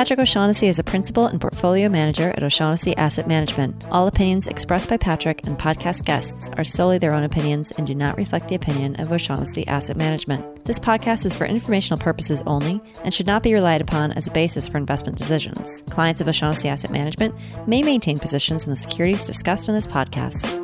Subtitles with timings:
[0.00, 3.84] Patrick O'Shaughnessy is a principal and portfolio manager at O'Shaughnessy Asset Management.
[3.90, 7.94] All opinions expressed by Patrick and podcast guests are solely their own opinions and do
[7.94, 10.64] not reflect the opinion of O'Shaughnessy Asset Management.
[10.64, 14.30] This podcast is for informational purposes only and should not be relied upon as a
[14.30, 15.84] basis for investment decisions.
[15.90, 17.34] Clients of O'Shaughnessy Asset Management
[17.66, 20.56] may maintain positions in the securities discussed in this podcast.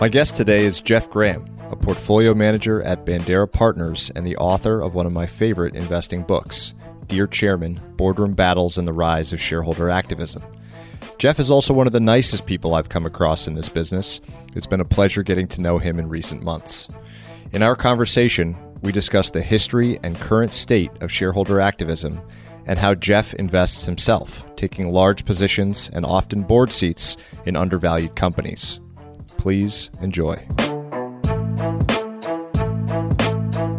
[0.00, 4.80] My guest today is Jeff Gramm, a portfolio manager at Bandera Partners and the author
[4.80, 6.74] of one of my favorite investing books.
[7.06, 10.42] Dear Chairman Boardroom Battles and the Rise of Shareholder Activism.
[11.18, 14.20] Jeff is also one of the nicest people I've come across in this business.
[14.54, 16.88] It's been a pleasure getting to know him in recent months.
[17.52, 22.20] In our conversation, we discuss the history and current state of shareholder activism
[22.66, 28.80] and how Jeff invests himself, taking large positions and often board seats in undervalued companies.
[29.38, 30.34] Please enjoy.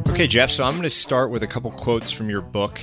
[0.10, 2.80] Okay, Jeff, so I'm going to start with a couple quotes from your book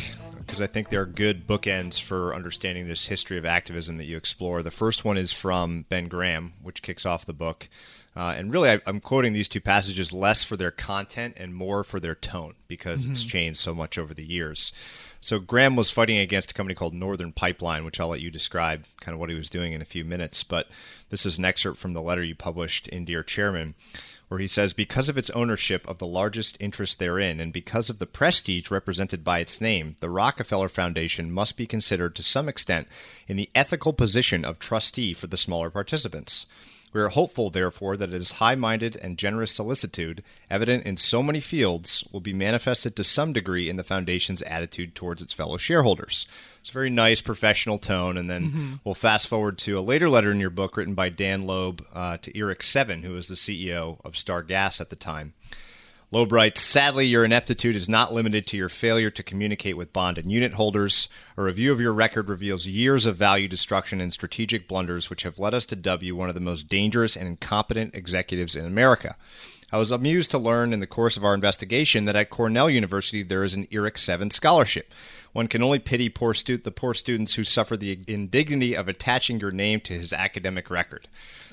[0.53, 4.63] because I think they're good bookends for understanding this history of activism that you explore.
[4.63, 7.71] The first one is from Ben Graham, which kicks off the book.
[8.15, 11.83] Uh, and really, I, am quoting these two passages less for their content and more
[11.83, 13.13] for their tone because mm-hmm.
[13.13, 14.75] it's changed so much over the years.
[15.23, 18.85] So, Graham was fighting against a company called Northern Pipeline, which I'll let you describe
[19.01, 20.45] kind of what he was doing in a few minutes.
[20.45, 20.69] But
[21.09, 23.75] this is an excerpt from the letter you published in Dear Chairman
[24.33, 27.99] where he says because of its ownership of the largest interest therein and because of
[27.99, 32.89] the prestige represented by its name, the Rockefeller Foundation must be considered to some extent
[33.29, 36.47] in the ethical position of trustee for the smaller participants.
[36.93, 41.41] We are hopeful, therefore, that its high minded and generous solicitude, evident in so many
[41.41, 46.27] fields, will be manifested to some degree in the Foundation's attitude towards its fellow shareholders.
[46.61, 48.19] It's a very nice professional tone.
[48.19, 48.75] And then mm-hmm.
[48.85, 52.19] we'll fast forward to a later letter in your book written by Dan Loeb uh,
[52.19, 55.33] to Irik Sevin, who was the CEO of Star Gas at the time.
[56.13, 60.31] Writes, Sadly, your ineptitude is not limited to your failure to communicate with bond and
[60.31, 61.09] unit holders.
[61.39, 65.39] A review of your record reveals years of value destruction and strategic blunders which have
[65.39, 69.17] led us to dub you one of the most dangerous and incompetent executives in America.
[69.73, 73.23] I was amused to learn in the course of our investigation that at Cornell University
[73.23, 74.93] there is an Irik Sevin scholarship.
[75.33, 79.41] One can only pity poor stu- the poor students who suffer the indignity of attaching
[79.41, 81.09] your name to his academic record.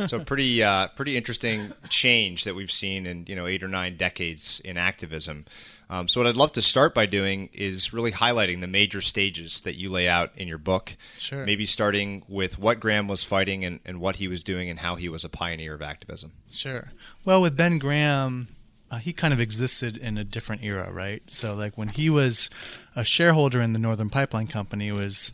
[0.05, 3.95] So pretty uh, pretty interesting change that we've seen in you know eight or nine
[3.95, 5.45] decades in activism.
[5.91, 9.61] Um, so what I'd love to start by doing is really highlighting the major stages
[9.61, 10.95] that you lay out in your book.
[11.17, 11.43] Sure.
[11.45, 14.95] Maybe starting with what Graham was fighting and, and what he was doing and how
[14.97, 16.33] he was a pioneer of activism.
[16.51, 16.89] Sure.
[17.25, 18.49] Well, with Ben Graham,
[18.91, 21.23] uh, he kind of existed in a different era, right?
[21.27, 22.51] So, like when he was
[22.99, 25.31] a shareholder in the Northern Pipeline Company, was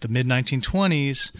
[0.00, 1.32] the mid 1920s,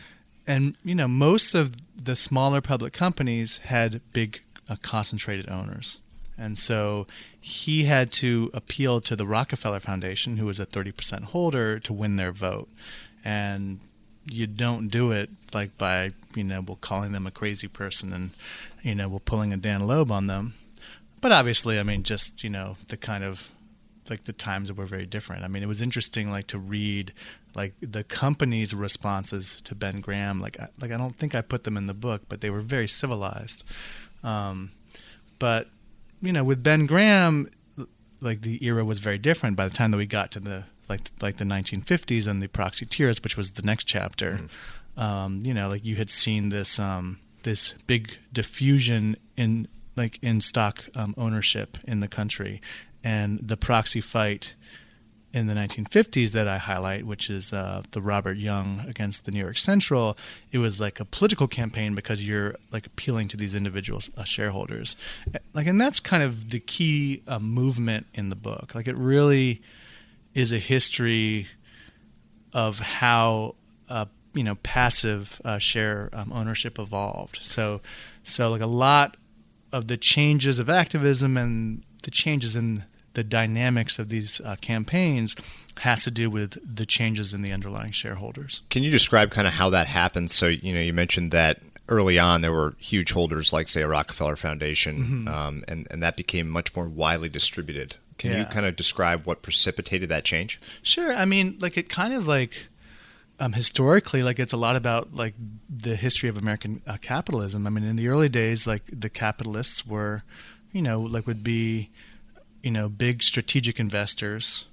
[0.47, 4.41] and you know most of the smaller public companies had big
[4.71, 6.00] uh, concentrated owners,
[6.38, 7.06] and so
[7.38, 12.16] he had to appeal to the Rockefeller Foundation, who was a 30% holder, to win
[12.16, 12.71] their vote,
[13.22, 13.81] and
[14.25, 18.31] you don't do it like by you know calling them a crazy person and
[18.82, 20.54] you know pulling a Dan Loeb on them.
[21.21, 23.50] But obviously, I mean, just you know, the kind of
[24.10, 25.44] like the times were very different.
[25.44, 27.12] I mean, it was interesting, like to read
[27.54, 30.41] like the company's responses to Ben Graham.
[30.41, 32.88] Like, like I don't think I put them in the book, but they were very
[32.88, 33.65] civilized.
[34.22, 34.72] Um,
[35.38, 35.69] but
[36.21, 37.50] you know, with Ben Graham,
[38.21, 39.56] like the era was very different.
[39.56, 43.22] By the time that we got to the like like the 1950s and the Proxyteers,
[43.22, 44.41] which was the next chapter,
[44.97, 45.03] mm.
[45.03, 50.41] um, you know, like you had seen this um, this big diffusion in like in
[50.41, 52.60] stock um, ownership in the country,
[53.03, 54.55] and the proxy fight
[55.33, 59.38] in the 1950s that I highlight, which is uh, the Robert Young against the New
[59.38, 60.19] York Central,
[60.50, 64.97] it was like a political campaign because you're like appealing to these individual uh, shareholders,
[65.54, 68.75] like, and that's kind of the key uh, movement in the book.
[68.75, 69.63] Like, it really
[70.34, 71.47] is a history
[72.53, 73.54] of how
[73.89, 77.39] uh, you know passive uh, share um, ownership evolved.
[77.42, 77.80] So,
[78.25, 79.16] so like a lot
[79.72, 85.35] of the changes of activism and the changes in the dynamics of these uh, campaigns
[85.81, 88.63] has to do with the changes in the underlying shareholders.
[88.71, 90.35] Can you describe kind of how that happens?
[90.35, 93.89] So, you know, you mentioned that early on there were huge holders like, say, a
[93.89, 95.29] Rockefeller Foundation, mm-hmm.
[95.29, 97.97] um, and, and that became much more widely distributed.
[98.19, 98.39] Can yeah.
[98.41, 100.61] you kind of describe what precipitated that change?
[100.83, 101.13] Sure.
[101.13, 102.69] I mean, like it kind of like
[103.41, 105.35] um, historically, like it's a lot about like
[105.69, 107.67] the history of American uh, capitalism.
[107.67, 110.23] I mean, in the early days, like the capitalists were
[110.72, 111.91] you know, like would be,
[112.63, 114.67] you know, big strategic investors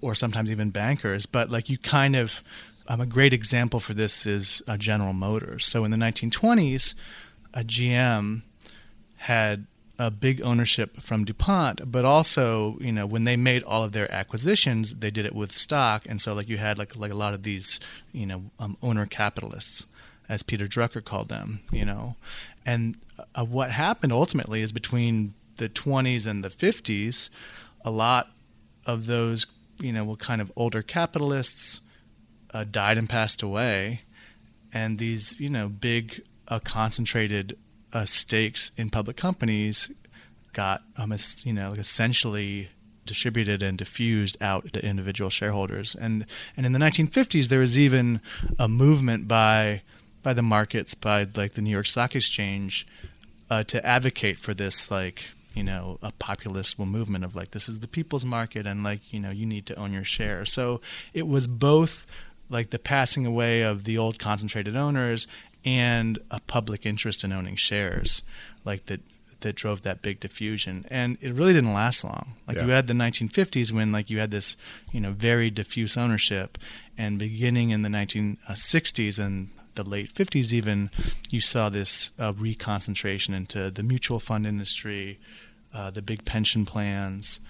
[0.00, 1.26] or sometimes even bankers.
[1.26, 2.42] But like you kind of,
[2.88, 5.66] um, a great example for this is uh, General Motors.
[5.66, 6.94] So in the 1920s,
[7.54, 8.42] a GM
[9.16, 9.66] had
[10.00, 14.10] a big ownership from DuPont, but also, you know, when they made all of their
[14.10, 17.34] acquisitions, they did it with stock, and so like you had like like a lot
[17.34, 17.80] of these,
[18.12, 19.86] you know, um, owner capitalists,
[20.30, 22.14] as Peter Drucker called them, you know,
[22.64, 22.96] and
[23.34, 27.28] uh, what happened ultimately is between the 20s and the 50s,
[27.84, 28.30] a lot
[28.86, 29.46] of those,
[29.80, 31.80] you know, kind of older capitalists
[32.54, 34.02] uh, died and passed away,
[34.72, 37.58] and these, you know, big uh, concentrated
[37.92, 39.90] uh, stakes in public companies
[40.52, 42.68] got um, you know like essentially
[43.06, 45.94] distributed and diffused out to individual shareholders.
[45.94, 46.26] And
[46.56, 48.20] and in the 1950s, there was even
[48.58, 49.82] a movement by
[50.22, 52.86] by the markets, by like the New York Stock Exchange,
[53.50, 55.24] uh, to advocate for this like
[55.54, 59.18] you know a populist movement of like this is the people's market and like you
[59.20, 60.44] know you need to own your share.
[60.44, 60.80] So
[61.12, 62.06] it was both
[62.48, 65.26] like the passing away of the old concentrated owners
[65.64, 68.22] and a public interest in owning shares,
[68.64, 69.00] like that
[69.40, 70.84] that drove that big diffusion.
[70.90, 72.34] And it really didn't last long.
[72.46, 72.66] Like yeah.
[72.66, 74.56] you had the 1950s when like you had this,
[74.92, 76.58] you know, very diffuse ownership,
[76.98, 80.90] and beginning in the 1960s and the late 50s even,
[81.30, 85.18] you saw this uh, reconcentration into the mutual fund industry,
[85.72, 87.40] uh, the big pension plans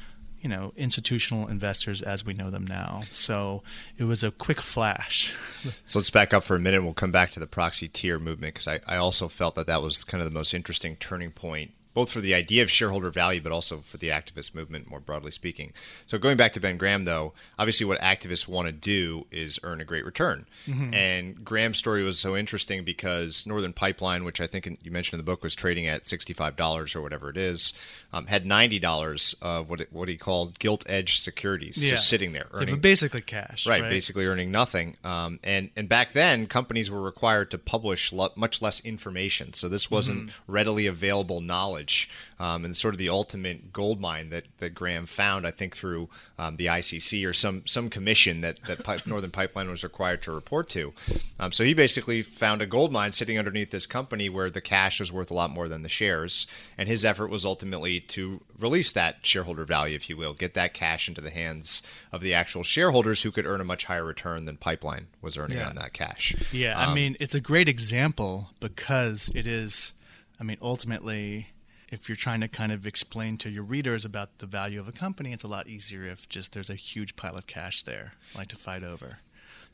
[0.41, 3.03] you know institutional investors as we know them now.
[3.11, 3.63] So
[3.99, 5.35] it was a quick flash.
[5.85, 6.83] so let's back up for a minute.
[6.83, 10.05] We'll come back to the proxyteer movement because I, I also felt that that was
[10.05, 13.53] kind of the most interesting turning point both for the idea of shareholder value, but
[13.53, 15.73] also for the activist movement more broadly speaking.
[16.07, 19.81] So going back to Ben Graham, though, obviously what activists want to do is earn
[19.81, 20.47] a great return.
[20.67, 20.95] Mm-hmm.
[20.95, 25.25] And Graham's story was so interesting because Northern Pipeline, which I think you mentioned in
[25.25, 27.73] the book was trading at sixty-five dollars or whatever it is,
[28.13, 31.91] um, had ninety dollars of what it, what he called gilt edge securities yeah.
[31.91, 34.97] just sitting there earning yeah, basically cash, right, right, Basically earning nothing.
[35.05, 39.69] Um, and and back then, companies were required to publish lo- much less information, so
[39.69, 40.53] this wasn't mm-hmm.
[40.53, 45.05] readily available knowledge knowledge um, and sort of the ultimate gold mine that, that Graham
[45.05, 46.09] found, I think, through
[46.39, 50.33] um, the ICC or some some commission that, that Pipe, Northern Pipeline was required to
[50.33, 50.95] report to.
[51.39, 55.01] Um, so he basically found a gold mine sitting underneath this company where the cash
[55.01, 56.47] was worth a lot more than the shares.
[56.79, 60.73] And his effort was ultimately to release that shareholder value, if you will, get that
[60.73, 64.47] cash into the hands of the actual shareholders who could earn a much higher return
[64.47, 65.69] than Pipeline was earning yeah.
[65.69, 66.35] on that cash.
[66.53, 69.93] Yeah, I um, mean, it's a great example because it is,
[70.41, 71.49] I mean, ultimately
[71.91, 74.93] if you're trying to kind of explain to your readers about the value of a
[74.93, 78.49] company, it's a lot easier if just there's a huge pile of cash there, like
[78.49, 79.19] to fight over.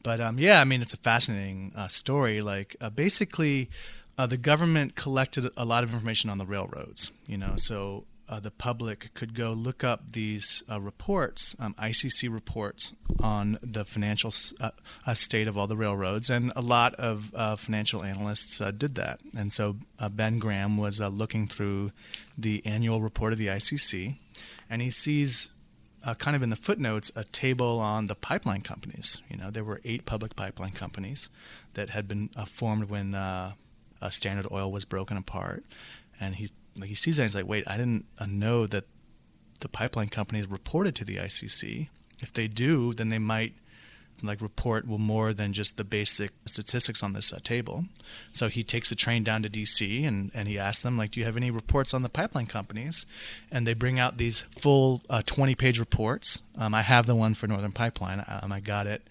[0.02, 2.40] But um, yeah, I mean, it's a fascinating uh, story.
[2.40, 3.70] Like uh, basically,
[4.16, 7.12] uh, the government collected a lot of information on the railroads.
[7.26, 12.32] You know, so uh, the public could go look up these uh, reports, um, ICC
[12.32, 14.70] reports on the financial uh,
[15.06, 18.96] uh, state of all the railroads, and a lot of uh, financial analysts uh, did
[18.96, 19.20] that.
[19.36, 19.76] And so
[20.10, 21.92] Ben Graham was looking through
[22.36, 24.16] the annual report of the ICC,
[24.68, 25.52] and he sees.
[26.18, 29.22] kind of in the footnotes, a table on the pipeline companies.
[29.28, 31.28] You know, there were eight public pipeline companies
[31.74, 33.16] that had been formed when
[34.10, 35.64] Standard Oil was broken apart,
[36.20, 38.84] and he like he sees that he's like, wait, I didn't uh, know that
[39.60, 41.88] the pipeline companies reported to the ICC.
[42.20, 43.54] If they do, then they might
[44.22, 47.84] like report well more than just the basic statistics on this uh, table.
[48.32, 51.20] So he takes a train down to DC and, and he asks them like, do
[51.20, 53.06] you have any reports on the pipeline companies?
[53.50, 56.40] And they bring out these full uh, 20 page reports.
[56.56, 58.24] Um, I have the one for Northern Pipeline.
[58.26, 59.06] Um, I got it,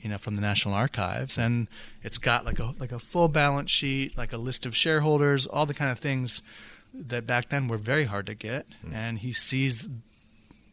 [0.00, 1.68] you know, from the National Archives, and
[2.02, 5.66] it's got like a like a full balance sheet, like a list of shareholders, all
[5.66, 6.42] the kind of things
[6.92, 8.94] that back then were very hard to get, mm.
[8.94, 9.88] and he sees,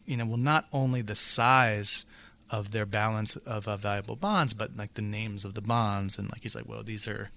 [0.06, 2.04] you know, well, not only the size
[2.50, 6.30] of their balance of uh, valuable bonds, but like the names of the bonds, and
[6.30, 7.30] like he's like, well, these are,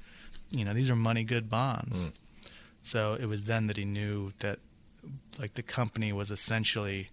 [0.49, 2.09] you know, these are money good bonds.
[2.09, 2.11] Mm.
[2.83, 4.59] So it was then that he knew that,
[5.37, 7.09] like, the company was essentially,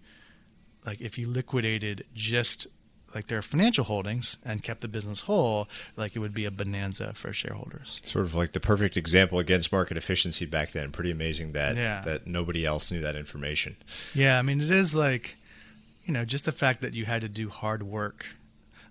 [0.85, 2.65] like, if you liquidated just
[3.13, 7.13] like their financial holdings and kept the business whole, like it would be a bonanza
[7.13, 7.99] for shareholders.
[8.03, 10.91] Sort of like the perfect example against market efficiency back then.
[10.91, 12.01] Pretty amazing that yeah.
[12.01, 13.75] that nobody else knew that information.
[14.13, 15.37] Yeah, I mean it is like,
[16.05, 18.25] you know, just the fact that you had to do hard work,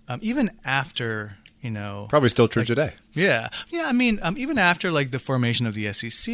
[0.07, 4.37] um, even after you know probably still true like, today yeah yeah i mean um,
[4.37, 6.33] even after like the formation of the sec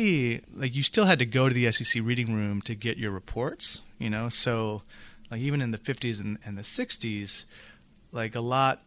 [0.53, 3.81] like you still had to go to the sec reading room to get your reports
[3.97, 4.83] you know so
[5.31, 7.45] like even in the 50s and, and the 60s
[8.15, 8.81] like a lot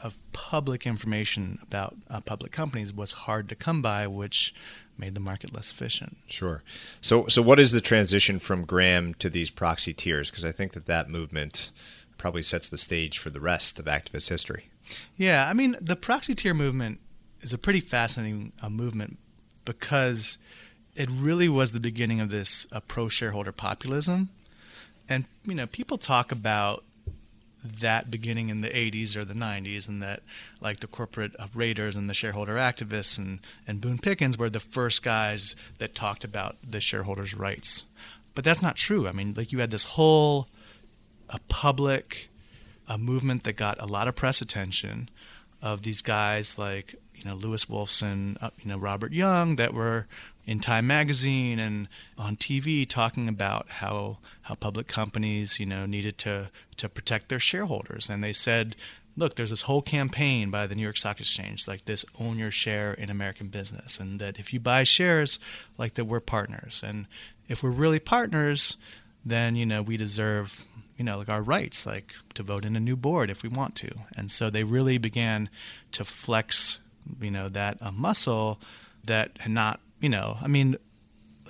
[0.00, 4.54] of public information about uh, public companies was hard to come by, which
[4.96, 6.16] made the market less efficient.
[6.26, 6.62] Sure.
[7.00, 10.30] So, so what is the transition from Graham to these proxyteers?
[10.30, 11.70] Because I think that that movement
[12.16, 14.70] probably sets the stage for the rest of activist history.
[15.16, 17.00] Yeah, I mean, the proxyteer movement
[17.42, 19.18] is a pretty fascinating uh, movement
[19.64, 20.38] because
[20.94, 24.30] it really was the beginning of this uh, pro shareholder populism.
[25.08, 26.84] And, you know, people talk about
[27.62, 30.22] that beginning in the 80s or the 90s, and that
[30.60, 35.02] like the corporate raiders and the shareholder activists and, and Boone Pickens were the first
[35.02, 37.82] guys that talked about the shareholders' rights.
[38.34, 39.08] But that's not true.
[39.08, 40.48] I mean, like you had this whole
[41.28, 42.28] a public
[42.88, 45.08] a movement that got a lot of press attention
[45.62, 50.06] of these guys like you know Louis Wolfson, uh, you know Robert Young that were
[50.50, 51.86] in Time magazine and
[52.18, 57.38] on TV talking about how how public companies you know needed to to protect their
[57.38, 58.10] shareholders.
[58.10, 58.74] And they said
[59.16, 62.50] look there's this whole campaign by the New York Stock Exchange like this own your
[62.50, 65.38] share in American business and that if you buy shares
[65.78, 66.82] like that we're partners.
[66.84, 67.06] And
[67.48, 68.76] if we're really partners
[69.24, 70.66] then you know we deserve
[70.96, 73.76] you know like our rights like to vote in a new board if we want
[73.76, 73.92] to.
[74.16, 75.48] And so they really began
[75.92, 76.80] to flex
[77.20, 78.60] you know that a muscle
[79.06, 80.76] that had not you know I mean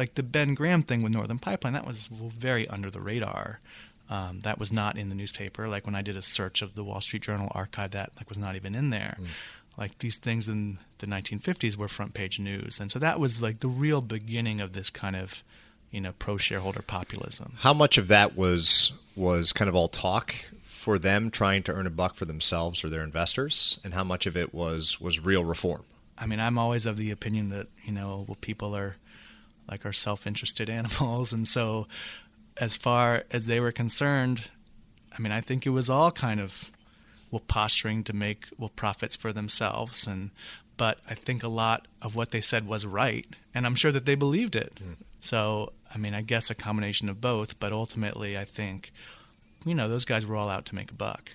[0.00, 3.60] like the Ben Graham thing with Northern Pipeline that was very under the radar.
[4.08, 5.68] Um, that was not in the newspaper.
[5.68, 8.38] Like when I did a search of the Wall Street Journal archive, that like was
[8.38, 9.16] not even in there.
[9.20, 9.26] Mm.
[9.78, 13.60] Like these things in the 1950s were front page news, and so that was like
[13.60, 15.44] the real beginning of this kind of,
[15.92, 17.54] you know, pro shareholder populism.
[17.58, 21.86] How much of that was was kind of all talk for them trying to earn
[21.86, 25.44] a buck for themselves or their investors, and how much of it was was real
[25.44, 25.84] reform?
[26.20, 28.96] I mean, I'm always of the opinion that you know well, people are
[29.68, 31.86] like are self-interested animals, and so
[32.56, 34.50] as far as they were concerned,
[35.16, 36.70] I mean, I think it was all kind of
[37.30, 40.30] well posturing to make well profits for themselves, and
[40.76, 44.06] but I think a lot of what they said was right, and I'm sure that
[44.06, 44.78] they believed it.
[44.82, 44.96] Mm.
[45.20, 48.92] So I mean, I guess a combination of both, but ultimately, I think
[49.64, 51.30] you know, those guys were all out to make a buck.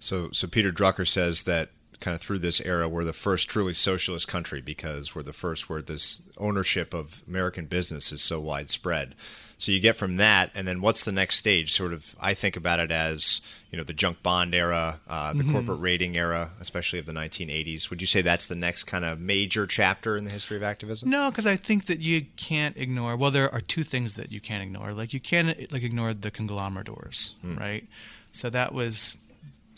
[0.00, 3.74] So, so Peter Drucker says that kind of through this era, we're the first truly
[3.74, 9.14] socialist country because we're the first where this ownership of American business is so widespread.
[9.60, 11.72] So you get from that, and then what's the next stage?
[11.72, 13.40] Sort of, I think about it as
[13.72, 15.52] you know the junk bond era, uh, the mm-hmm.
[15.52, 17.90] corporate rating era, especially of the 1980s.
[17.90, 21.10] Would you say that's the next kind of major chapter in the history of activism?
[21.10, 23.16] No, because I think that you can't ignore.
[23.16, 24.92] Well, there are two things that you can't ignore.
[24.92, 27.58] Like you can't like ignore the conglomerators, mm.
[27.58, 27.84] right?
[28.30, 29.16] So that was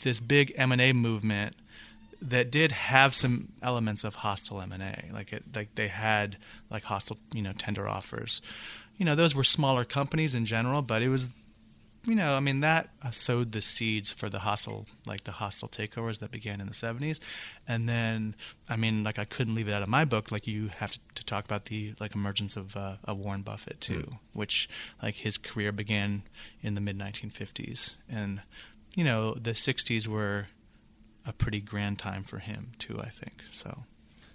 [0.02, 1.56] this big M and A movement
[2.22, 5.04] that did have some elements of hostile M and A.
[5.12, 6.36] Like it, like they had
[6.70, 8.40] like hostile, you know, tender offers
[9.00, 11.30] you know, those were smaller companies in general, but it was,
[12.04, 16.18] you know, I mean, that sowed the seeds for the hostile, like the hostile takeovers
[16.18, 17.18] that began in the 70s.
[17.66, 18.34] And then,
[18.68, 20.30] I mean, like I couldn't leave it out of my book.
[20.30, 23.80] Like you have to, to talk about the like emergence of, uh, of Warren Buffett
[23.80, 24.18] too, mm.
[24.34, 24.68] which
[25.02, 26.24] like his career began
[26.60, 27.96] in the mid 1950s.
[28.06, 28.42] And,
[28.94, 30.48] you know, the 60s were
[31.30, 33.42] a pretty grand time for him too, I think.
[33.50, 33.84] So.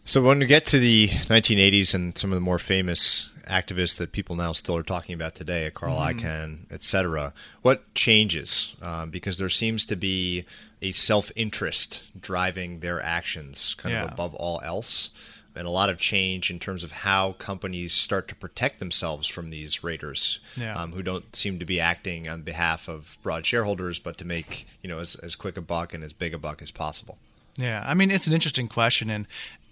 [0.05, 4.11] So when we get to the 1980s and some of the more famous activists that
[4.11, 6.19] people now still are talking about today, Carl mm-hmm.
[6.19, 7.33] Icahn, et cetera,
[7.63, 8.75] what changes?
[8.81, 10.45] Uh, because there seems to be
[10.81, 14.03] a self-interest driving their actions kind yeah.
[14.03, 15.09] of above all else.
[15.55, 19.49] And a lot of change in terms of how companies start to protect themselves from
[19.49, 20.75] these raiders yeah.
[20.79, 24.67] um, who don't seem to be acting on behalf of broad shareholders, but to make
[24.81, 27.17] you know as, as quick a buck and as big a buck as possible.
[27.57, 29.27] Yeah, I mean it's an interesting question, and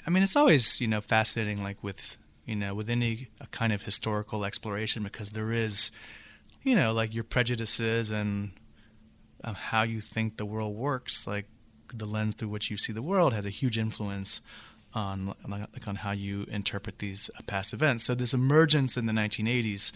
[0.05, 3.83] I mean, it's always you know fascinating, like with you know with any kind of
[3.83, 5.91] historical exploration, because there is,
[6.63, 8.51] you know, like your prejudices and
[9.43, 11.45] um, how you think the world works, like
[11.93, 14.41] the lens through which you see the world, has a huge influence
[14.93, 18.03] on like on how you interpret these past events.
[18.03, 19.91] So this emergence in the 1980s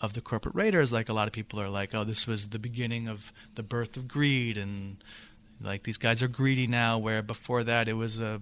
[0.00, 2.58] of the corporate raiders, like a lot of people are like, oh, this was the
[2.58, 5.02] beginning of the birth of greed, and
[5.60, 8.40] like these guys are greedy now, where before that it was a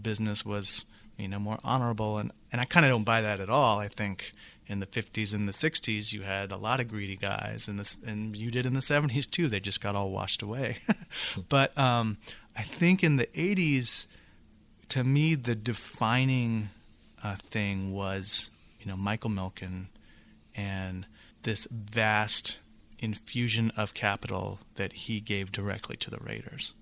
[0.00, 0.84] business was
[1.16, 3.78] you know more honorable and and I kind of don't buy that at all.
[3.78, 4.32] I think
[4.66, 7.98] in the 50s and the 60s you had a lot of greedy guys and this
[8.06, 9.48] and you did in the 70s too.
[9.48, 10.78] They just got all washed away.
[11.48, 12.18] but um,
[12.56, 14.06] I think in the 80s
[14.88, 16.70] to me the defining
[17.22, 19.86] uh, thing was you know Michael Milken
[20.54, 21.06] and
[21.42, 22.58] this vast
[22.98, 26.74] infusion of capital that he gave directly to the Raiders.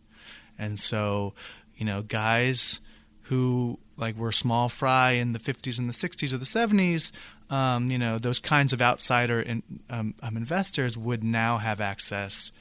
[0.59, 1.33] And so,
[1.77, 2.81] you know, guys
[3.23, 7.11] who like were small fry in the 50s and the 60s or the 70s,
[7.49, 12.53] um, you know, those kinds of outsider in, um, um, investors would now have access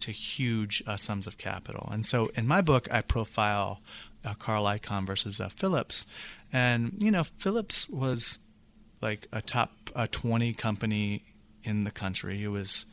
[0.00, 1.88] to huge uh, sums of capital.
[1.92, 3.80] And so in my book, I profile
[4.28, 6.06] uh, Carl Icahn versus uh, Phillips.
[6.52, 8.38] And, you know, Phillips was
[9.00, 11.24] like a top uh, 20 company
[11.62, 12.42] in the country.
[12.42, 12.86] It was,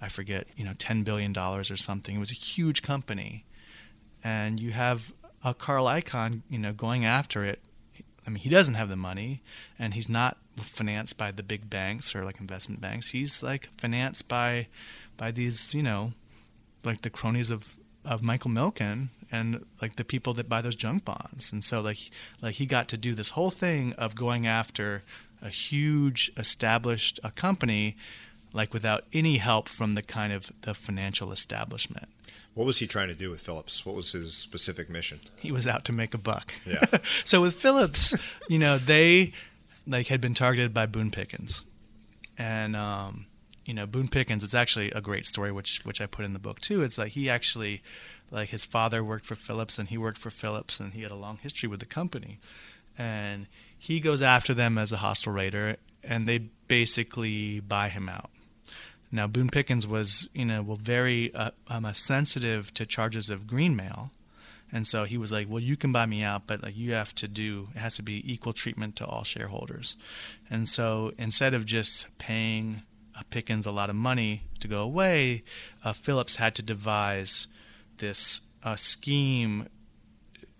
[0.00, 2.16] I forget, you know, $10 billion or something.
[2.16, 3.44] It was a huge company.
[4.24, 5.12] And you have
[5.44, 7.60] a Carl Icahn, you know, going after it.
[8.26, 9.42] I mean, he doesn't have the money,
[9.78, 13.10] and he's not financed by the big banks or like investment banks.
[13.12, 14.66] He's like financed by
[15.16, 16.12] by these, you know,
[16.84, 21.04] like the cronies of of Michael Milken and like the people that buy those junk
[21.04, 21.52] bonds.
[21.52, 22.10] And so like
[22.40, 25.02] like he got to do this whole thing of going after
[25.42, 27.96] a huge established a company
[28.52, 32.08] like without any help from the kind of the financial establishment.
[32.54, 33.86] What was he trying to do with Phillips?
[33.86, 35.20] What was his specific mission?
[35.38, 36.54] He was out to make a buck.
[36.66, 36.84] Yeah.
[37.24, 38.16] so with Phillips,
[38.48, 39.32] you know, they
[39.86, 41.62] like had been targeted by Boone Pickens.
[42.36, 43.26] And um,
[43.68, 46.38] you know, Boone Pickens, it's actually a great story, which which I put in the
[46.38, 46.82] book too.
[46.82, 47.82] It's like he actually,
[48.30, 51.16] like his father worked for Phillips and he worked for Phillips and he had a
[51.16, 52.38] long history with the company,
[52.96, 53.46] and
[53.78, 58.30] he goes after them as a hostile raider, and they basically buy him out.
[59.12, 64.08] Now Boone Pickens was, you know, well very uh, um, sensitive to charges of greenmail,
[64.72, 67.14] and so he was like, "Well, you can buy me out, but like you have
[67.16, 69.94] to do it has to be equal treatment to all shareholders."
[70.48, 72.80] And so instead of just paying
[73.30, 75.44] Pickens a lot of money to go away,
[75.84, 77.46] uh, Phillips had to devise
[77.98, 79.68] this uh, scheme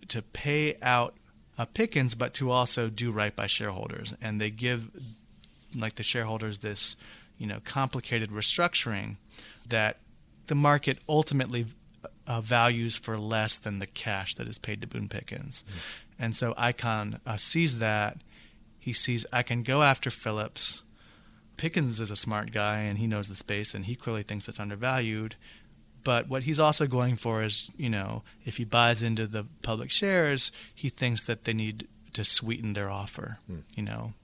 [0.08, 1.14] to pay out
[1.58, 4.14] uh, Pickens, but to also do right by shareholders.
[4.22, 4.90] And they give
[5.74, 6.96] like the shareholders this,
[7.36, 9.16] you know, complicated restructuring
[9.68, 9.98] that
[10.46, 11.66] the market ultimately
[12.26, 15.64] uh, values for less than the cash that is paid to Boone Pickens.
[15.66, 15.78] Mm-hmm.
[16.24, 18.18] And so Icahn uh, sees that.
[18.78, 20.82] He sees I can go after Phillips
[21.58, 24.60] Pickens is a smart guy and he knows the space and he clearly thinks it's
[24.60, 25.34] undervalued.
[26.04, 29.90] But what he's also going for is, you know, if he buys into the public
[29.90, 33.58] shares, he thinks that they need to sweeten their offer, hmm.
[33.76, 34.14] you know.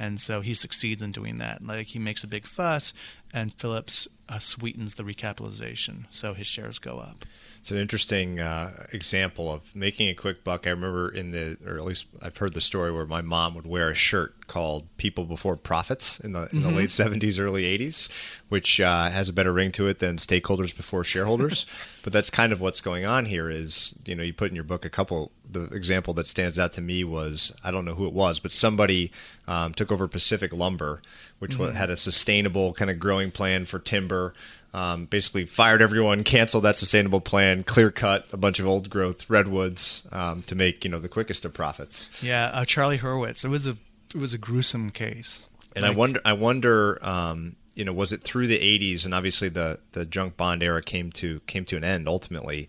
[0.00, 1.62] And so he succeeds in doing that.
[1.62, 2.94] Like he makes a big fuss,
[3.34, 7.26] and Phillips uh, sweetens the recapitalization, so his shares go up.
[7.58, 10.66] It's an interesting uh, example of making a quick buck.
[10.66, 13.66] I remember in the, or at least I've heard the story where my mom would
[13.66, 16.62] wear a shirt called "People Before Profits" in the in mm-hmm.
[16.62, 18.10] the late '70s, early '80s,
[18.48, 21.66] which uh, has a better ring to it than "Stakeholders Before Shareholders."
[22.02, 23.50] but that's kind of what's going on here.
[23.50, 25.30] Is you know you put in your book a couple.
[25.52, 28.52] The example that stands out to me was I don't know who it was, but
[28.52, 29.10] somebody
[29.46, 31.02] um, took over Pacific Lumber,
[31.38, 31.74] which mm-hmm.
[31.74, 34.34] had a sustainable kind of growing plan for timber
[34.72, 39.28] um, basically fired everyone, canceled that sustainable plan, clear cut a bunch of old growth
[39.28, 42.10] redwoods um, to make you know the quickest of profits.
[42.22, 43.44] Yeah, uh, Charlie Hurwitz.
[43.44, 43.76] It was a
[44.14, 45.46] it was a gruesome case.
[45.74, 49.14] And like, I wonder, I wonder, um, you know, was it through the '80s and
[49.14, 52.68] obviously the the junk bond era came to came to an end ultimately?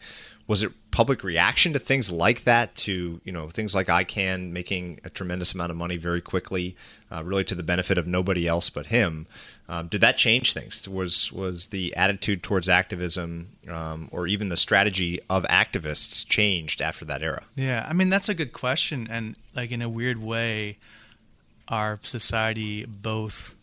[0.51, 2.75] Was it public reaction to things like that?
[2.75, 6.75] To you know things like Icahn making a tremendous amount of money very quickly,
[7.09, 9.27] uh, really to the benefit of nobody else but him.
[9.69, 10.85] Um, did that change things?
[10.89, 17.05] Was was the attitude towards activism, um, or even the strategy of activists, changed after
[17.05, 17.43] that era?
[17.55, 20.79] Yeah, I mean that's a good question, and like in a weird way,
[21.69, 23.55] our society both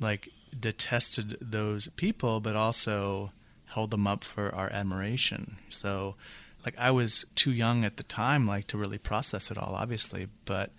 [0.00, 3.30] like detested those people, but also
[3.78, 5.56] held them up for our admiration.
[5.70, 6.16] So,
[6.64, 10.28] like I was too young at the time, like to really process it all, obviously,
[10.44, 10.70] but.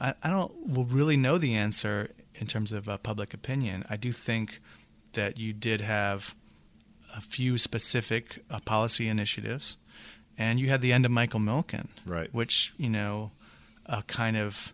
[0.00, 3.84] I, I don't really know the answer in terms of uh, public opinion.
[3.88, 4.60] I do think
[5.12, 6.34] that you did have
[7.16, 9.76] a few specific uh, policy initiatives,
[10.36, 12.32] and you had the end of Michael Milken, right.
[12.34, 13.30] which you know
[13.86, 14.72] uh, kind of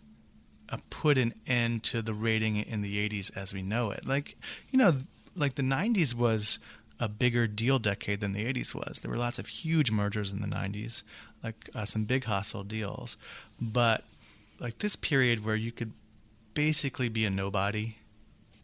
[0.71, 4.07] uh, put an end to the rating in the '80s as we know it.
[4.07, 4.37] Like
[4.71, 4.97] you know,
[5.37, 6.59] like the '90s was
[7.01, 9.01] a bigger deal decade than the '80s was.
[9.01, 11.03] There were lots of huge mergers in the '90s,
[11.43, 13.17] like uh, some big hostile deals,
[13.61, 14.05] but
[14.61, 15.93] like this period where you could
[16.55, 17.97] basically be a nobody,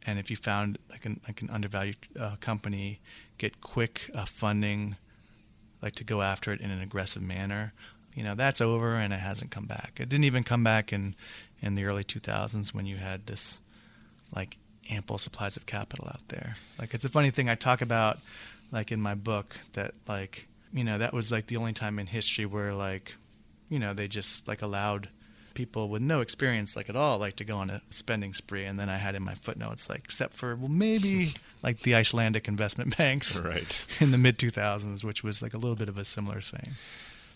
[0.04, 3.00] and if you found like an like an undervalued uh, company,
[3.38, 4.96] get quick uh, funding,
[5.82, 7.72] like to go after it in an aggressive manner.
[8.14, 9.94] You know that's over and it hasn't come back.
[9.98, 11.14] It didn't even come back in
[11.60, 13.60] in the early 2000s when you had this
[14.34, 14.58] like
[14.90, 16.56] ample supplies of capital out there.
[16.78, 18.18] Like it's a funny thing I talk about
[18.72, 22.06] like in my book that like you know that was like the only time in
[22.06, 23.14] history where like
[23.68, 25.08] you know they just like allowed
[25.54, 28.64] people with no experience like at all like to go on a spending spree.
[28.64, 32.48] And then i had in my footnotes like except for well maybe like the icelandic
[32.48, 33.86] investment banks right.
[34.00, 36.72] in the mid 2000s which was like a little bit of a similar thing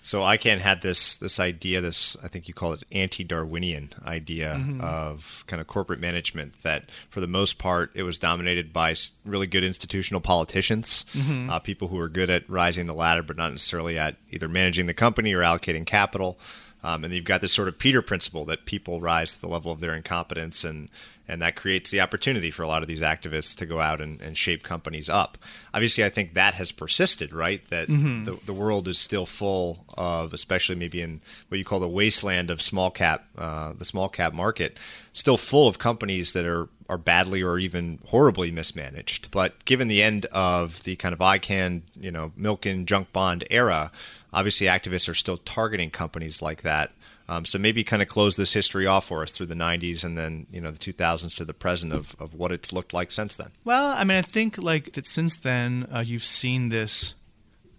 [0.01, 4.81] So Icahn had this this idea, this I think you call it anti-Darwinian idea mm-hmm.
[4.81, 8.95] of kind of corporate management that, for the most part, it was dominated by
[9.27, 11.51] really good institutional politicians, mm-hmm.
[11.51, 14.87] uh, people who were good at rising the ladder, but not necessarily at either managing
[14.87, 16.39] the company or allocating capital.
[16.83, 19.73] Um, and you've got this sort of Peter principle that people rise to the level
[19.73, 20.89] of their incompetence and
[21.29, 24.21] and that creates the opportunity for a lot of these activists to go out and,
[24.23, 25.37] and shape companies up.
[25.75, 27.63] Obviously, I think that has persisted, right?
[27.69, 28.25] That mm-hmm.
[28.25, 32.51] the, the world is still full of, especially maybe in what you call the wasteland
[32.51, 34.79] of small cap, uh, the small cap market,
[35.13, 39.31] still full of companies that are are badly or even horribly mismanaged.
[39.31, 43.93] But given the end of the kind of Icahn, you know, Milken junk bond era,
[44.33, 46.93] obviously activists are still targeting companies like that
[47.29, 50.17] um, so maybe kind of close this history off for us through the 90s and
[50.17, 53.37] then you know the 2000s to the present of, of what it's looked like since
[53.37, 53.49] then.
[53.65, 57.15] Well, I mean, I think like that since then uh, you've seen this,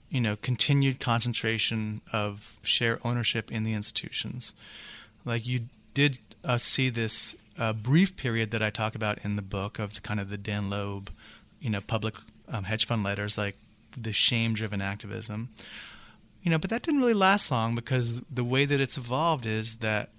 [0.10, 4.54] you know, continued concentration of share ownership in the institutions.
[5.26, 5.62] Like you
[5.96, 10.04] did uh, see this uh, brief period that I talk about in the book of
[10.04, 11.10] kind of the Dan Loeb,
[11.60, 12.16] you know, public
[12.48, 13.56] um, hedge fund letters, like
[13.98, 15.50] the shame-driven activism
[16.42, 19.78] you know, but that didn't really last long because the way that it's evolved is
[19.78, 20.10] that,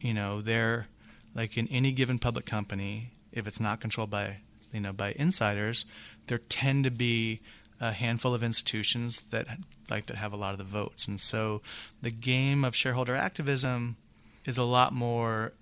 [0.00, 0.86] you know, they're
[1.34, 4.38] like in any given public company, if it's not controlled by,
[4.72, 5.86] you know, by insiders,
[6.26, 7.40] there tend to be
[7.80, 9.46] a handful of institutions that
[9.90, 11.08] like that have a lot of the votes.
[11.08, 11.62] And so
[12.00, 13.96] the game of shareholder activism
[14.44, 15.52] is a lot more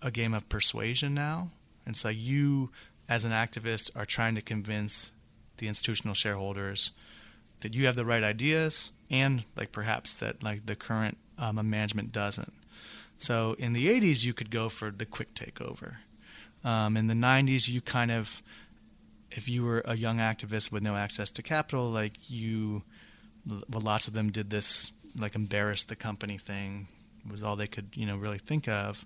[0.00, 1.50] a game of persuasion now.
[1.86, 2.70] And so you
[3.08, 5.12] as an activist are trying to convince
[5.58, 6.92] the institutional shareholders
[7.62, 12.12] that you have the right ideas and like perhaps that like the current um, management
[12.12, 12.52] doesn't.
[13.18, 15.96] So in the 80s, you could go for the quick takeover.
[16.64, 18.42] Um, in the 90s, you kind of,
[19.30, 22.82] if you were a young activist with no access to capital, like you,
[23.46, 26.88] well, lots of them did this like embarrass the company thing
[27.30, 29.04] was all they could you know really think of.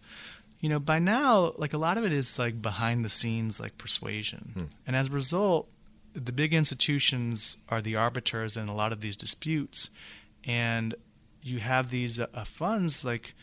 [0.61, 3.77] You know, by now, like a lot of it is like behind the scenes, like
[3.77, 4.65] persuasion, hmm.
[4.87, 5.69] and as a result,
[6.17, 9.91] the big institutions are the arbiters in a lot of these disputes,
[10.45, 10.95] and
[11.43, 13.35] you have these uh, funds like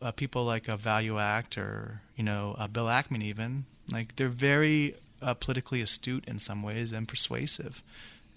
[0.00, 4.94] uh, people like a ValueAct or you know uh, Bill Ackman even like they're very
[5.20, 7.82] uh, politically astute in some ways and persuasive,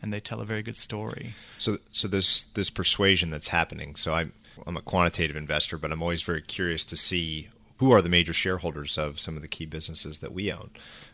[0.01, 1.35] and they tell a very good story.
[1.57, 3.95] So so this this persuasion that's happening.
[3.95, 4.33] So I'm
[4.65, 8.33] I'm a quantitative investor, but I'm always very curious to see who are the major
[8.33, 10.69] shareholders of some of the key businesses that we own.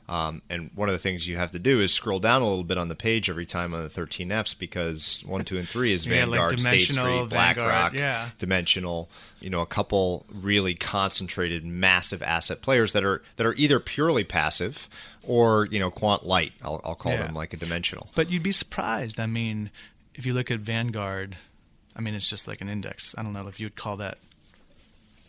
[0.10, 2.63] Um, and one of the things you have to do is scroll down a little
[2.63, 6.06] bit on the page every time on the 13Fs because one, two, and three is
[6.06, 8.30] yeah, Vanguard, like State Street, BlackRock, yeah.
[8.39, 9.08] Dimensional.
[9.39, 14.24] You know, a couple really concentrated, massive asset players that are that are either purely
[14.24, 14.89] passive
[15.22, 16.54] or you know quant light.
[16.63, 17.28] I'll, I'll call yeah.
[17.28, 18.10] them like a dimensional.
[18.15, 19.19] But you'd be surprised.
[19.19, 19.69] I mean,
[20.15, 21.38] if you look at Vanguard,
[21.95, 23.13] I mean, it's just like an index.
[23.15, 24.17] I don't know if you'd call that.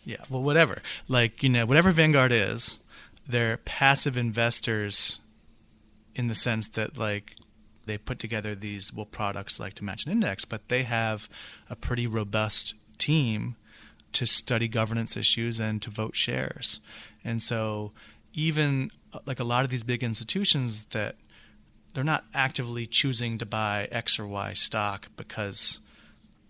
[0.03, 0.81] Yeah, well, whatever.
[1.07, 2.79] Like you know, whatever Vanguard is
[3.27, 5.19] they're passive investors
[6.15, 7.35] in the sense that like
[7.85, 11.29] they put together these well products like to match an index, but they have
[11.69, 13.55] a pretty robust team
[14.13, 16.79] to study governance issues and to vote shares.
[17.23, 17.91] And so
[18.33, 21.15] even uh, like a lot of these big institutions that
[21.93, 25.79] they're not actively choosing to buy X or Y stock because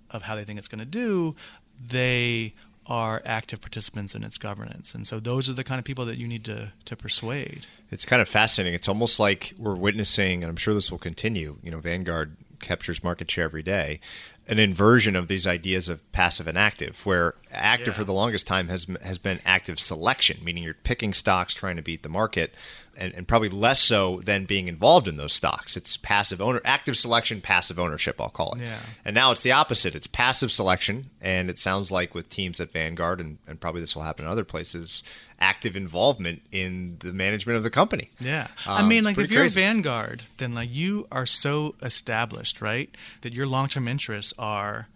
[0.10, 1.36] of how they think it's going to do,
[1.80, 2.54] they
[2.92, 4.94] are active participants in its governance.
[4.94, 7.66] And so those are the kind of people that you need to, to persuade.
[7.90, 8.76] It's kind of fascinating.
[8.76, 13.02] It's almost like we're witnessing, and I'm sure this will continue, you know, Vanguard captures
[13.02, 14.02] market share every day,
[14.50, 17.94] an inversion of these ideas of passive and active, where active yeah.
[17.94, 21.82] for the longest time has has been active selection, meaning you're picking stocks trying to
[21.82, 22.54] beat the market,
[23.02, 25.76] and, and, probably less so than being involved in those stocks.
[25.76, 28.22] It's passive owner, active selection, passive ownership.
[28.22, 28.62] I'll call it.
[28.62, 28.78] Yeah.
[29.04, 29.96] And now it's the opposite.
[29.96, 33.96] It's passive selection, and it sounds like with teams at Vanguard, and, and probably this
[33.96, 35.02] will happen in other places,
[35.40, 38.12] active involvement in the management of the company.
[38.20, 38.48] Yeah.
[38.68, 39.60] Um, I mean, like if you're crazy.
[39.60, 44.88] a Vanguard, then like you are so established, right, that your long-term interests are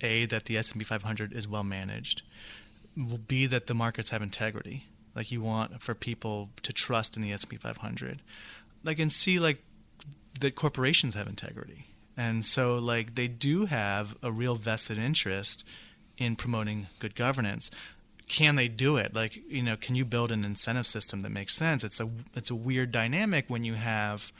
[0.00, 2.22] a that the S&P 500 is well managed,
[3.28, 7.32] b that the markets have integrity like you want for people to trust in the
[7.32, 8.22] S&P 500
[8.84, 9.62] like and see like
[10.40, 11.86] that corporations have integrity.
[12.16, 15.64] And so like they do have a real vested interest
[16.18, 17.70] in promoting good governance.
[18.28, 19.14] Can they do it?
[19.14, 21.84] Like you know can you build an incentive system that makes sense?
[21.84, 24.32] It's a it's a weird dynamic when you have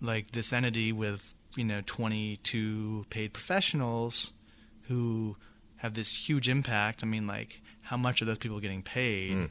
[0.00, 4.32] like this entity with you know 22 paid professionals
[4.88, 5.36] who
[5.76, 7.02] have this huge impact.
[7.02, 9.32] I mean like how much are those people getting paid?
[9.32, 9.50] Mm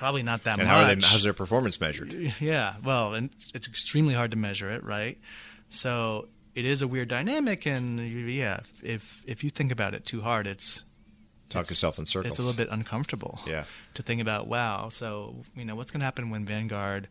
[0.00, 0.68] probably not that and much.
[0.68, 2.14] How are they, how's their performance measured?
[2.40, 5.18] Yeah, well, and it's, it's extremely hard to measure it, right?
[5.68, 10.22] So it is a weird dynamic, and yeah, if if you think about it too
[10.22, 10.84] hard, it's
[11.50, 12.30] talk it's, yourself in circles.
[12.30, 13.40] It's a little bit uncomfortable.
[13.46, 13.64] Yeah.
[13.94, 17.06] To think about, wow, so you know what's going to happen when Vanguard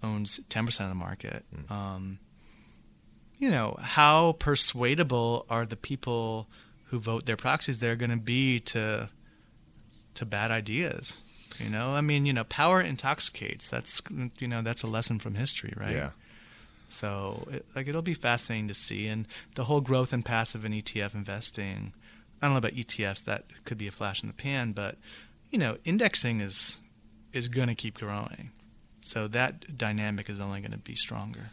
[0.00, 1.44] owns ten percent of the market.
[1.54, 1.70] Mm.
[1.72, 2.18] Um,
[3.36, 6.46] you know, how persuadable are the people
[6.86, 9.08] who vote their proxies They're going to be to
[10.14, 11.24] to bad ideas?
[11.62, 13.68] You know, I mean, you know, power intoxicates.
[13.68, 14.02] That's
[14.38, 15.94] you know, that's a lesson from history, right?
[15.94, 16.10] Yeah.
[16.88, 20.74] So, it, like, it'll be fascinating to see, and the whole growth in passive and
[20.74, 21.92] ETF investing.
[22.42, 24.96] I don't know about ETFs; that could be a flash in the pan, but
[25.50, 26.80] you know, indexing is
[27.32, 28.50] is going to keep growing.
[29.02, 31.50] So that dynamic is only going to be stronger.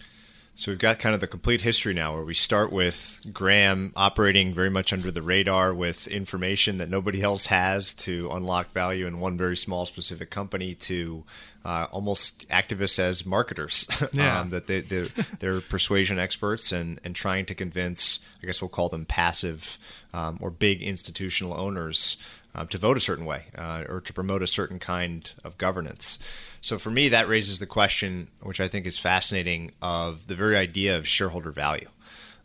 [0.57, 4.55] So we've got kind of the complete history now where we start with Graham operating
[4.55, 9.19] very much under the radar with information that nobody else has to unlock value in
[9.19, 11.23] one very small specific company to
[11.63, 13.87] uh, almost activists as marketers.
[14.13, 14.39] Yeah.
[14.39, 15.07] um, that they, they're,
[15.39, 19.77] they're, persuasion experts and, and trying to convince, I guess we'll call them passive
[20.13, 22.17] um, or big institutional owners
[22.57, 26.17] uh, to vote a certain way uh, or to promote a certain kind of governance.
[26.59, 30.57] So for me, that raises the question, which I think is fascinating, of the very
[30.57, 31.87] idea of shareholder value.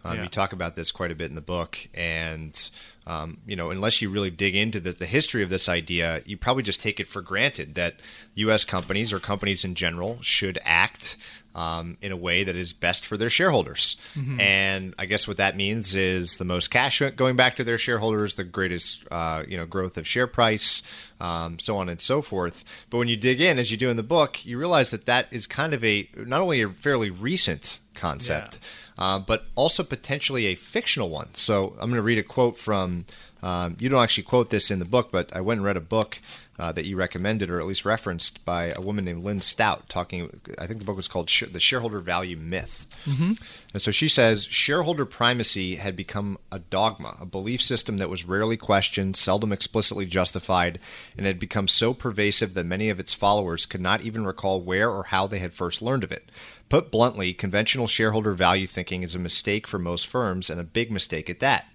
[0.05, 0.23] Um, yeah.
[0.25, 2.71] You talk about this quite a bit in the book, and
[3.07, 6.37] um, you know, unless you really dig into the, the, history of this idea, you
[6.37, 7.97] probably just take it for granted that
[8.35, 8.65] U.S.
[8.65, 11.17] companies or companies in general should act
[11.55, 13.97] um, in a way that is best for their shareholders.
[14.15, 14.41] Mm-hmm.
[14.41, 18.35] And I guess what that means is the most cash going back to their shareholders,
[18.35, 20.83] the greatest uh, you know growth of share price,
[21.21, 22.65] um, so on and so forth.
[22.91, 25.29] But when you dig in, as you do in the book, you realize that that
[25.31, 28.59] is kind of a not only a fairly recent concept,
[28.99, 29.05] yeah.
[29.05, 31.35] uh, but also potentially a fictional one.
[31.35, 33.05] So I'm going to read a quote from.
[33.45, 35.81] Um, you don't actually quote this in the book, but I went and read a
[35.81, 36.21] book
[36.59, 39.89] uh, that you recommended, or at least referenced, by a woman named Lynn Stout.
[39.89, 43.33] Talking, I think the book was called "The Shareholder Value Myth." Mm-hmm.
[43.73, 48.25] And so she says shareholder primacy had become a dogma, a belief system that was
[48.25, 50.79] rarely questioned, seldom explicitly justified,
[51.17, 54.91] and had become so pervasive that many of its followers could not even recall where
[54.91, 56.31] or how they had first learned of it.
[56.73, 60.91] Put bluntly, conventional shareholder value thinking is a mistake for most firms, and a big
[60.91, 61.67] mistake at that.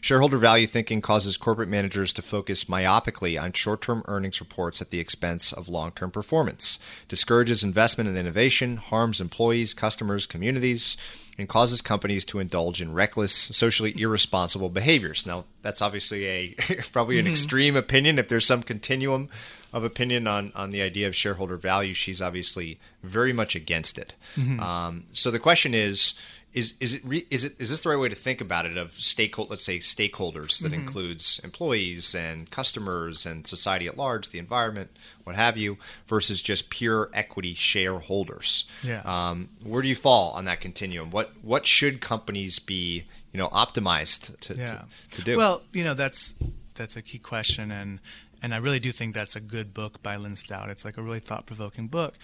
[0.00, 4.90] Shareholder value thinking causes corporate managers to focus myopically on short term earnings reports at
[4.90, 10.96] the expense of long term performance, discourages investment and innovation, harms employees, customers, communities,
[11.36, 15.26] and causes companies to indulge in reckless, socially irresponsible behaviors.
[15.26, 16.54] Now, that's obviously a
[16.92, 17.32] probably an mm-hmm.
[17.32, 18.20] extreme opinion.
[18.20, 19.30] If there's some continuum
[19.74, 24.14] of opinion on, on the idea of shareholder value, she's obviously very much against it.
[24.36, 24.60] Mm-hmm.
[24.60, 26.14] Um, so the question is
[26.52, 28.76] is is it re, is it is this the right way to think about it
[28.76, 30.82] of stakeholder let's say stakeholders that mm-hmm.
[30.82, 34.88] includes employees and customers and society at large the environment
[35.24, 40.44] what have you versus just pure equity shareholders yeah um, where do you fall on
[40.44, 44.66] that continuum what what should companies be you know optimized to, yeah.
[45.10, 46.34] to, to do well you know that's
[46.74, 47.98] that's a key question and
[48.44, 50.68] and I really do think that's a good book by Lynn Stout.
[50.68, 52.18] It's like a really thought provoking book.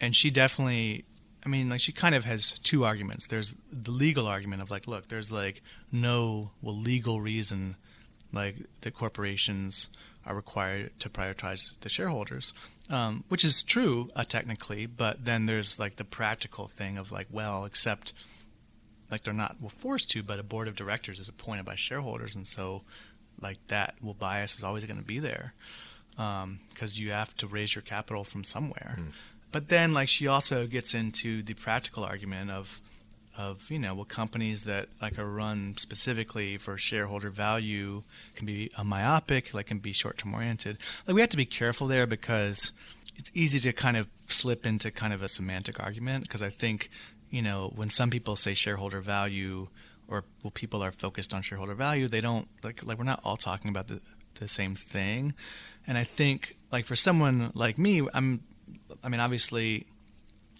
[0.00, 1.04] And she definitely
[1.46, 3.28] I mean, like she kind of has two arguments.
[3.28, 7.76] There's the legal argument of like, look, there's like no well legal reason
[8.32, 9.90] like that corporations
[10.26, 12.52] are required to prioritize the shareholders,
[12.90, 14.86] um, which is true uh, technically.
[14.86, 18.12] But then there's like the practical thing of like, well, except
[19.08, 22.34] like they're not well forced to, but a board of directors is appointed by shareholders,
[22.34, 22.82] and so
[23.40, 25.54] like that well bias is always going to be there
[26.10, 26.58] because um,
[26.94, 28.96] you have to raise your capital from somewhere.
[28.98, 29.12] Mm.
[29.52, 32.80] But then, like, she also gets into the practical argument of,
[33.36, 38.02] of you know, well, companies that like are run specifically for shareholder value
[38.34, 40.76] can be a myopic, like can be short-term oriented.
[41.06, 42.72] Like, we have to be careful there because
[43.16, 46.90] it's easy to kind of slip into kind of a semantic argument because I think,
[47.30, 49.68] you know, when some people say shareholder value
[50.08, 53.36] or well, people are focused on shareholder value, they don't like like we're not all
[53.36, 54.00] talking about the
[54.34, 55.34] the same thing.
[55.86, 58.42] And I think like for someone like me, I'm
[59.02, 59.86] I mean, obviously,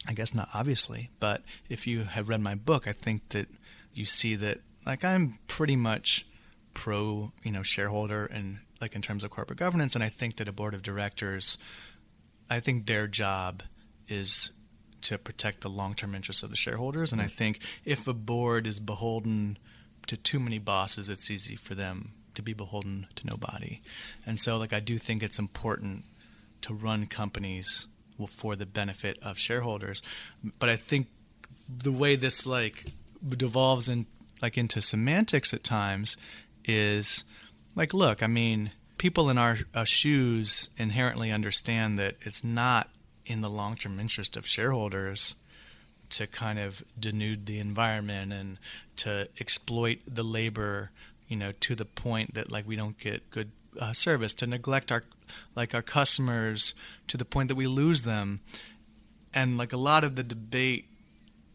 [0.07, 3.49] I guess not obviously, but if you have read my book, I think that
[3.93, 6.27] you see that like I'm pretty much
[6.75, 10.49] pro, you know, shareholder and like in terms of corporate governance, and I think that
[10.49, 11.59] a board of directors,
[12.49, 13.63] I think their job
[14.07, 14.53] is
[15.03, 17.33] to protect the long-term interests of the shareholders, and I mm-hmm.
[17.33, 19.59] think if a board is beholden
[20.07, 23.81] to too many bosses, it's easy for them to be beholden to nobody.
[24.27, 26.05] And so, like, I do think it's important
[26.63, 27.87] to run companies
[28.27, 30.03] for the benefit of shareholders.
[30.59, 31.09] But I think
[31.69, 32.93] the way this like
[33.29, 34.07] devolves in
[34.41, 36.17] like into semantics at times
[36.65, 37.25] is
[37.75, 42.91] like, look, I mean, people in our, our shoes inherently understand that it's not
[43.29, 45.37] in the long term interest of shareholders
[46.11, 48.59] to kind of denude the environment and
[48.97, 50.91] to exploit the labor,
[51.29, 54.91] you know, to the point that like we don't get good uh, service, to neglect
[54.91, 55.05] our
[55.55, 56.75] like our customers
[57.07, 58.41] to the point that we lose them,
[59.35, 60.87] and like a lot of the debate,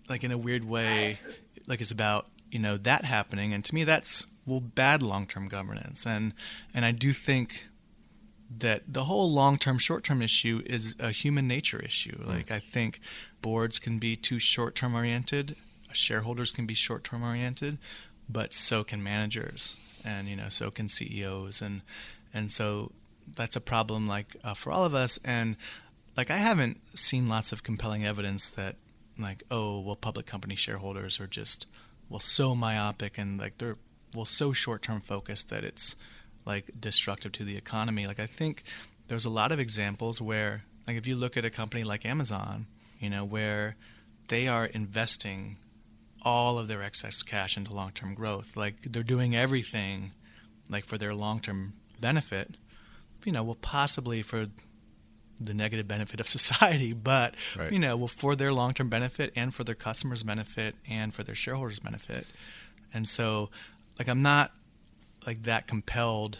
[0.08, 1.20] like in a weird way,
[1.66, 5.48] like it's about you know that happening, and to me that's well bad long term
[5.48, 6.34] governance, and
[6.74, 7.68] and I do think
[8.60, 12.18] that the whole long term short term issue is a human nature issue.
[12.18, 12.30] Hmm.
[12.30, 13.00] Like I think
[13.42, 15.56] boards can be too short term oriented,
[15.92, 17.78] shareholders can be short term oriented,
[18.30, 21.82] but so can managers, and you know so can CEOs, and
[22.34, 22.92] and so
[23.36, 25.20] that's a problem like uh, for all of us.
[25.24, 25.56] And
[26.18, 28.76] like I haven't seen lots of compelling evidence that
[29.18, 31.68] like oh well public company shareholders are just
[32.10, 33.78] well so myopic and like they're
[34.14, 35.96] well so short term focused that it's
[36.46, 38.08] like destructive to the economy.
[38.08, 38.64] Like I think
[39.08, 42.68] there's a lot of examples where like if you look at a company like Amazon,
[43.00, 43.76] you know, where
[44.28, 45.58] they are investing
[46.24, 48.56] all of their excess cash into long-term growth.
[48.56, 50.12] Like they're doing everything
[50.70, 52.56] like for their long-term benefit,
[53.26, 54.48] you know, well possibly for
[55.40, 57.72] the negative benefit of society, but right.
[57.72, 61.36] you know, well for their long-term benefit and for their customers' benefit and for their
[61.36, 62.26] shareholders' benefit.
[62.94, 63.50] And so
[64.00, 64.54] like I'm not
[65.26, 66.40] like that compelled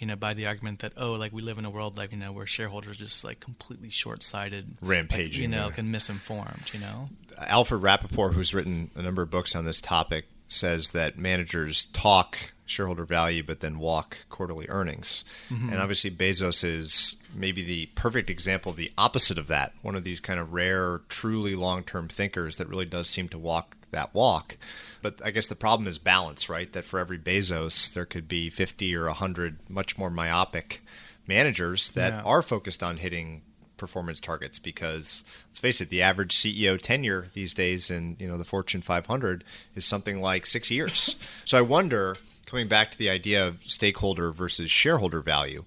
[0.00, 2.16] you know, by the argument that oh, like we live in a world like you
[2.16, 5.74] know where shareholders are just like completely short-sighted, rampaging, you know, yeah.
[5.76, 6.70] and misinformed.
[6.72, 7.10] You know,
[7.46, 12.52] Alfred Rappaport, who's written a number of books on this topic, says that managers talk
[12.64, 15.22] shareholder value but then walk quarterly earnings.
[15.50, 15.68] Mm-hmm.
[15.70, 19.74] And obviously, Bezos is maybe the perfect example of the opposite of that.
[19.82, 23.76] One of these kind of rare, truly long-term thinkers that really does seem to walk
[23.90, 24.56] that walk.
[25.02, 26.72] But I guess the problem is balance, right?
[26.72, 30.82] That for every Bezos, there could be 50 or 100 much more myopic
[31.26, 32.22] managers that yeah.
[32.22, 33.42] are focused on hitting
[33.76, 38.36] performance targets because let's face it the average CEO tenure these days in you know
[38.36, 39.42] the Fortune 500
[39.74, 41.16] is something like 6 years.
[41.44, 45.64] so I wonder coming back to the idea of stakeholder versus shareholder value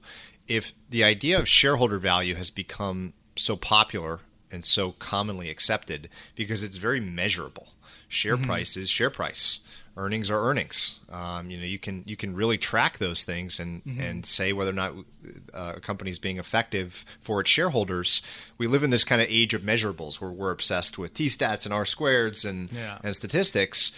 [0.48, 4.20] if the idea of shareholder value has become so popular
[4.52, 7.70] and so commonly accepted because it's very measurable
[8.14, 8.46] Share mm-hmm.
[8.46, 9.60] price is share price.
[9.96, 11.00] Earnings are earnings.
[11.12, 14.02] Um, you know, you can you can really track those things and mm-hmm.
[14.02, 14.94] and say whether or not
[15.54, 18.24] uh, a company is being effective for its shareholders.
[18.58, 21.66] We live in this kind of age of measurables where we're obsessed with t stats
[21.66, 22.98] and r squareds and yeah.
[23.04, 23.92] and statistics.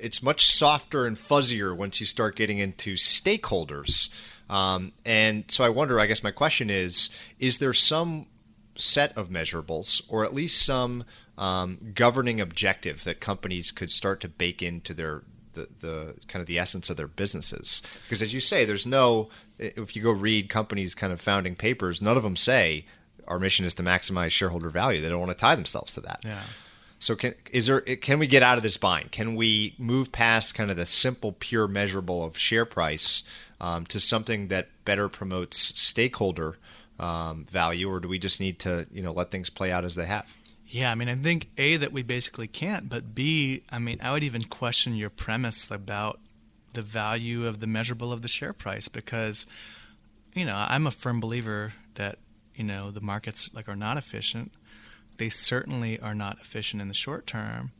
[0.00, 4.08] It's much softer and fuzzier once you start getting into stakeholders.
[4.48, 5.98] Um, and so I wonder.
[5.98, 8.26] I guess my question is: Is there some
[8.76, 11.04] set of measurables, or at least some
[11.38, 15.22] um, governing objective that companies could start to bake into their
[15.54, 17.82] the, the kind of the essence of their businesses.
[18.04, 22.00] Because as you say, there's no if you go read companies' kind of founding papers,
[22.00, 22.86] none of them say
[23.28, 25.00] our mission is to maximize shareholder value.
[25.00, 26.20] They don't want to tie themselves to that.
[26.24, 26.42] Yeah.
[26.98, 29.10] So can is there can we get out of this bind?
[29.10, 33.22] Can we move past kind of the simple, pure measurable of share price
[33.60, 36.56] um, to something that better promotes stakeholder
[36.98, 39.94] um, value, or do we just need to you know let things play out as
[39.94, 40.26] they have?
[40.70, 44.12] Yeah, I mean, I think A, that we basically can't, but B, I mean, I
[44.12, 46.20] would even question your premise about
[46.74, 49.46] the value of the measurable of the share price because,
[50.32, 52.20] you know, I'm a firm believer that,
[52.54, 54.52] you know, the markets like are not efficient.
[55.16, 57.72] They certainly are not efficient in the short term.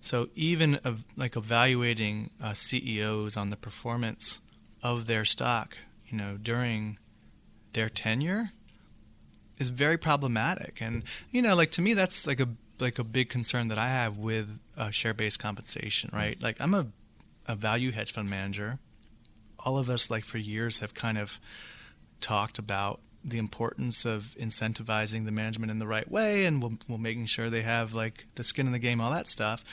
[0.00, 4.40] So even of, like evaluating uh, CEOs on the performance
[4.82, 6.98] of their stock, you know, during
[7.74, 8.52] their tenure
[9.58, 10.78] is very problematic.
[10.80, 12.48] And you know, like to me, that's like a
[12.80, 16.10] like a big concern that I have with uh, share based compensation.
[16.12, 16.40] Right?
[16.40, 16.86] Like I'm a
[17.46, 18.78] a value hedge fund manager.
[19.60, 21.40] All of us, like for years, have kind of
[22.20, 26.98] talked about the importance of incentivizing the management in the right way and we'll, we'll
[26.98, 29.64] making sure they have like the skin in the game all that stuff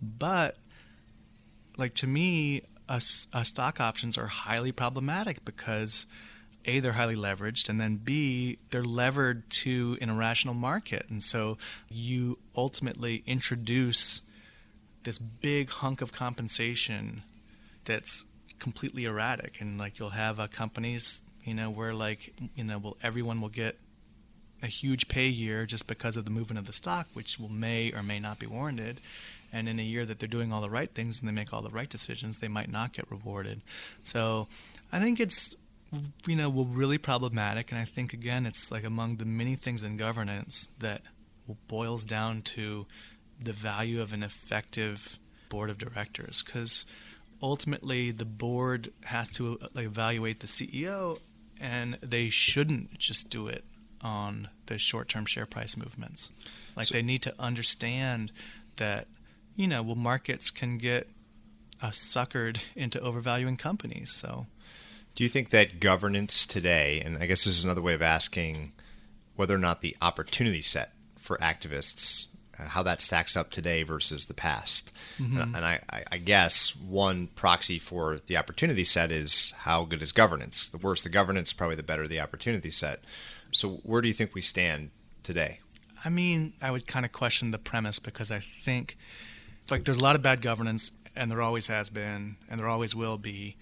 [0.00, 0.56] but
[1.76, 3.00] like to me a,
[3.32, 6.06] a stock options are highly problematic because
[6.64, 11.06] a they're highly leveraged and then b they're levered to an irrational market.
[11.08, 14.22] And so you ultimately introduce
[15.02, 17.22] this big hunk of compensation
[17.84, 18.24] that's
[18.58, 19.60] completely erratic.
[19.60, 23.50] And like you'll have uh, companies you know where like you know well everyone will
[23.50, 23.78] get
[24.62, 27.92] a huge pay year just because of the movement of the stock which will may
[27.92, 28.98] or may not be warranted.
[29.52, 31.62] And in a year that they're doing all the right things and they make all
[31.62, 33.60] the right decisions they might not get rewarded.
[34.02, 34.48] So
[34.92, 35.54] i think it's
[36.26, 37.70] you know, will really problematic.
[37.70, 41.02] And I think again, it's like among the many things in governance that
[41.68, 42.86] boils down to
[43.42, 45.18] the value of an effective
[45.48, 46.86] board of directors, because
[47.42, 51.18] ultimately the board has to like, evaluate the CEO,
[51.60, 53.64] and they shouldn't just do it
[54.00, 56.30] on the short-term share price movements.
[56.76, 58.32] Like so, they need to understand
[58.76, 59.06] that
[59.56, 61.08] you know well markets can get
[61.82, 64.12] uh, suckered into overvaluing companies.
[64.12, 64.46] So,
[65.14, 68.72] do you think that governance today, and I guess this is another way of asking
[69.36, 74.26] whether or not the opportunity set for activists uh, how that stacks up today versus
[74.26, 74.92] the past.
[75.18, 75.38] Mm-hmm.
[75.38, 75.80] Uh, and I,
[76.12, 80.68] I, guess one proxy for the opportunity set is how good is governance.
[80.68, 83.00] The worse the governance, probably the better the opportunity set.
[83.50, 84.90] So, where do you think we stand
[85.22, 85.60] today?
[86.04, 88.98] I mean, I would kind of question the premise because I think,
[89.70, 92.94] like, there's a lot of bad governance, and there always has been, and there always
[92.94, 93.56] will be.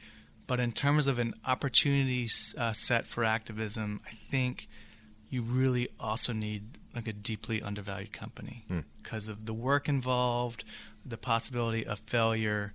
[0.53, 2.28] But in terms of an opportunity
[2.59, 4.68] uh, set for activism, I think
[5.30, 8.66] you really also need like a deeply undervalued company
[9.03, 9.30] because mm.
[9.30, 10.64] of the work involved,
[11.07, 12.74] the possibility of failure.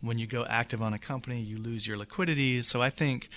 [0.00, 2.62] When you go active on a company, you lose your liquidity.
[2.62, 3.28] So I think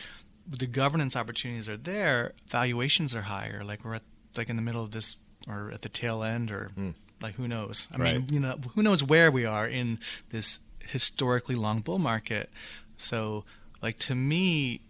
[0.48, 2.34] the governance opportunities are there.
[2.46, 3.64] Valuations are higher.
[3.64, 4.04] Like we're at,
[4.38, 5.18] like in the middle of this,
[5.48, 6.94] or at the tail end, or mm.
[7.24, 7.88] like who knows?
[7.92, 8.14] I right.
[8.18, 9.98] mean, you know, who knows where we are in
[10.30, 12.52] this historically long bull market.
[12.96, 13.46] So,
[13.82, 14.82] like to me,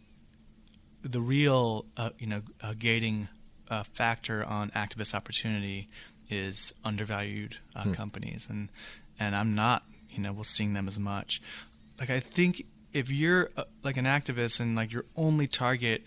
[1.02, 3.28] the real uh, you know uh, gating
[3.70, 5.88] uh, factor on activist opportunity
[6.30, 7.94] is undervalued uh, hmm.
[7.94, 8.70] companies, and
[9.20, 11.42] and I'm not you know we're seeing them as much.
[12.00, 16.04] Like I think if you're uh, like an activist and like your only target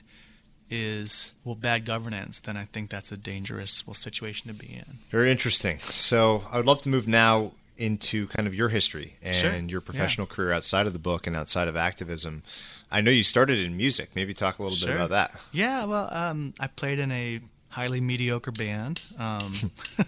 [0.70, 4.98] is well bad governance, then I think that's a dangerous well situation to be in.
[5.10, 5.78] Very interesting.
[5.78, 9.52] So I would love to move now into kind of your history and sure.
[9.52, 10.34] your professional yeah.
[10.34, 12.42] career outside of the book and outside of activism.
[12.90, 14.10] I know you started in music.
[14.14, 14.88] Maybe talk a little sure.
[14.88, 15.40] bit about that.
[15.50, 17.40] Yeah, well, um, I played in a
[17.72, 19.00] highly mediocre band.
[19.18, 19.72] Um,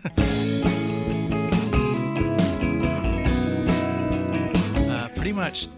[4.90, 5.68] uh, pretty much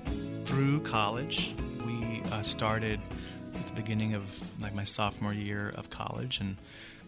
[0.45, 1.55] through college,
[1.87, 2.99] we uh, started
[3.55, 4.25] at the beginning of
[4.61, 6.57] like my sophomore year of college, and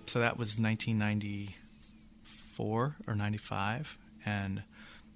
[0.06, 4.62] so that was 1994 or 95, and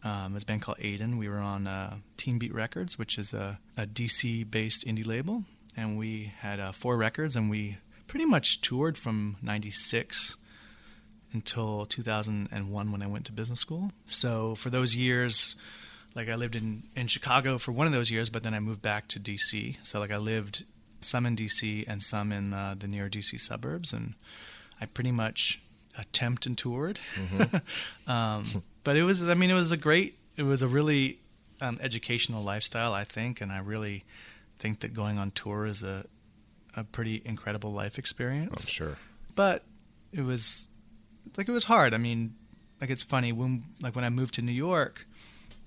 [0.04, 1.16] um, it's band called Aden.
[1.16, 5.44] We were on uh, Teenbeat Records, which is a, a DC-based indie label,
[5.76, 10.36] and we had uh, four records, and we pretty much toured from 96
[11.32, 13.92] until 2001 when I went to business school.
[14.04, 15.56] So for those years,
[16.14, 18.82] like I lived in, in Chicago for one of those years, but then I moved
[18.82, 19.76] back to DC.
[19.82, 20.64] So like I lived
[21.00, 24.14] some in DC and some in uh, the near DC suburbs, and
[24.80, 25.60] I pretty much
[25.98, 27.00] attempted and toured.
[27.16, 28.10] Mm-hmm.
[28.10, 28.44] um,
[28.84, 31.18] but it was, I mean, it was a great, it was a really
[31.60, 34.04] um, educational lifestyle, I think, and I really
[34.58, 36.06] think that going on tour is a
[36.74, 38.64] a pretty incredible life experience.
[38.66, 38.96] Oh, sure.
[39.34, 39.64] But
[40.12, 40.66] it was
[41.36, 41.94] like it was hard.
[41.94, 42.34] I mean,
[42.80, 45.06] like it's funny when like when I moved to New York,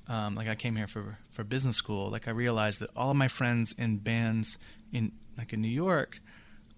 [0.08, 2.10] um, like I came here for for business school.
[2.10, 4.58] Like I realized that all of my friends in bands
[4.92, 6.20] in like in New York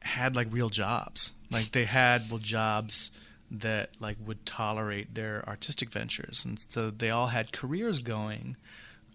[0.02, 1.34] had like real jobs.
[1.52, 3.12] Like they had well jobs
[3.50, 8.56] that like would tolerate their artistic ventures, and so they all had careers going.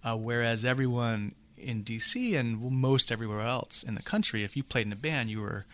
[0.05, 4.87] Uh, whereas everyone in DC and most everywhere else in the country, if you played
[4.87, 5.65] in a band, you were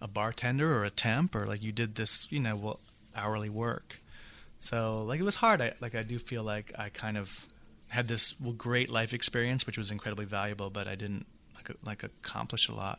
[0.00, 2.80] a bartender or a temp or like you did this, you know, well,
[3.14, 4.00] hourly work.
[4.60, 5.60] So like it was hard.
[5.60, 7.46] I like I do feel like I kind of
[7.88, 12.68] had this great life experience, which was incredibly valuable, but I didn't like like accomplish
[12.68, 12.98] a lot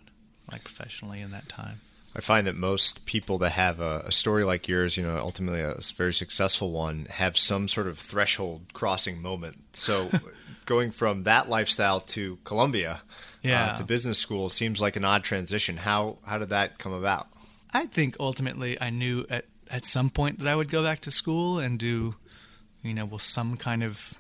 [0.52, 1.82] like professionally in that time.
[2.18, 5.62] I find that most people that have a, a, story like yours, you know, ultimately
[5.62, 9.58] a very successful one, have some sort of threshold crossing moment.
[9.74, 10.10] So,
[10.66, 13.08] going from that lifestyle to Columbia, uh,
[13.44, 13.66] yeah.
[13.66, 15.78] uh, to business school, seems like an odd transition.
[15.78, 17.28] How how did that come about?
[17.72, 21.12] I think ultimately I knew at at some point that I would go back to
[21.12, 22.16] school and do,
[22.82, 24.20] you know, well, some kind of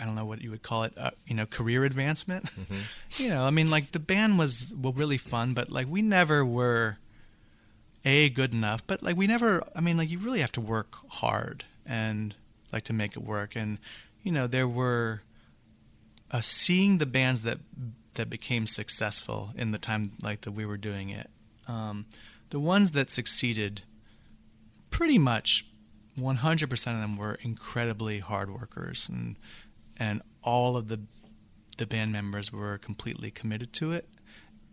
[0.00, 2.44] I don't know what you would call it, uh, you know, career advancement.
[2.44, 2.78] Mm-hmm.
[3.22, 6.44] you know, I mean, like the band was well really fun, but like we never
[6.46, 6.98] were
[8.04, 10.96] a good enough but like we never i mean like you really have to work
[11.08, 12.34] hard and
[12.72, 13.54] like to make it work.
[13.54, 13.78] And
[14.22, 15.22] you know there were
[16.30, 17.58] uh, seeing the bands that
[18.14, 21.30] that became successful in the time like that we were doing it
[21.66, 22.04] um,
[22.50, 23.82] the ones that succeeded
[24.90, 25.64] pretty much
[26.18, 29.36] 100% of them were incredibly hard workers and
[29.96, 31.00] and all of the
[31.78, 34.06] the band members were completely committed to it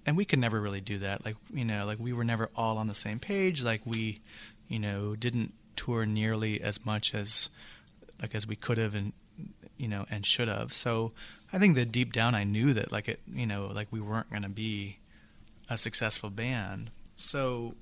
[0.09, 1.23] and we could never really do that.
[1.23, 3.63] Like you know, like we were never all on the same page.
[3.63, 4.21] Like we,
[4.67, 7.51] you know, didn't tour nearly as much as
[8.19, 9.13] like as we could have and
[9.77, 10.73] you know and should have.
[10.73, 11.11] So
[11.53, 14.31] I think that deep down I knew that like it, you know, like we weren't
[14.31, 14.97] going to be
[15.69, 16.89] a successful band.
[17.15, 17.75] So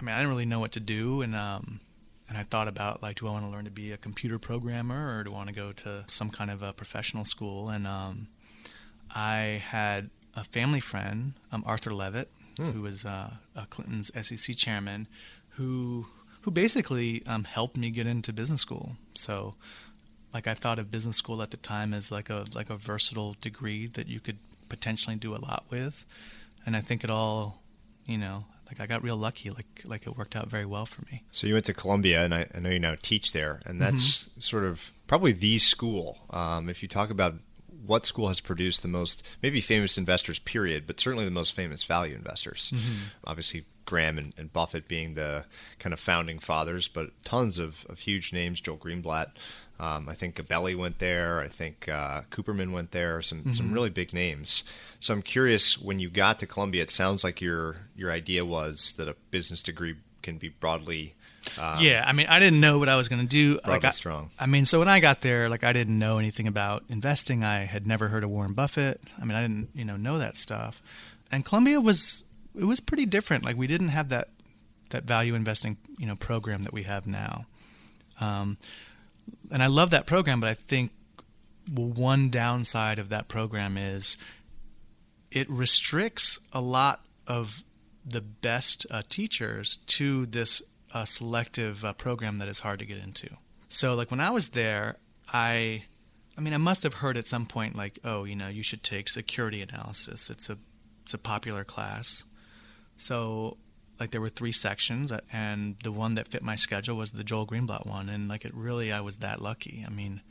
[0.00, 1.80] I mean, I didn't really know what to do, and um,
[2.28, 5.18] and I thought about like, do I want to learn to be a computer programmer
[5.18, 7.70] or do I want to go to some kind of a professional school?
[7.70, 8.28] And um,
[9.12, 12.70] I had a family friend, um, Arthur Levitt, hmm.
[12.70, 13.30] who was uh,
[13.70, 15.08] Clinton's SEC chairman,
[15.50, 16.06] who
[16.42, 18.96] who basically um, helped me get into business school.
[19.14, 19.56] So,
[20.32, 23.34] like I thought of business school at the time as like a like a versatile
[23.40, 26.06] degree that you could potentially do a lot with,
[26.64, 27.62] and I think it all,
[28.04, 29.50] you know, like I got real lucky.
[29.50, 31.24] Like like it worked out very well for me.
[31.30, 34.02] So you went to Columbia, and I, I know you now teach there, and that's
[34.02, 34.40] mm-hmm.
[34.40, 36.18] sort of probably the school.
[36.30, 37.34] Um, if you talk about
[37.86, 41.84] what school has produced the most, maybe famous investors, period, but certainly the most famous
[41.84, 42.72] value investors.
[42.74, 42.94] Mm-hmm.
[43.24, 45.44] Obviously, Graham and, and, Buffett being the
[45.78, 48.60] kind of founding fathers, but tons of, of huge names.
[48.60, 49.28] Joel Greenblatt,
[49.78, 51.40] um, I think Gabelli went there.
[51.40, 53.20] I think uh, Cooperman went there.
[53.22, 53.50] Some mm-hmm.
[53.50, 54.64] some really big names.
[55.00, 55.78] So I'm curious.
[55.78, 59.62] When you got to Columbia, it sounds like your your idea was that a business
[59.62, 61.14] degree can be broadly.
[61.58, 63.60] Um, yeah, I mean, I didn't know what I was going to do.
[63.66, 64.30] Like, I, strong.
[64.38, 67.44] I mean, so when I got there, like I didn't know anything about investing.
[67.44, 69.00] I had never heard of Warren Buffett.
[69.20, 70.82] I mean, I didn't you know know that stuff.
[71.30, 72.24] And Columbia was
[72.58, 73.44] it was pretty different.
[73.44, 74.28] Like we didn't have that
[74.90, 77.46] that value investing you know program that we have now.
[78.20, 78.56] Um,
[79.50, 80.92] and I love that program, but I think
[81.68, 84.16] one downside of that program is
[85.30, 87.64] it restricts a lot of
[88.04, 90.62] the best uh, teachers to this
[90.96, 93.28] uh, selective uh, program that is hard to get into.
[93.68, 94.96] So, like when I was there,
[95.32, 95.84] I,
[96.38, 98.82] I mean, I must have heard at some point, like, oh, you know, you should
[98.82, 100.30] take security analysis.
[100.30, 100.58] It's a,
[101.02, 102.24] it's a popular class.
[102.96, 103.58] So
[103.98, 107.46] like there were three sections and the one that fit my schedule was the Joel
[107.46, 109.84] Greenblatt one and like it really I was that lucky.
[109.86, 110.22] I mean,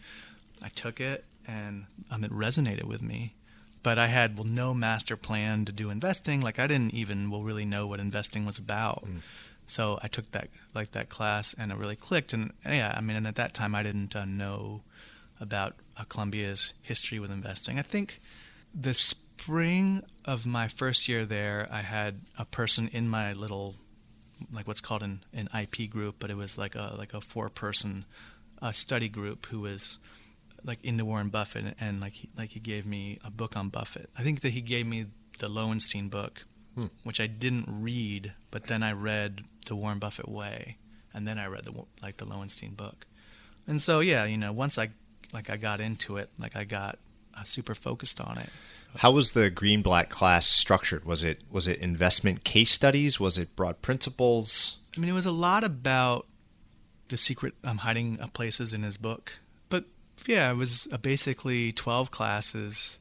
[0.63, 3.36] I took it and um, it resonated with me.
[3.84, 6.41] But I had well no master plan to do investing.
[6.41, 9.05] Like I didn't even well really know what investing was about.
[9.05, 9.22] Mm.
[9.68, 12.34] So I took that like that class and it really clicked.
[12.34, 14.82] And yeah, I mean, and at that time I didn't uh, know
[15.39, 17.80] about uh, Columbia's history with investing.
[17.80, 18.22] I think
[18.74, 23.76] the spring of my first year there, I had a person in my little,
[24.51, 27.49] like what's called an, an IP group, but it was like a like a four
[27.49, 28.05] person
[28.61, 29.99] uh, study group who was
[30.63, 33.70] like into Warren Buffett, and, and like he, like he gave me a book on
[33.70, 34.09] Buffett.
[34.18, 35.07] I think that he gave me
[35.39, 36.45] the Lowenstein book,
[36.76, 36.88] hmm.
[37.03, 40.78] which I didn't read, but then I read the Warren Buffett Way,
[41.13, 43.07] and then I read the like the Lowenstein book,
[43.67, 44.89] and so yeah, you know, once I
[45.34, 46.99] like I got into it, like I got
[47.36, 48.49] uh, super focused on it.
[48.97, 51.05] How was the Greenblatt class structured?
[51.05, 53.19] Was it was it investment case studies?
[53.19, 54.78] Was it broad principles?
[54.95, 56.28] I mean, it was a lot about
[57.09, 59.39] the secret um, hiding places in his book.
[59.69, 59.86] But
[60.26, 62.99] yeah, it was uh, basically twelve classes.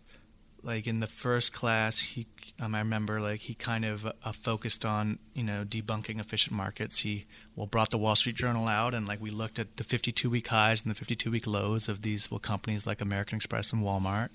[0.63, 2.27] Like in the first class, he
[2.61, 7.01] um, I remember like he kind of uh, focused on you know debunking efficient markets.
[7.01, 7.27] He
[7.57, 10.49] well brought the Wall Street Journal out and like we looked at the 52 week
[10.49, 14.29] highs and the 52 week lows of these well companies like American Express and Walmart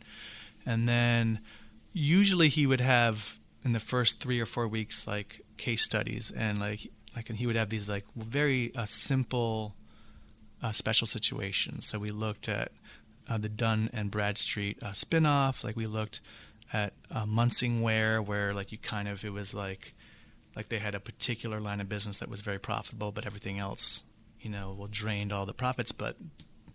[0.65, 1.39] and then
[1.93, 6.59] usually he would have in the first three or four weeks like case studies and
[6.59, 9.75] like like and he would have these like very uh, simple
[10.61, 11.87] uh, special situations.
[11.87, 12.71] So we looked at
[13.29, 15.63] uh, the Dun and Bradstreet uh, spinoff.
[15.63, 16.21] Like we looked
[16.71, 19.93] at uh, Munsingwear, where like you kind of it was like
[20.55, 24.03] like they had a particular line of business that was very profitable, but everything else,
[24.41, 26.17] you know, well drained all the profits, but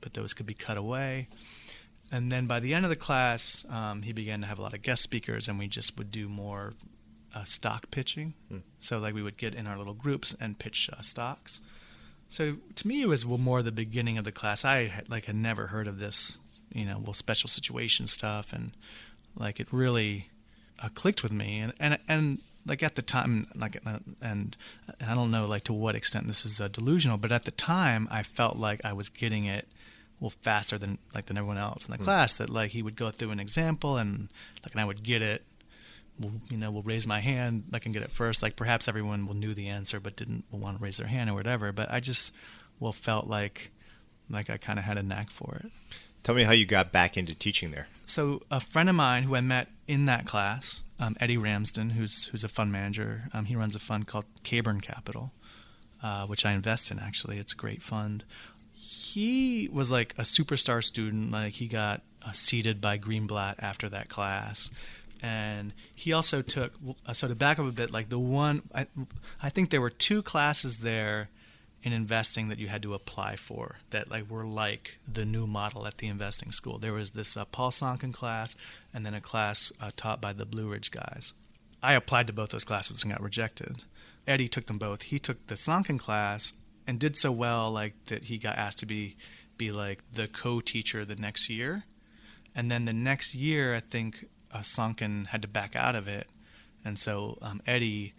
[0.00, 1.28] but those could be cut away
[2.12, 4.74] and then by the end of the class, um, he began to have a lot
[4.74, 6.74] of guest speakers, and we just would do more
[7.34, 8.34] uh, stock pitching.
[8.52, 8.62] Mm.
[8.78, 11.60] So like we would get in our little groups and pitch uh, stocks.
[12.28, 14.64] So to me, it was more the beginning of the class.
[14.64, 16.38] I had, like had never heard of this,
[16.72, 18.72] you know, well special situation stuff, and
[19.36, 20.30] like it really
[20.82, 21.58] uh, clicked with me.
[21.58, 23.80] And and and like at the time, like
[24.20, 24.56] and
[25.06, 28.08] I don't know like to what extent this is uh, delusional, but at the time,
[28.10, 29.68] I felt like I was getting it
[30.20, 32.04] well faster than like than everyone else in the mm.
[32.04, 32.38] class.
[32.38, 34.28] That like he would go through an example and
[34.62, 35.44] like and I would get it.
[36.48, 37.64] You know will raise my hand.
[37.72, 38.42] I can get it first.
[38.42, 41.34] Like perhaps everyone will knew the answer but didn't want to raise their hand or
[41.34, 41.72] whatever.
[41.72, 42.32] But I just
[42.78, 43.72] well felt like
[44.30, 45.70] like I kind of had a knack for it.
[46.24, 47.86] Tell me how you got back into teaching there.
[48.06, 52.26] So a friend of mine who I met in that class, um, Eddie Ramsden, who's
[52.26, 53.28] who's a fund manager.
[53.32, 55.32] Um, he runs a fund called Caburn Capital,
[56.02, 56.98] uh, which I invest in.
[56.98, 58.24] Actually, it's a great fund
[59.14, 61.30] he was like a superstar student.
[61.30, 64.70] Like he got uh, seated by Greenblatt after that class,
[65.22, 66.72] and he also took.
[67.06, 68.86] Uh, so to back up a bit, like the one I,
[69.42, 71.28] I think there were two classes there
[71.84, 75.86] in investing that you had to apply for that like were like the new model
[75.86, 76.78] at the investing school.
[76.78, 78.56] There was this uh, Paul Sonkin class,
[78.92, 81.34] and then a class uh, taught by the Blue Ridge guys.
[81.82, 83.82] I applied to both those classes and got rejected.
[84.26, 85.02] Eddie took them both.
[85.02, 86.54] He took the Sonkin class
[86.86, 89.16] and did so well like that he got asked to be
[89.56, 91.84] be like the co-teacher the next year
[92.54, 96.28] and then the next year i think uh, Sonkin had to back out of it
[96.84, 98.12] and so um, Eddie,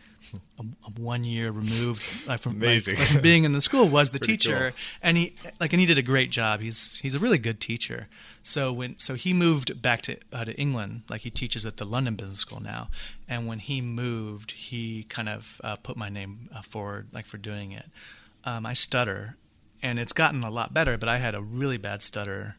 [0.60, 4.20] a, a one year removed like, from, like, from being in the school, was the
[4.20, 4.80] Pretty teacher, cool.
[5.04, 6.62] and he like and he did a great job.
[6.62, 8.08] He's he's a really good teacher.
[8.42, 11.86] So when so he moved back to uh, to England, like he teaches at the
[11.86, 12.90] London Business School now,
[13.28, 17.38] and when he moved, he kind of uh, put my name uh, forward like for
[17.38, 17.86] doing it.
[18.44, 19.38] Um, I stutter,
[19.82, 22.56] and it's gotten a lot better, but I had a really bad stutter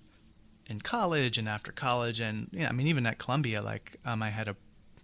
[0.68, 4.30] in college and after college, and yeah, I mean even at Columbia, like um, I
[4.30, 4.57] had a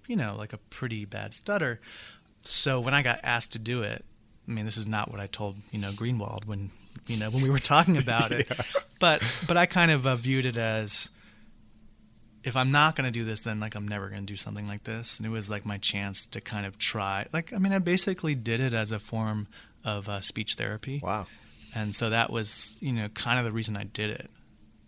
[0.07, 1.81] you know like a pretty bad stutter.
[2.45, 4.05] So when I got asked to do it,
[4.49, 6.71] I mean this is not what I told you know Greenwald when
[7.07, 8.51] you know when we were talking about it,
[9.01, 11.11] but but I kind of uh, viewed it as
[12.45, 14.67] if I'm not going to do this, then like I'm never going to do something
[14.67, 17.27] like this, and it was like my chance to kind of try.
[17.33, 19.47] Like I mean I basically did it as a form
[19.85, 21.27] of uh, speech therapy Wow.
[21.75, 24.31] and so that was you know kind of the reason I did it.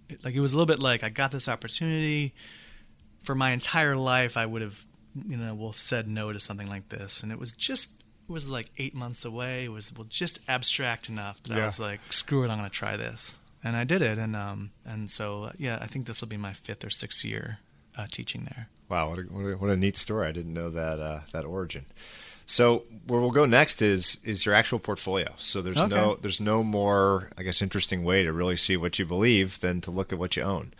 [0.09, 0.25] it.
[0.25, 2.35] Like it was a little bit like I got this opportunity.
[3.23, 4.85] For my entire life, I would have
[5.27, 7.91] you know well said no to something like this, and it was just
[8.29, 9.65] it was like eight months away.
[9.65, 12.75] It was well just abstract enough that I was like, screw it, I'm going to
[12.75, 16.29] try this, and I did it, and um and so yeah, I think this will
[16.29, 17.59] be my fifth or sixth year
[17.97, 18.69] uh, teaching there.
[18.89, 20.29] Wow, what a, what a, what a neat story!
[20.29, 21.87] I didn't know that uh, that origin.
[22.47, 25.33] So where we'll go next is is your actual portfolio.
[25.39, 25.89] So there's Okay.
[25.89, 29.81] no there's no more I guess interesting way to really see what you believe than
[29.83, 30.73] to look at what you own.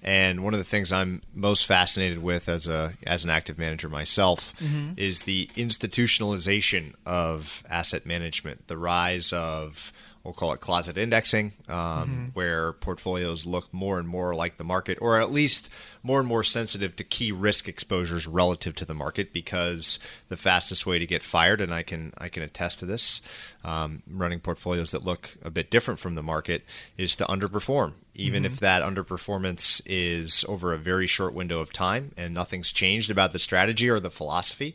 [0.00, 3.88] And one of the things I'm most fascinated with as a as an active manager
[3.88, 4.92] myself mm-hmm.
[4.96, 9.92] is the institutionalization of asset management, the rise of
[10.24, 14.98] we'll call it closet indexing, um, where portfolios look more and more like the market,
[15.00, 15.70] or at least
[16.02, 19.98] more and more sensitive to key risk exposures relative to the market, because
[20.28, 23.20] the fastest way to get fired, and I can I can attest to this,
[23.64, 26.64] um, running portfolios that look a bit different from the market,
[26.96, 32.12] is to underperform, even if that underperformance is over a very short window of time
[32.16, 34.74] and nothing's changed about the strategy or the philosophy.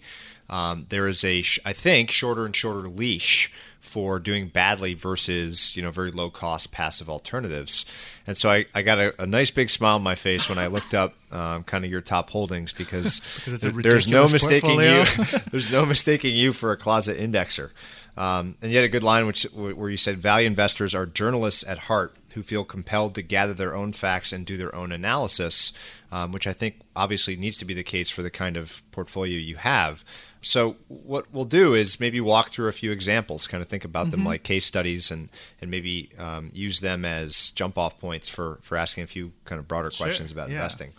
[0.49, 3.51] Um, there is a, sh- I think, shorter and shorter leash
[3.83, 7.85] for doing badly versus you know very low cost passive alternatives.
[8.25, 10.67] And so I, I got a, a nice big smile on my face when I
[10.67, 14.25] looked up um, kind of your top holdings because, Because it's a there- there's no
[14.27, 14.99] mistaking portfolio.
[15.01, 15.39] you.
[15.51, 17.69] there's no mistaking you for a closet indexer.
[18.15, 21.77] Um, and yet a good line which where you said value investors are journalists at
[21.79, 25.73] heart who feel compelled to gather their own facts and do their own analysis,
[26.11, 29.37] um, which I think obviously needs to be the case for the kind of portfolio
[29.37, 30.03] you have.
[30.43, 34.11] So what we'll do is maybe walk through a few examples, kind of think about
[34.11, 35.29] them like case studies, and
[35.61, 39.59] and maybe um, use them as jump off points for for asking a few kind
[39.59, 40.55] of broader Sure, questions about yeah.
[40.57, 40.91] investing.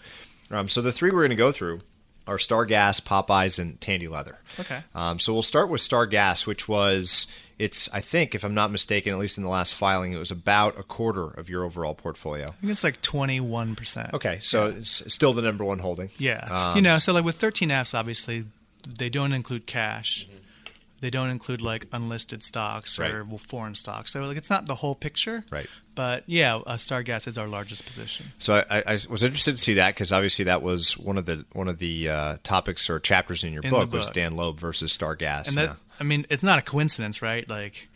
[0.50, 1.80] Um, so the three we're going to go through
[2.26, 4.38] are Star Gas, Popeyes, and Tandy Leather.
[4.58, 4.82] Okay.
[4.94, 7.26] Um, so we'll start with Star Gas, which was
[7.58, 10.30] it's I think if I'm not mistaken, at least in the last filing, it was
[10.30, 12.48] about a quarter of your overall portfolio.
[12.48, 14.14] I think it's like twenty one percent.
[14.14, 16.08] Okay, so it's still the number one holding.
[16.16, 16.46] Yeah.
[16.50, 18.44] Um, you know, so like with 13Fs, obviously,
[18.86, 20.26] they don't include cash.
[20.26, 20.38] Mm-hmm.
[21.00, 23.26] They don't include like unlisted stocks or Right.
[23.26, 24.12] well, foreign stocks.
[24.12, 25.44] So like it's not the whole picture.
[25.50, 25.66] Right.
[25.94, 28.32] But yeah, uh, Star Gas is our largest position.
[28.38, 31.44] So I, I was interested to see that because obviously that was one of the
[31.52, 34.10] one of the uh, topics or chapters in your In the book, was.
[34.10, 35.48] Dan Loeb versus Star Gas.
[35.48, 37.48] And that, Now- I mean, it's not a coincidence, right?
[37.48, 37.88] Like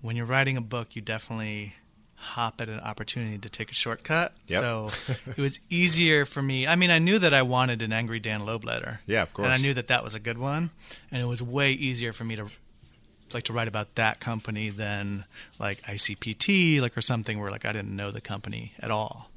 [0.00, 1.74] when you're writing a book, you definitely
[2.16, 4.32] hop at an opportunity to take a shortcut.
[4.48, 4.60] Yep.
[4.60, 4.90] So
[5.36, 6.66] it was easier for me.
[6.66, 9.00] I mean, I knew that I wanted an Angry Dan Loeb letter.
[9.06, 9.46] Yeah, of course.
[9.46, 10.70] And I knew that that was a good one,
[11.10, 12.48] and it was way easier for me to
[13.34, 15.24] like to write about that company than
[15.58, 19.30] like ICPT, like or something where like I didn't know the company at all.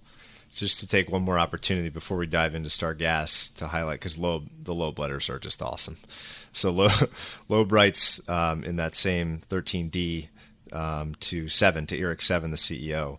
[0.52, 4.00] So just to take one more opportunity before we dive into Star Gas to highlight
[4.00, 5.98] because Loeb, the Loeb letters are just awesome.
[6.52, 7.12] So Loeb,
[7.50, 10.30] Loeb writes um, in that same 13D
[10.74, 13.18] um, to Sevin to Irik Sevin, the CEO.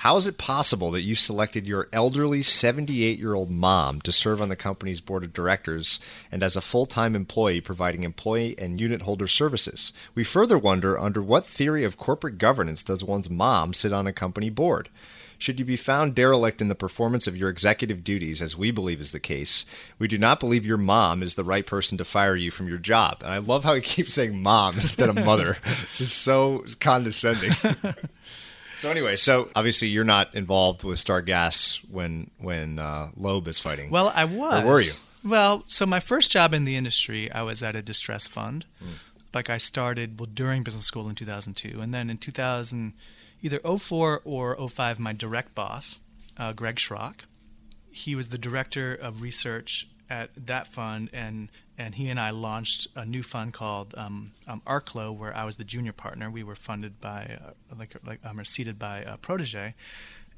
[0.00, 4.40] How is it possible that you selected your elderly 78 year old mom to serve
[4.40, 6.00] on the company's board of directors
[6.32, 9.92] and as a full time employee providing employee and unit holder services?
[10.14, 14.12] We further wonder under what theory of corporate governance does one's mom sit on a
[14.14, 14.88] company board?
[15.40, 19.00] Should you be found derelict in the performance of your executive duties, as we believe
[19.00, 19.64] is the case,
[19.98, 22.76] we do not believe your mom is the right person to fire you from your
[22.76, 23.22] job.
[23.24, 25.56] And I love how he keeps saying mom instead of mother.
[25.64, 27.52] it's just so condescending.
[28.76, 33.58] so anyway, so obviously you're not involved with Star Gas when when uh, Loeb is
[33.58, 33.88] fighting.
[33.88, 34.62] Well, I was.
[34.62, 34.92] Or were you?
[35.24, 38.66] Well, so my first job in the industry, I was at a distress fund.
[38.78, 38.92] Hmm.
[39.32, 42.92] Like I started well during business school in 2002, and then in 2000,
[43.42, 46.00] either 04 or 05, my direct boss,
[46.36, 47.20] uh, Greg Schrock,
[47.92, 52.88] he was the director of research at that fund, and and he and I launched
[52.94, 56.30] a new fund called um, um, Arclo, where I was the junior partner.
[56.30, 59.74] We were funded by uh, like like um, or seeded by uh, Protege,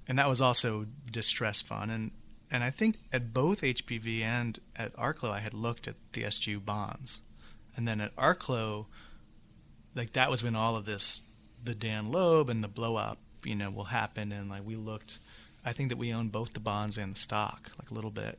[0.07, 1.91] and that was also distress fund.
[1.91, 2.11] And
[2.51, 6.65] And I think at both HPV and at Arclo, I had looked at the SGU
[6.65, 7.23] bonds.
[7.75, 8.87] And then at Arclo,
[9.95, 11.21] like that was when all of this,
[11.63, 14.33] the Dan Loeb and the blow up, you know, will happen.
[14.33, 15.19] And like we looked,
[15.65, 18.39] I think that we owned both the bonds and the stock, like a little bit.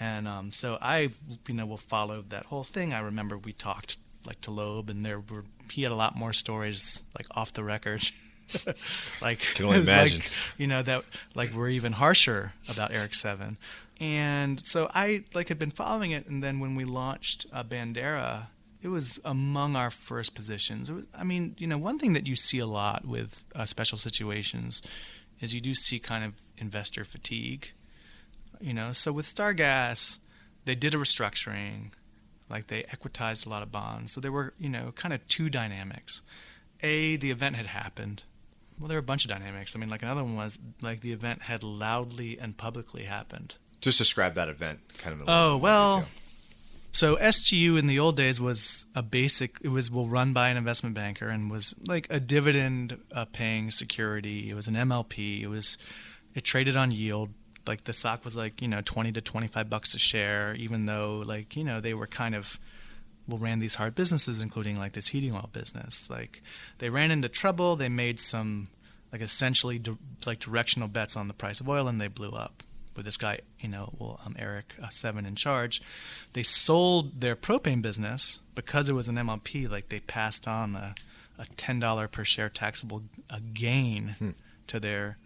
[0.00, 1.10] And um, so I,
[1.46, 2.92] you know, will follow that whole thing.
[2.92, 6.32] I remember we talked like to Loeb, and there were he had a lot more
[6.32, 8.10] stories like off the record.
[9.22, 10.18] like Can only imagine.
[10.18, 11.04] like, you know that
[11.34, 13.56] like we're even harsher about Irik Sevin,
[14.00, 18.46] and so I like had been following it, and then when we launched uh, Bandera,
[18.82, 20.90] it was among our first positions.
[20.90, 23.64] It was, I mean, you know, one thing that you see a lot with uh,
[23.64, 24.82] special situations
[25.40, 27.68] is you do see kind of investor fatigue.
[28.60, 30.18] You know, so with Star Gas,
[30.64, 31.90] they did a restructuring,
[32.50, 34.12] like they equitized a lot of bonds.
[34.12, 36.22] So there were, you know, kind of two dynamics.
[36.82, 38.24] A, the event had happened.
[38.78, 39.76] Well, there were a bunch of dynamics.
[39.76, 43.56] I mean, like another one was like the event had loudly and publicly happened.
[43.80, 45.26] Just describe that event, kind of.
[45.26, 46.10] a Oh well, detail.
[46.92, 49.56] So SGU in the old days was a basic.
[49.62, 53.70] It was well run by an investment banker and was like a dividend uh, paying
[53.70, 54.50] security.
[54.50, 55.40] It was an MLP.
[55.40, 55.78] It was
[56.34, 57.30] it traded on yield.
[57.66, 60.84] Like the stock was like you know twenty to twenty five bucks a share, even
[60.84, 62.60] though like you know they were kind of
[63.26, 66.10] well ran these hard businesses, including like this heating oil business.
[66.10, 66.42] Like
[66.76, 67.74] they ran into trouble.
[67.74, 68.66] They made some
[69.10, 72.62] like essentially di- like directional bets on the price of oil, and they blew up.
[72.94, 75.80] With this guy, you know, well, um, Eric uh, Seven in charge,
[76.34, 79.70] they sold their propane business because it was an MLP.
[79.70, 80.94] Like they passed on a,
[81.38, 84.34] a ten dollar per share taxable uh, gain
[84.66, 85.16] to their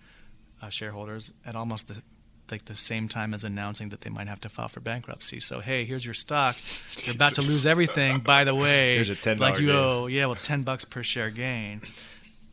[0.63, 2.03] uh, shareholders at almost the
[2.49, 5.41] like the same time as announcing that they might have to file for bankruptcy.
[5.41, 6.55] So hey, here's your stock.
[7.05, 8.21] You're about to lose everything.
[8.21, 9.75] By the way, Here's a $10 like you gain.
[9.77, 11.81] owe yeah, well, ten bucks per share gain.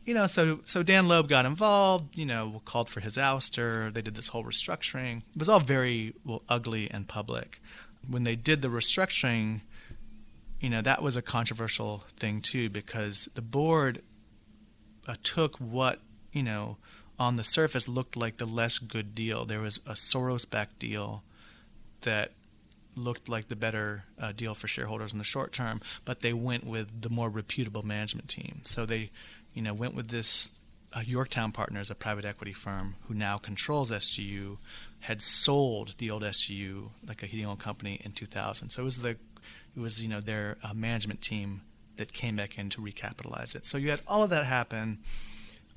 [0.04, 2.16] You know, so so Dan Loeb got involved.
[2.16, 3.92] You know, called for his ouster.
[3.92, 5.18] They did this whole restructuring.
[5.18, 7.60] It was all very well ugly and public.
[8.06, 9.62] When they did the restructuring,
[10.60, 14.02] you know, that was a controversial thing too because the board
[15.08, 16.00] uh, took what
[16.32, 16.76] you know
[17.18, 19.44] on the surface looked like the less good deal.
[19.44, 21.22] There was a Soros-backed deal
[22.02, 22.32] that
[22.96, 26.64] looked like the better uh, deal for shareholders in the short term, but they went
[26.64, 28.60] with the more reputable management team.
[28.62, 29.10] So they,
[29.54, 30.50] you know, went with this
[30.92, 34.58] uh, Yorktown Partners, a private equity firm who now controls SGU,
[35.00, 38.70] had sold the old SGU, like a heating oil company, in 2000.
[38.70, 39.18] So it was the, it
[39.76, 41.62] was you know their uh, management team
[41.96, 43.64] that came back in to recapitalize it.
[43.64, 44.98] So you had all of that happen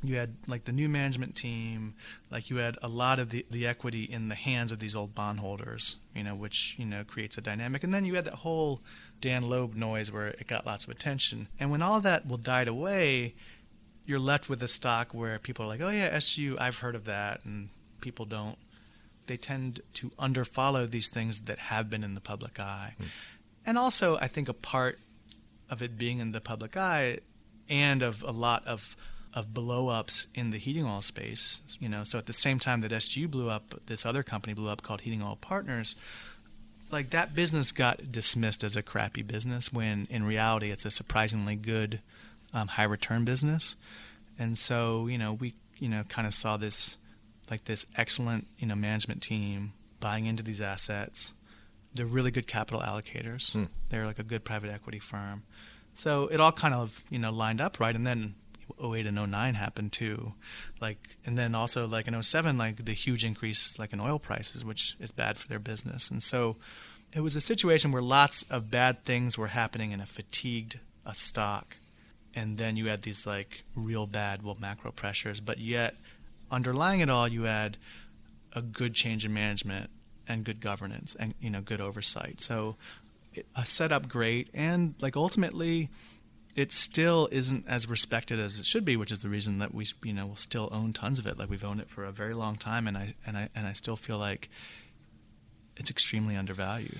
[0.03, 1.95] you had like the new management team
[2.29, 5.15] like you had a lot of the, the equity in the hands of these old
[5.15, 8.81] bondholders you know which you know creates a dynamic and then you had that whole
[9.21, 12.67] dan loeb noise where it got lots of attention and when all that will died
[12.67, 13.33] away
[14.07, 17.05] you're left with a stock where people are like oh yeah su i've heard of
[17.05, 17.69] that and
[18.01, 18.57] people don't
[19.27, 23.05] they tend to underfollow these things that have been in the public eye hmm.
[23.65, 24.97] and also i think a part
[25.69, 27.19] of it being in the public eye
[27.69, 28.95] and of a lot of
[29.33, 31.61] of blow ups in the heating oil space.
[31.79, 34.69] You know, so at the same time that SGU blew up, this other company blew
[34.69, 35.95] up called Heating Oil Partners.
[36.89, 41.55] Like that business got dismissed as a crappy business when in reality it's a surprisingly
[41.55, 42.01] good
[42.53, 43.75] um, high return business.
[44.39, 46.97] And so you know we you know kind of saw this
[47.49, 51.33] like this excellent you know management team buying into these assets.
[51.93, 53.53] They're really good capital allocators.
[53.53, 53.65] Hmm.
[53.89, 55.43] They're like a good private equity firm.
[55.93, 58.35] So it all kind of you know lined up right, and then
[58.83, 60.33] 08 and 09 happened too
[60.81, 64.65] like and then also like in 07 like the huge increase like in oil prices
[64.65, 66.57] which is bad for their business and so
[67.13, 71.13] it was a situation where lots of bad things were happening in a fatigued a
[71.13, 71.77] stock
[72.37, 75.95] and then you had these like real bad well macro pressures but yet
[76.51, 77.77] underlying it all you had
[78.53, 79.89] a good change in management
[80.27, 82.75] and good governance and you know good oversight so
[83.55, 85.89] a setup great and like ultimately
[86.55, 89.85] it still isn't as respected as it should be, which is the reason that we
[90.03, 91.37] you know will still own tons of it.
[91.37, 93.73] Like we've owned it for a very long time, and I and I and I
[93.73, 94.49] still feel like
[95.77, 96.97] it's extremely undervalued.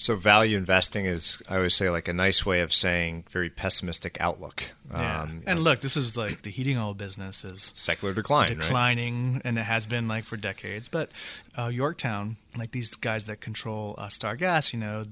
[0.00, 4.16] So value investing is, I always say, like a nice way of saying very pessimistic
[4.20, 4.70] outlook.
[4.92, 8.60] Um, and look, this is like the heating oil business is secular decline, right?
[8.60, 10.88] declining, and it has been like for decades.
[10.88, 11.10] But
[11.58, 15.06] uh, Yorktown, like these guys that control uh, Star Gas, you know,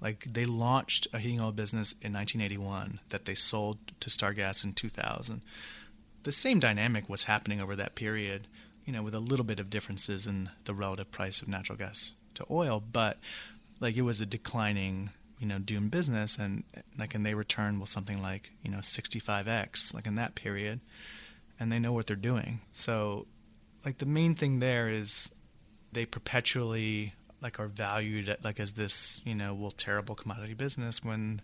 [0.00, 4.64] like they launched a heating oil business in 1981 that they sold to Star Gas
[4.64, 5.42] in 2000.
[6.22, 8.46] The same dynamic was happening over that period,
[8.86, 12.14] you know, with a little bit of differences in the relative price of natural gas
[12.36, 13.18] to oil, but
[13.80, 16.64] like it was a declining, you know, doomed business, and
[16.98, 20.80] like and they return with something like you know 65x, like in that period,
[21.58, 22.60] and they know what they're doing.
[22.72, 23.26] So,
[23.84, 25.32] like the main thing there is
[25.92, 31.02] they perpetually like are valued at, like as this you know well terrible commodity business
[31.02, 31.40] when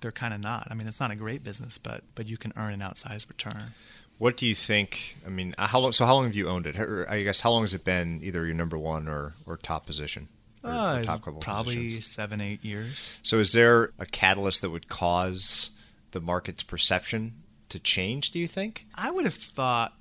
[0.00, 0.68] they're kind of not.
[0.70, 3.72] I mean, it's not a great business, but but you can earn an outsized return.
[4.18, 5.16] What do you think?
[5.24, 5.92] I mean, how long?
[5.92, 6.76] So how long have you owned it?
[7.08, 10.28] I guess how long has it been either your number one or, or top position?
[10.64, 12.06] Uh, top couple probably positions?
[12.06, 13.18] seven, eight years.
[13.22, 15.70] So is there a catalyst that would cause
[16.10, 17.34] the market's perception
[17.68, 18.30] to change?
[18.30, 18.86] Do you think?
[18.94, 19.94] I would have thought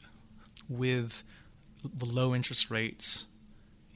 [0.69, 1.23] with
[1.83, 3.25] the low interest rates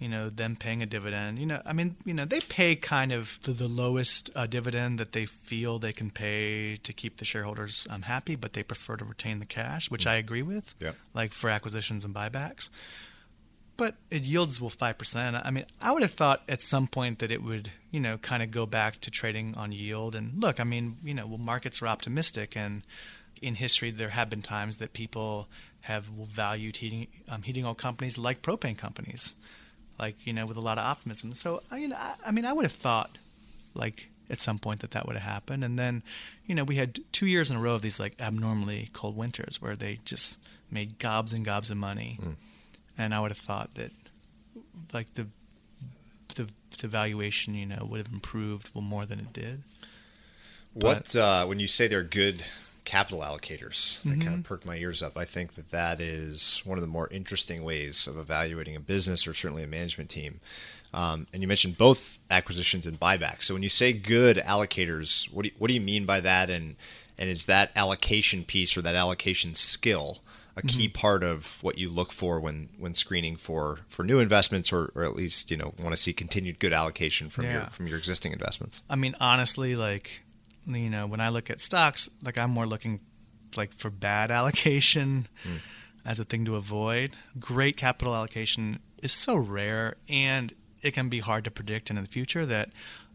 [0.01, 3.11] you know them paying a dividend you know i mean you know they pay kind
[3.11, 7.25] of the, the lowest uh, dividend that they feel they can pay to keep the
[7.25, 10.15] shareholders um, happy but they prefer to retain the cash which mm-hmm.
[10.15, 10.91] i agree with yeah.
[11.13, 12.69] like for acquisitions and buybacks
[13.81, 17.31] but it yields well 5% i mean i would have thought at some point that
[17.31, 20.63] it would you know kind of go back to trading on yield and look i
[20.63, 22.83] mean you know well markets are optimistic and
[23.41, 25.47] in history there have been times that people
[25.81, 29.33] have valued heating um, heating oil companies like propane companies
[30.01, 31.33] like you know with a lot of optimism.
[31.33, 33.17] So I mean, I, I mean, I would have thought
[33.73, 36.03] like at some point that that would have happened, and then
[36.45, 39.61] you know we had two years in a row of these like abnormally cold winters
[39.61, 42.35] where they just made gobs and gobs of money, mm.
[42.97, 43.91] And I would have thought that
[44.93, 45.27] like the
[46.35, 46.47] the,
[46.79, 49.63] the valuation you know would have improved well more than it did.
[50.73, 52.43] What uh, when you say they're good
[52.83, 54.01] capital allocators.
[54.03, 54.21] That mm-hmm.
[54.21, 55.17] kind of perked my ears up.
[55.17, 59.27] I think that that is one of the more interesting ways of evaluating a business
[59.27, 60.39] or certainly a management team.
[60.93, 63.43] Um, and you mentioned both acquisitions and buybacks.
[63.43, 66.49] So when you say good allocators, what do you, what do you mean by that?
[66.49, 66.75] And
[67.17, 70.19] and is that allocation piece or that allocation skill
[70.55, 70.99] a key mm-hmm.
[70.99, 75.03] part of what you look for when when screening for for new investments or, or
[75.03, 77.53] at least you know want to see continued good allocation from yeah.
[77.53, 78.81] your from your existing investments?
[78.89, 80.23] I mean, honestly, like
[80.67, 82.99] you know, when I look at stocks, like I'm more looking
[83.55, 85.59] like for bad allocation mm.
[86.05, 87.11] as a thing to avoid.
[87.39, 92.03] Great capital allocation is so rare and it can be hard to predict in the
[92.03, 92.69] future that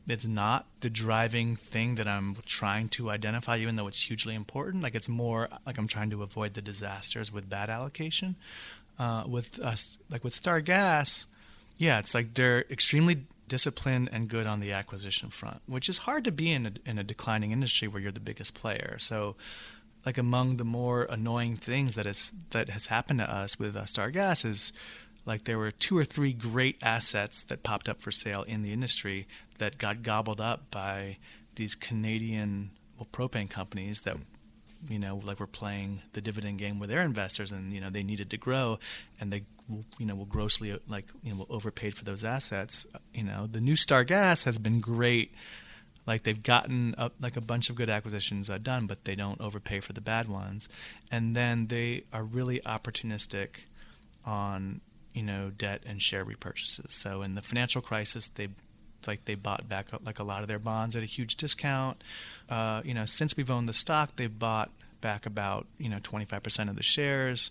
[0.08, 4.82] it's not the driving thing that I'm trying to identify, even though it's hugely important.
[4.82, 8.36] Like it's more like I'm trying to avoid the disasters with bad allocation.
[8.98, 11.26] Uh, with us, like with Star Gas,
[11.76, 16.24] yeah, it's like they're extremely disciplined and good on the acquisition front, which is hard
[16.24, 18.96] to be in a, in a declining industry where you're the biggest player.
[18.98, 19.36] So,
[20.06, 23.84] like among the more annoying things that has that has happened to us with uh,
[23.86, 24.72] Star Gas is
[25.26, 28.72] like there were two or three great assets that popped up for sale in the
[28.72, 29.26] industry
[29.58, 31.18] that got gobbled up by
[31.54, 34.16] these Canadian well, propane companies that
[34.88, 38.02] you know like were playing the dividend game with their investors and you know they
[38.02, 38.78] needed to grow
[39.20, 39.42] and they
[39.98, 42.86] you know will grossly like you know overpaid for those assets.
[43.12, 45.32] You know, the new Star Gas has been great.
[46.06, 49.80] Like they've gotten like a bunch of good acquisitions uh, done, but they don't overpay
[49.80, 50.68] for the bad ones.
[51.10, 53.64] And then they are really opportunistic
[54.24, 54.80] on
[55.14, 56.92] you know debt and share repurchases.
[56.92, 58.48] So in the financial crisis, they
[59.06, 62.02] like they bought back like a lot of their bonds at a huge discount.
[62.48, 66.68] Uh, you know, since we've owned the stock, they've bought back about you know 25%
[66.68, 67.50] of the shares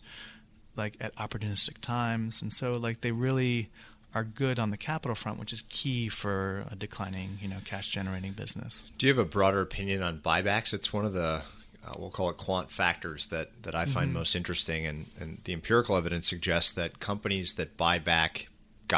[0.75, 3.69] like at opportunistic times, and so like they really
[4.13, 7.89] are good on the capital front, which is key for a declining, you know, cash
[7.89, 8.85] generating business.
[8.97, 10.73] Do you have a broader opinion on buybacks?
[10.73, 11.43] It's one of the
[11.85, 14.17] uh, we'll call it quant factors that, that I find mm-hmm.
[14.17, 18.47] most interesting, and, and the empirical evidence suggests that companies that buy back,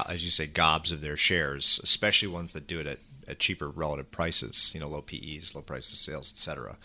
[0.09, 3.69] as you say, gobs of their shares, especially ones that do it at, at cheaper
[3.69, 6.77] relative prices, you know, low PEs, low price of sales, etc.,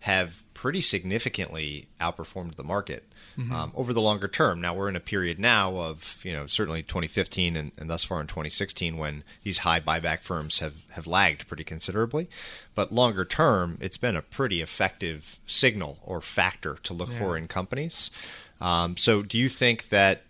[0.00, 3.04] have pretty significantly outperformed the market
[3.36, 3.52] mm-hmm.
[3.52, 4.60] um, over the longer term.
[4.60, 8.20] Now we're in a period now of you know certainly 2015 and, and thus far
[8.20, 12.28] in 2016 when these high buyback firms have have lagged pretty considerably,
[12.74, 17.18] but longer term it's been a pretty effective signal or factor to look yeah.
[17.18, 18.10] for in companies.
[18.60, 20.22] Um, so do you think that,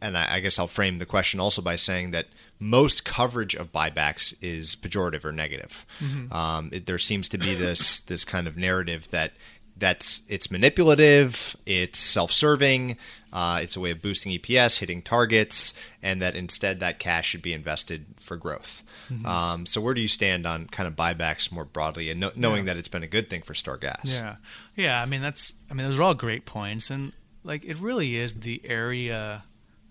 [0.00, 2.26] and I guess I'll frame the question also by saying that
[2.60, 5.84] most coverage of buybacks is pejorative or negative.
[6.00, 6.32] Mm-hmm.
[6.32, 9.32] Um, it, there seems to be this this kind of narrative that
[9.76, 12.96] that's it's manipulative, it's self-serving,
[13.32, 17.42] uh, it's a way of boosting EPS, hitting targets, and that instead that cash should
[17.42, 18.84] be invested for growth.
[19.10, 19.26] Mm-hmm.
[19.26, 22.66] Um, so where do you stand on kind of buybacks more broadly, and no, knowing
[22.66, 22.72] yeah.
[22.72, 24.14] that it's been a good thing for Star Gas?
[24.14, 24.36] Yeah,
[24.76, 25.02] yeah.
[25.02, 27.12] I mean that's I mean those are all great points, and
[27.44, 29.44] like it really is the area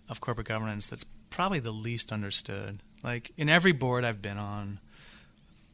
[0.09, 2.79] of corporate governance that's probably the least understood.
[3.03, 4.79] Like in every board I've been on,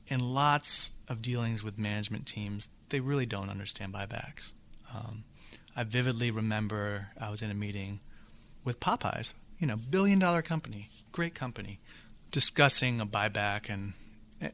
[0.07, 4.53] in lots of dealings with management teams, they really don't understand buybacks.
[4.93, 5.23] Um,
[5.75, 7.99] I vividly remember I was in a meeting
[8.63, 11.79] with Popeyes, you know, billion dollar company, great company,
[12.31, 13.93] discussing a buyback and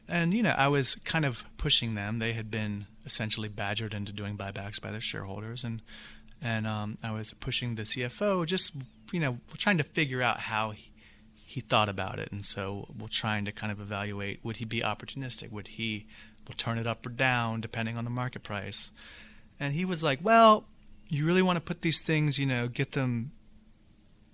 [0.08, 2.20] and you know I was kind of pushing them.
[2.20, 5.82] They had been essentially badgered into doing buybacks by their shareholders, and
[6.46, 8.76] and um, I was pushing the CFO, just
[9.12, 10.92] you know, trying to figure out how he,
[11.34, 14.82] he thought about it, and so we're trying to kind of evaluate: would he be
[14.82, 15.52] opportunistic?
[15.52, 16.06] Would he
[16.48, 18.92] will turn it up or down depending on the market price?
[19.60, 20.66] And he was like, "Well,
[21.10, 23.32] you really want to put these things, you know, get them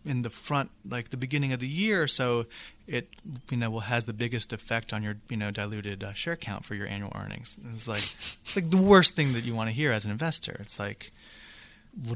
[0.04, 2.46] in the front, like the beginning of the year, so
[2.88, 3.08] it,
[3.50, 6.66] you know, will has the biggest effect on your, you know, diluted uh, share count
[6.66, 8.04] for your annual earnings." It's like
[8.42, 10.58] it's like the worst thing that you want to hear as an investor.
[10.60, 11.14] It's like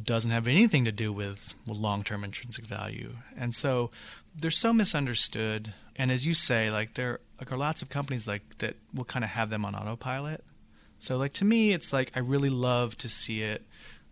[0.04, 3.18] doesn't have anything to do with long-term intrinsic value.
[3.38, 3.92] And so
[4.36, 5.74] they're so misunderstood.
[5.96, 9.24] And as you say, like there like are lots of companies like that will kind
[9.24, 10.44] of have them on autopilot.
[11.00, 13.64] So like to me, it's like I really love to see it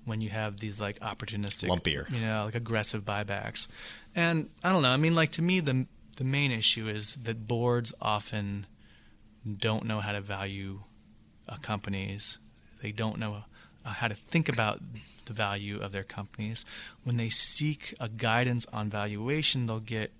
[0.05, 3.67] when you have these like opportunistic, lumpier, you know, like aggressive buybacks.
[4.15, 4.89] And I don't know.
[4.89, 5.87] I mean, like to me, the
[6.17, 8.67] the main issue is that boards often
[9.57, 10.81] don't know how to value
[11.47, 12.39] uh, companies.
[12.81, 13.45] They don't know
[13.85, 14.79] uh, how to think about
[15.25, 16.65] the value of their companies.
[17.03, 20.11] When they seek a guidance on valuation, they'll get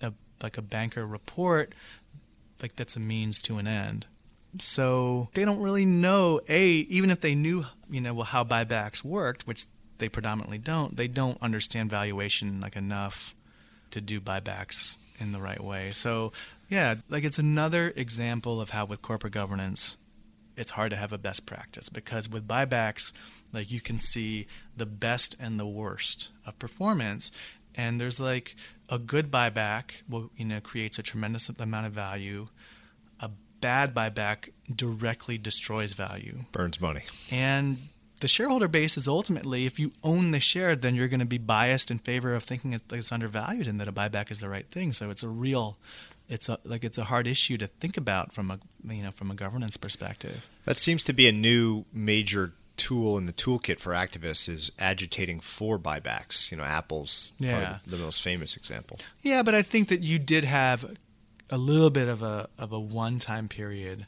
[0.00, 0.12] a,
[0.42, 1.74] like a banker report,
[2.62, 4.06] like that's a means to an end.
[4.58, 6.40] So they don't really know.
[6.48, 9.66] A even if they knew, you know, well how buybacks worked, which
[9.98, 10.96] they predominantly don't.
[10.96, 13.34] They don't understand valuation like enough
[13.90, 15.90] to do buybacks in the right way.
[15.92, 16.32] So
[16.68, 19.96] yeah, like it's another example of how with corporate governance
[20.56, 23.12] it's hard to have a best practice because with buybacks
[23.52, 24.46] like you can see
[24.76, 27.30] the best and the worst of performance,
[27.74, 28.56] and there's like
[28.88, 32.48] a good buyback will you know creates a tremendous amount of value.
[33.20, 33.30] A
[33.60, 37.78] bad buyback directly destroys value, burns money, and
[38.20, 41.36] the shareholder base is ultimately, if you own the share, then you're going to be
[41.36, 44.94] biased in favor of thinking it's undervalued and that a buyback is the right thing.
[44.94, 45.76] So it's a real,
[46.28, 48.58] it's a like it's a hard issue to think about from a
[48.88, 50.48] you know from a governance perspective.
[50.64, 55.40] That seems to be a new major tool in the toolkit for activists is agitating
[55.40, 56.50] for buybacks.
[56.50, 57.78] You know, Apple's yeah.
[57.84, 58.98] the, the most famous example.
[59.22, 60.96] Yeah, but I think that you did have
[61.50, 64.06] a little bit of a of a one time period,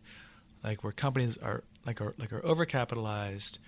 [0.65, 3.59] like where companies are like are like are overcapitalized,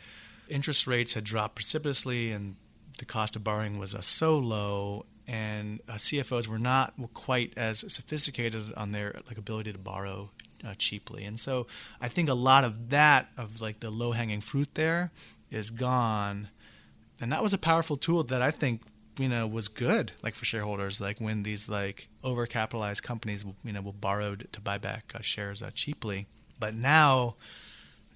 [0.48, 2.56] interest rates had dropped precipitously, and
[2.98, 7.84] the cost of borrowing was uh, so low, and uh, CFOs were not quite as
[7.92, 10.30] sophisticated on their like ability to borrow
[10.66, 11.24] uh, cheaply.
[11.24, 11.66] And so
[12.00, 15.12] I think a lot of that, of like the low hanging fruit there,
[15.50, 16.48] is gone.
[17.20, 18.80] And that was a powerful tool that I think
[19.18, 23.80] you know was good like for shareholders like when these like overcapitalized companies you know
[23.80, 26.28] will borrow to buy back uh, shares uh, cheaply
[26.60, 27.34] but now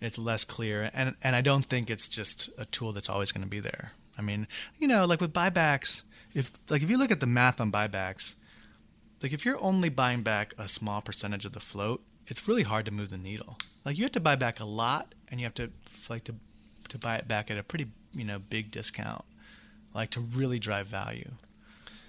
[0.00, 3.42] it's less clear and and I don't think it's just a tool that's always going
[3.42, 4.46] to be there I mean
[4.78, 6.04] you know like with buybacks
[6.34, 8.34] if like if you look at the math on buybacks
[9.22, 12.86] like if you're only buying back a small percentage of the float it's really hard
[12.86, 13.58] to move the needle.
[13.84, 15.70] Like you have to buy back a lot, and you have to
[16.08, 16.34] like to
[16.88, 19.24] to buy it back at a pretty you know big discount,
[19.94, 21.30] like to really drive value.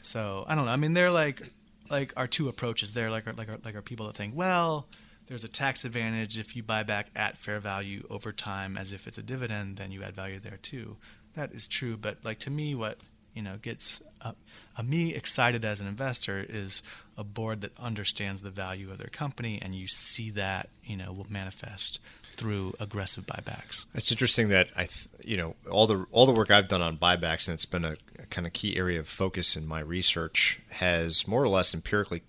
[0.01, 0.71] So I don't know.
[0.71, 1.43] I mean, they're like
[1.89, 2.93] like our two approaches.
[2.93, 4.87] They're like like like our people that think, well,
[5.27, 9.07] there's a tax advantage if you buy back at fair value over time, as if
[9.07, 9.77] it's a dividend.
[9.77, 10.97] Then you add value there too.
[11.35, 12.99] That is true, but like to me, what
[13.33, 14.31] you know gets uh,
[14.77, 16.81] uh, me excited as an investor is
[17.17, 21.11] a board that understands the value of their company, and you see that you know
[21.11, 21.99] will manifest
[22.35, 23.85] through aggressive buybacks.
[23.93, 26.97] It's interesting that I, th- you know, all the all the work I've done on
[26.97, 30.59] buybacks, and it's been a, a kind of key area of focus in my research,
[30.71, 32.23] has more or less empirically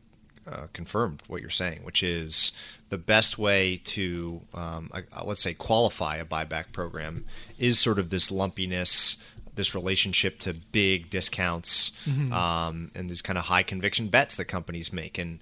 [0.46, 2.52] uh, confirmed what you're saying, which is
[2.90, 7.24] the best way to, um, uh, let's say, qualify a buyback program
[7.58, 9.16] is sort of this lumpiness
[9.54, 12.32] this relationship to big discounts mm-hmm.
[12.32, 15.18] um, and these kind of high conviction bets that companies make.
[15.18, 15.38] And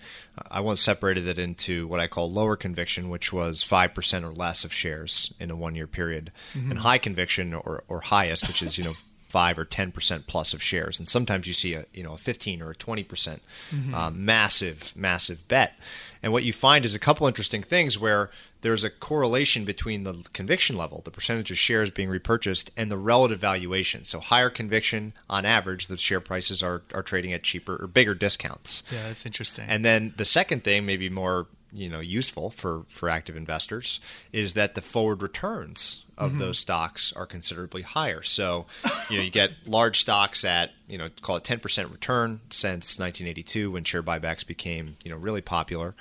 [0.51, 4.33] I once separated it into what I call lower conviction, which was five percent or
[4.33, 6.71] less of shares in a one year period, mm-hmm.
[6.71, 8.95] and high conviction or, or highest, which is you know
[9.29, 10.99] five or ten percent plus of shares.
[10.99, 13.95] And sometimes you see a you know a fifteen or a twenty percent mm-hmm.
[13.95, 15.79] um, massive massive bet.
[16.23, 18.31] And what you find is a couple interesting things where
[18.63, 22.97] there's a correlation between the conviction level, the percentage of shares being repurchased, and the
[22.97, 24.05] relative valuation.
[24.05, 28.15] So higher conviction, on average, the share prices are, are trading at cheaper or bigger
[28.15, 28.85] discounts.
[28.91, 29.67] Yeah, that's interesting.
[29.69, 34.01] And then the second thing, maybe more you know useful for for active investors,
[34.33, 36.41] is that the forward returns of mm-hmm.
[36.41, 38.23] those stocks are considerably higher.
[38.23, 38.67] So
[39.11, 42.99] you know you get large stocks at you know call it ten percent return since
[42.99, 45.95] 1982 when share buybacks became you know really popular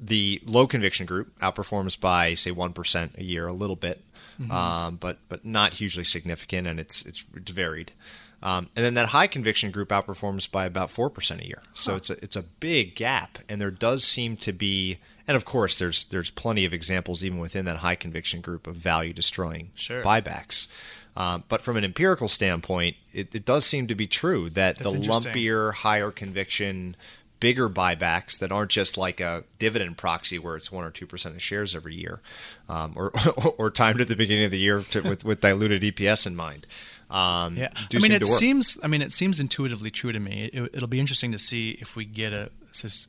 [0.00, 4.02] the low conviction group outperforms by say one percent a year, a little bit,
[4.40, 4.50] mm-hmm.
[4.50, 7.92] um, but but not hugely significant, and it's it's, it's varied.
[8.40, 11.62] Um, and then that high conviction group outperforms by about four percent a year.
[11.74, 11.96] So huh.
[11.96, 15.78] it's a it's a big gap, and there does seem to be, and of course
[15.78, 20.02] there's there's plenty of examples even within that high conviction group of value destroying sure.
[20.02, 20.68] buybacks.
[21.16, 24.92] Um, but from an empirical standpoint, it, it, does seem to be true that That's
[24.92, 26.94] the lumpier, higher conviction
[27.40, 31.34] bigger buybacks that aren't just like a dividend proxy where it's one or two percent
[31.34, 32.20] of shares every year,
[32.68, 33.12] um, or
[33.58, 36.66] or timed at the beginning of the year to, with with diluted EPS in mind.
[37.10, 38.78] Um, yeah, I mean, it seems.
[38.82, 40.50] I mean, it seems intuitively true to me.
[40.52, 42.50] It, will be interesting to see if we get a,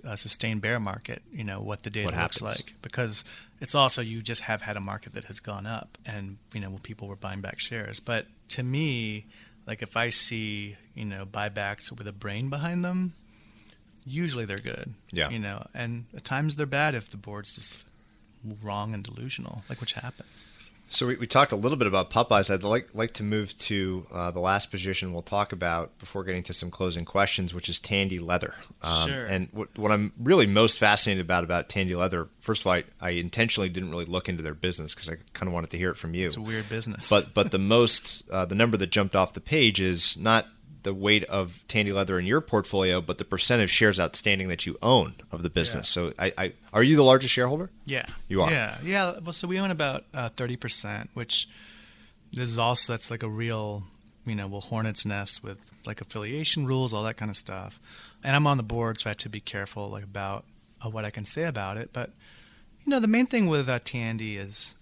[0.05, 1.21] a, sustained bear market.
[1.33, 3.25] You know what the data what looks like because
[3.59, 6.79] it's also you just have had a market that has gone up, and you know
[6.81, 7.99] people were buying back shares.
[7.99, 9.25] But to me,
[9.67, 13.13] like if I see you know buybacks with a brain behind them,
[14.05, 14.93] usually they're good.
[15.11, 17.85] Yeah, you know, and at times they're bad if the board's just
[18.63, 20.45] wrong and delusional, like which happens.
[20.91, 22.51] So we, we talked a little bit about Popeyes.
[22.51, 26.41] I'd like like to move to uh, the last position we'll talk about before getting
[26.43, 28.55] to some closing questions, which is Tandy Leather.
[28.81, 29.25] Um, sure.
[29.25, 32.83] And what, what I'm really most fascinated about about Tandy Leather, first of all, I,
[32.99, 35.91] I intentionally didn't really look into their business because I kind of wanted to hear
[35.91, 36.25] it from you.
[36.25, 37.07] It's a weird business.
[37.07, 40.47] But but the most uh, the number that jumped off the page is not
[40.83, 44.65] the weight of Tandy Leather in your portfolio, but the percent of shares outstanding that
[44.65, 45.95] you own of the business.
[45.95, 46.03] Yeah.
[46.03, 47.69] So, I, I, are you the largest shareholder?
[47.85, 48.51] Yeah, you are.
[48.51, 49.19] Yeah, yeah.
[49.23, 51.47] Well, so we own about uh, thirty uh, percent, which
[52.31, 53.83] this is also that's like a real,
[54.25, 57.79] you know, well hornet's nest with like affiliation rules, all that kind of stuff.
[58.23, 60.45] And I'm on the board, so I have to be careful like about
[60.83, 61.91] uh, what I can say about it.
[61.93, 62.11] But
[62.85, 64.75] you know, the main thing with uh, Tandy is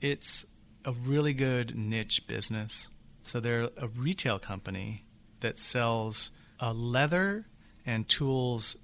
[0.00, 0.46] it's
[0.84, 2.88] a really good niche business.
[3.22, 5.04] So they're a retail company
[5.40, 6.30] that sells
[6.60, 7.46] uh, leather
[7.86, 8.76] and tools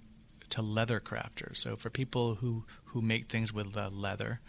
[0.51, 1.59] to leather crafters.
[1.59, 4.41] So for people who who make things with uh, leather,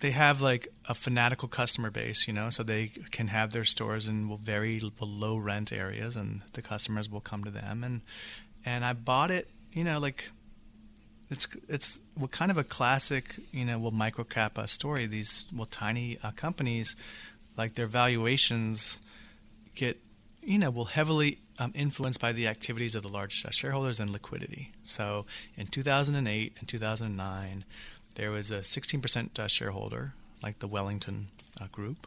[0.00, 4.08] they have like a fanatical customer base, you know, so they can have their stores
[4.08, 7.84] in very low rent areas, and the customers will come to them.
[7.84, 8.00] and
[8.64, 10.30] And I bought it, you know, like
[11.30, 15.06] it's it's well, kind of a classic, you know, well microcap uh, story.
[15.06, 16.96] These well tiny uh, companies,
[17.56, 19.00] like their valuations
[19.74, 19.98] get
[20.44, 24.72] you know, will heavily um, influenced by the activities of the large shareholders and liquidity.
[24.82, 25.26] So
[25.56, 27.64] in 2008 and 2009,
[28.16, 31.28] there was a 16% uh, shareholder, like the Wellington
[31.60, 32.06] uh, Group.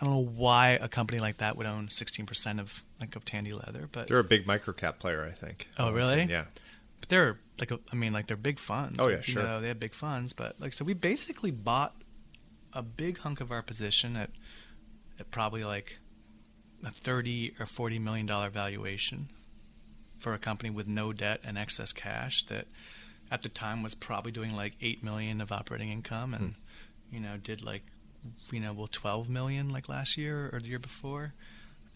[0.00, 3.52] I don't know why a company like that would own 16% of like of Tandy
[3.52, 5.68] Leather, but they're a big microcap player, I think.
[5.76, 6.22] Oh, really?
[6.24, 6.44] Yeah.
[7.00, 9.00] But they're like, a, I mean, like they're big funds.
[9.00, 9.42] Oh yeah, sure.
[9.42, 11.94] Know, they have big funds, but like, so we basically bought
[12.72, 14.30] a big hunk of our position at,
[15.18, 15.98] at probably like
[16.84, 19.28] a 30 or 40 million dollar valuation
[20.18, 22.66] for a company with no debt and excess cash that
[23.30, 26.54] at the time was probably doing like 8 million of operating income and
[27.10, 27.14] hmm.
[27.14, 27.82] you know did like
[28.50, 31.34] you know well 12 million like last year or the year before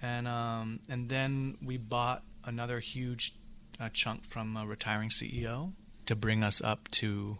[0.01, 3.35] and um, and then we bought another huge
[3.81, 5.73] uh, chunk from a retiring CEO
[6.07, 7.39] to bring us up to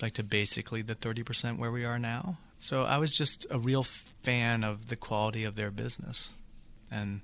[0.00, 3.82] like to basically the 30% where we are now so I was just a real
[3.82, 6.32] fan of the quality of their business.
[6.90, 7.20] And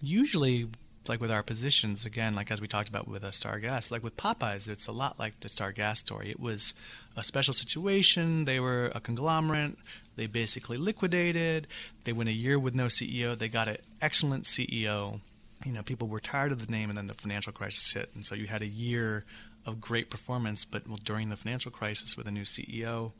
[0.00, 0.68] usually,
[1.08, 4.02] like with our positions, again, like as we talked about with a Star Gas, like
[4.02, 6.30] with Popeyes, it's a lot like the Star Gas story.
[6.30, 6.74] It was
[7.16, 8.44] a special situation.
[8.44, 9.76] They were a conglomerate.
[10.16, 11.66] They basically liquidated.
[12.04, 13.36] They went a year with no CEO.
[13.36, 15.20] They got an excellent CEO.
[15.64, 18.26] You know, people were tired of the name, and then the financial crisis hit, and
[18.26, 19.24] so you had a year
[19.64, 20.64] of great performance.
[20.64, 23.12] But well, during the financial crisis, with a new CEO,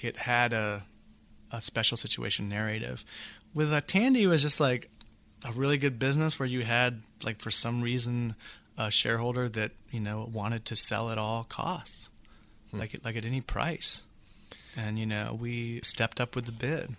[0.00, 0.84] it had a
[1.52, 3.04] a special situation narrative.
[3.54, 4.88] With a Tandy, it was just like
[5.44, 8.34] a really good business where you had like for some reason
[8.78, 12.10] a shareholder that you know wanted to sell at all costs,
[12.70, 12.78] hmm.
[12.78, 14.04] like like at any price,
[14.76, 16.96] and you know we stepped up with the bid.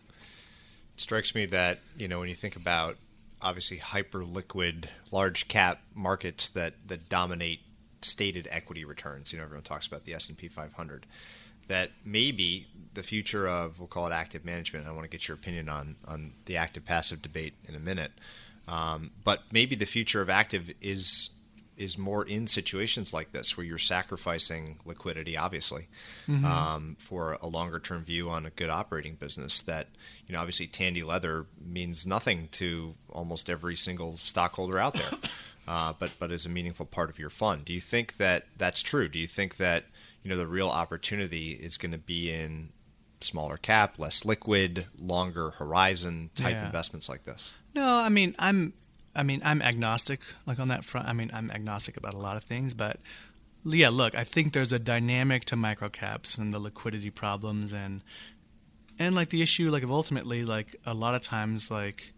[0.95, 2.97] It strikes me that you know when you think about
[3.41, 7.61] obviously hyper liquid large cap markets that that dominate
[8.01, 9.33] stated equity returns.
[9.33, 11.05] You know everyone talks about the S and P 500
[11.68, 14.88] that maybe the future of we'll call it active management.
[14.88, 18.11] I want to get your opinion on on the active passive debate in a minute,
[18.68, 21.30] um, but maybe the future of active is
[21.77, 25.88] is more in situations like this where you're sacrificing liquidity, obviously,
[26.27, 26.45] mm-hmm.
[26.45, 29.61] um, for a longer term view on a good operating business.
[29.61, 29.88] That
[30.27, 35.11] you know, obviously, Tandy Leather means nothing to almost every single stockholder out there,
[35.68, 37.65] uh, but but is a meaningful part of your fund.
[37.65, 39.07] Do you think that that's true?
[39.07, 39.85] Do you think that
[40.23, 42.71] you know the real opportunity is going to be in
[43.21, 46.65] smaller cap, less liquid, longer horizon type yeah.
[46.65, 47.53] investments like this?
[47.73, 48.73] No, I mean I'm
[49.15, 51.07] I mean I'm agnostic like on that front.
[51.07, 52.99] I mean I'm agnostic about a lot of things, but
[53.65, 58.01] yeah, look, I think there's a dynamic to microcaps and the liquidity problems and
[58.99, 62.13] and like the issue like of ultimately like a lot of times like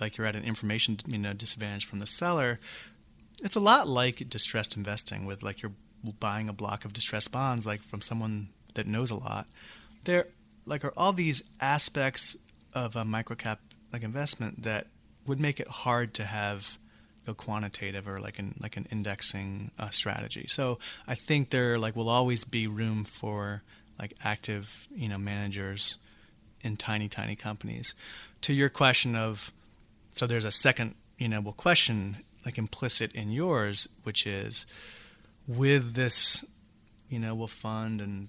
[0.00, 2.58] like you're at an information you know disadvantage from the seller.
[3.42, 5.72] It's a lot like distressed investing with like you're
[6.18, 9.46] buying a block of distressed bonds like from someone that knows a lot
[10.04, 10.26] there
[10.66, 12.36] like are all these aspects
[12.74, 13.58] of a microcap
[13.92, 14.86] like investment that
[15.26, 16.78] would make it hard to have
[17.26, 20.46] a quantitative or like an like an indexing uh, strategy.
[20.48, 23.62] So I think there like will always be room for
[23.98, 25.98] like active you know managers
[26.62, 27.94] in tiny tiny companies.
[28.42, 29.52] To your question of
[30.12, 34.66] so there's a second you know well question like implicit in yours, which is
[35.46, 36.44] with this
[37.08, 38.28] you know will fund and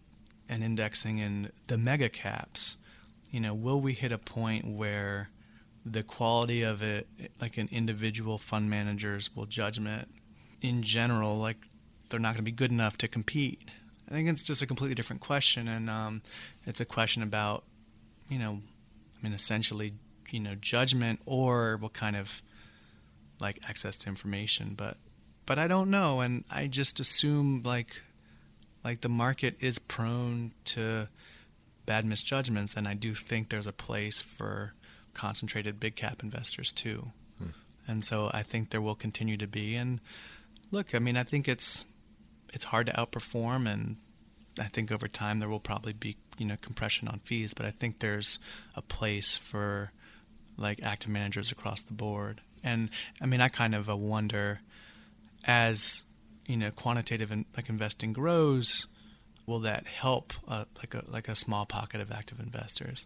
[0.50, 2.78] and indexing in the mega caps.
[3.32, 5.30] You know, will we hit a point where
[5.86, 7.08] the quality of it,
[7.42, 10.10] like an individual fund manager's will judgment
[10.62, 11.58] in general, like
[12.10, 13.62] they're not going to be good enough to compete.
[14.08, 16.22] I think it's just a completely different question, and um,
[16.66, 17.64] it's a question about,
[18.30, 18.62] you know,
[19.18, 19.94] I mean, essentially,
[20.30, 22.42] you know, judgment or what kind of
[23.40, 24.74] like access to information.
[24.78, 24.98] But,
[25.46, 28.02] but I don't know, and I just assume like,
[28.84, 31.08] like the market is prone to
[31.86, 34.74] bad misjudgments, and I do think there's a place for
[35.14, 37.12] concentrated big cap investors too.
[37.38, 37.50] Hmm.
[37.88, 39.76] And so I think there will continue to be.
[39.76, 40.00] And
[40.72, 41.86] look, I mean, I think it's
[42.54, 43.98] it's hard to outperform, and
[44.60, 47.54] I think over time there will probably be you know compression on fees.
[47.54, 48.40] But I think there's
[48.76, 49.92] a place for
[50.58, 52.42] like active managers across the board.
[52.64, 52.90] And
[53.20, 54.62] I mean, I kind of wonder
[55.44, 56.04] as
[56.46, 58.88] you know quantitative in, like investing grows,
[59.46, 63.06] will that help uh, like a like a small pocket of active investors?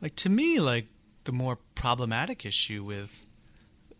[0.00, 0.86] Like to me, like
[1.24, 3.26] the more problematic issue with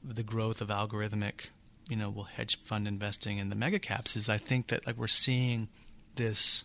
[0.03, 1.49] the growth of algorithmic,
[1.89, 4.97] you know, well, hedge fund investing in the mega caps is I think that like
[4.97, 5.69] we're seeing
[6.15, 6.65] this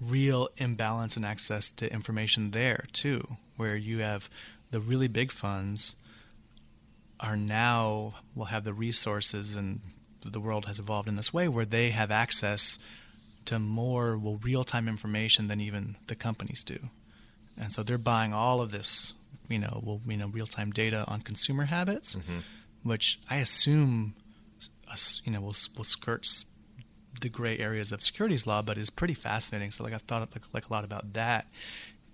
[0.00, 4.28] real imbalance in access to information there too, where you have
[4.70, 5.96] the really big funds
[7.18, 9.80] are now will have the resources and
[10.32, 12.78] the world has evolved in this way where they have access
[13.46, 16.90] to more well real time information than even the companies do.
[17.58, 19.14] And so they're buying all of this
[19.48, 22.38] you know, well, you know, real time data on consumer habits, mm-hmm.
[22.82, 24.14] which I assume,
[25.24, 26.46] you know, will will skirts
[27.20, 29.70] the gray areas of securities law, but is pretty fascinating.
[29.70, 31.46] So, like, I've thought like, like a lot about that,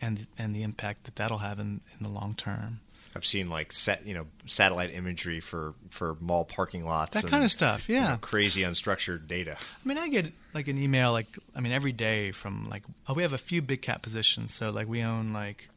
[0.01, 2.81] and and the impact that that'll have in in the long term.
[3.15, 7.31] I've seen like set you know satellite imagery for for mall parking lots that and,
[7.31, 10.79] kind of stuff yeah you know, crazy unstructured data I mean I get like an
[10.79, 14.03] email like I mean every day from like oh we have a few big cap
[14.03, 15.69] positions so like we own like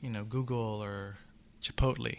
[0.00, 1.16] you know Google or
[1.62, 2.18] Chipotle,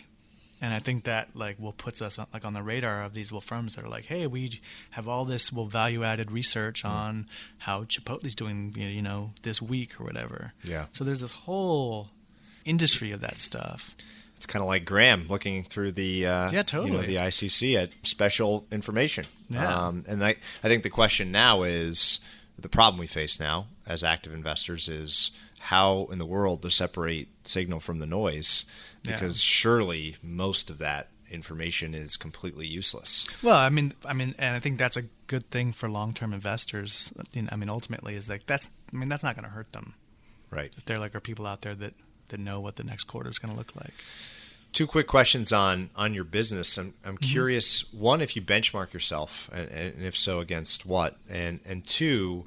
[0.61, 3.41] and I think that like will puts us like on the radar of these will
[3.41, 4.61] firms that are like, hey, we
[4.91, 6.89] have all this will value added research mm.
[6.89, 7.27] on
[7.60, 10.53] how Chipotle's doing, you know, this week or whatever.
[10.64, 10.88] Yeah.
[10.91, 12.10] So there's this whole
[12.65, 13.95] industry of that stuff.
[14.38, 17.76] It's kind of like Graham looking through the uh, yeah totally you know, the ICC
[17.76, 19.26] at special information.
[19.50, 19.88] Yeah.
[19.88, 22.20] Um, and I I think the question now is
[22.58, 27.30] the problem we face now as active investors is how in the world to separate
[27.46, 28.66] signal from the noise
[29.04, 29.46] because yeah.
[29.46, 33.26] surely most of that information is completely useless.
[33.42, 37.14] Well, I mean, I mean, and I think that's a good thing for long-term investors.
[37.36, 38.70] I mean, ultimately, is like that's.
[38.94, 39.96] I mean, that's not going to hurt them,
[40.50, 40.72] right?
[40.78, 41.94] If there like are people out there that
[42.30, 43.94] that know what the next quarter is going to look like.
[44.74, 46.78] Two quick questions on on your business.
[46.78, 47.26] I'm I'm mm-hmm.
[47.26, 47.91] curious.
[47.94, 51.18] One, if you benchmark yourself, and, and if so, against what?
[51.30, 52.45] And and two,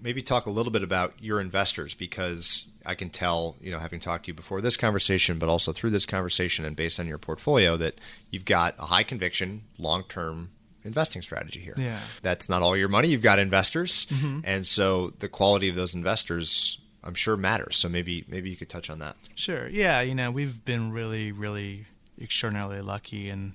[0.00, 4.00] maybe talk a little bit about your investors because I can tell, you know, having
[4.00, 7.18] talked to you before this conversation, but also through this conversation and based on your
[7.18, 8.00] portfolio, that
[8.30, 10.50] you've got a high conviction, long term
[10.84, 11.74] investing strategy here.
[11.76, 12.00] Yeah.
[12.22, 13.08] That's not all your money.
[13.08, 14.06] You've got investors.
[14.10, 14.40] Mm-hmm.
[14.44, 17.76] And so the quality of those investors I'm sure matters.
[17.76, 19.16] So maybe maybe you could touch on that.
[19.34, 19.68] Sure.
[19.68, 21.86] Yeah, you know, we've been really, really
[22.20, 23.54] extraordinarily lucky in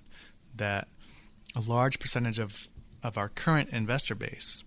[0.56, 0.88] that
[1.56, 2.68] a large percentage of,
[3.04, 4.64] of our current investor base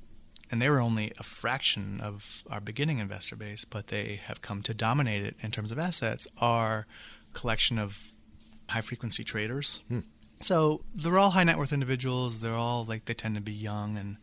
[0.51, 4.63] and they were only a fraction of our beginning investor base, but they have come
[4.63, 6.87] to dominate it in terms of assets, are
[7.35, 8.11] collection of
[8.69, 9.83] high frequency traders.
[9.89, 10.01] Hmm.
[10.41, 12.41] So they're all high net worth individuals.
[12.41, 14.17] They're all like they tend to be young and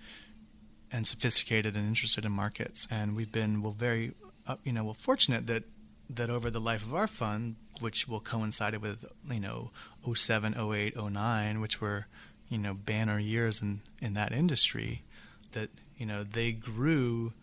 [0.91, 2.87] and sophisticated and interested in markets.
[2.89, 4.13] And we've been well very
[4.47, 5.63] uh, you know well fortunate that
[6.09, 9.71] that over the life of our fund, which will coincide with you know
[10.11, 12.07] 07, 08, 09, which were
[12.49, 15.03] you know banner years in in that industry,
[15.51, 17.33] that you know, they grew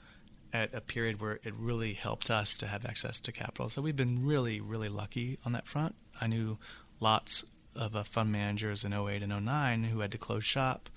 [0.52, 3.68] at a period where it really helped us to have access to capital.
[3.68, 5.96] So we've been really, really lucky on that front.
[6.20, 6.58] I knew
[7.00, 7.44] lots
[7.74, 10.88] of uh, fund managers in 08 and 09 who had to close shop,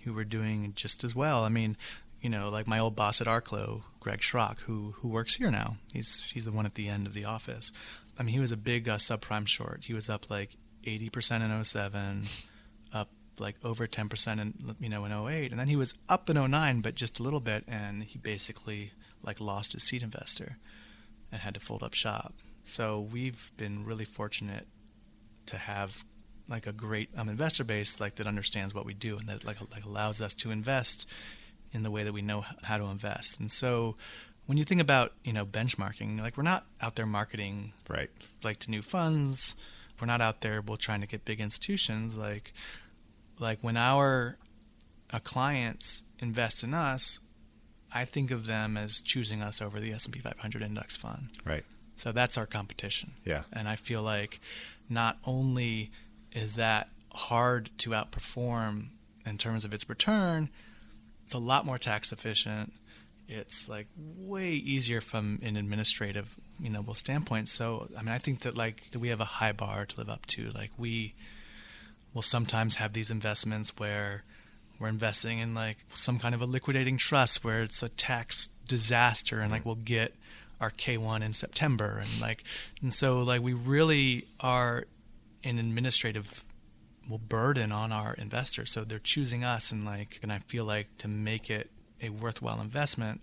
[0.00, 1.44] who were doing just as well.
[1.44, 1.76] I mean,
[2.20, 5.76] you know, like my old boss at Arklow, Greg Schrock, who who works here now.
[5.92, 7.72] He's he's the one at the end of the office.
[8.18, 9.84] I mean, he was a big uh, subprime short.
[9.84, 12.24] He was up like 80% in 07,
[12.92, 16.50] up like over 10% in you know in 08 and then he was up in
[16.50, 20.56] 09 but just a little bit and he basically like lost his seed investor
[21.30, 22.32] and had to fold up shop
[22.62, 24.66] so we've been really fortunate
[25.44, 26.04] to have
[26.48, 29.58] like a great um, investor base like that understands what we do and that like
[29.70, 31.06] like allows us to invest
[31.72, 33.40] in the way that we know how to invest.
[33.40, 33.96] And so
[34.46, 38.10] when you think about you know benchmarking, like we're not out there marketing right
[38.42, 39.56] like to new funds.
[40.00, 42.52] We're not out there well trying to get big institutions like
[43.38, 44.38] like when our
[45.10, 47.20] uh, clients invest in us,
[47.92, 51.28] I think of them as choosing us over the S&P 500 index fund.
[51.44, 51.64] Right.
[51.96, 53.12] So that's our competition.
[53.24, 53.42] Yeah.
[53.52, 54.40] And I feel like
[54.88, 55.90] not only
[56.32, 58.88] is that hard to outperform
[59.24, 60.50] in terms of its return,
[61.26, 62.72] it's a lot more tax efficient.
[63.28, 67.48] It's like way easier from an administrative, you know, standpoint.
[67.48, 70.24] So I mean, I think that like we have a high bar to live up
[70.26, 70.50] to.
[70.52, 71.14] Like we
[72.14, 74.22] will sometimes have these investments where
[74.78, 79.40] we're investing in like some kind of a liquidating trust where it's a tax disaster
[79.40, 80.14] and like we'll get
[80.60, 82.44] our K1 in September and like
[82.80, 84.84] and so like we really are
[85.42, 86.44] an administrative
[87.08, 90.88] will burden on our investors so they're choosing us and like and I feel like
[90.98, 91.70] to make it
[92.02, 93.20] a worthwhile investment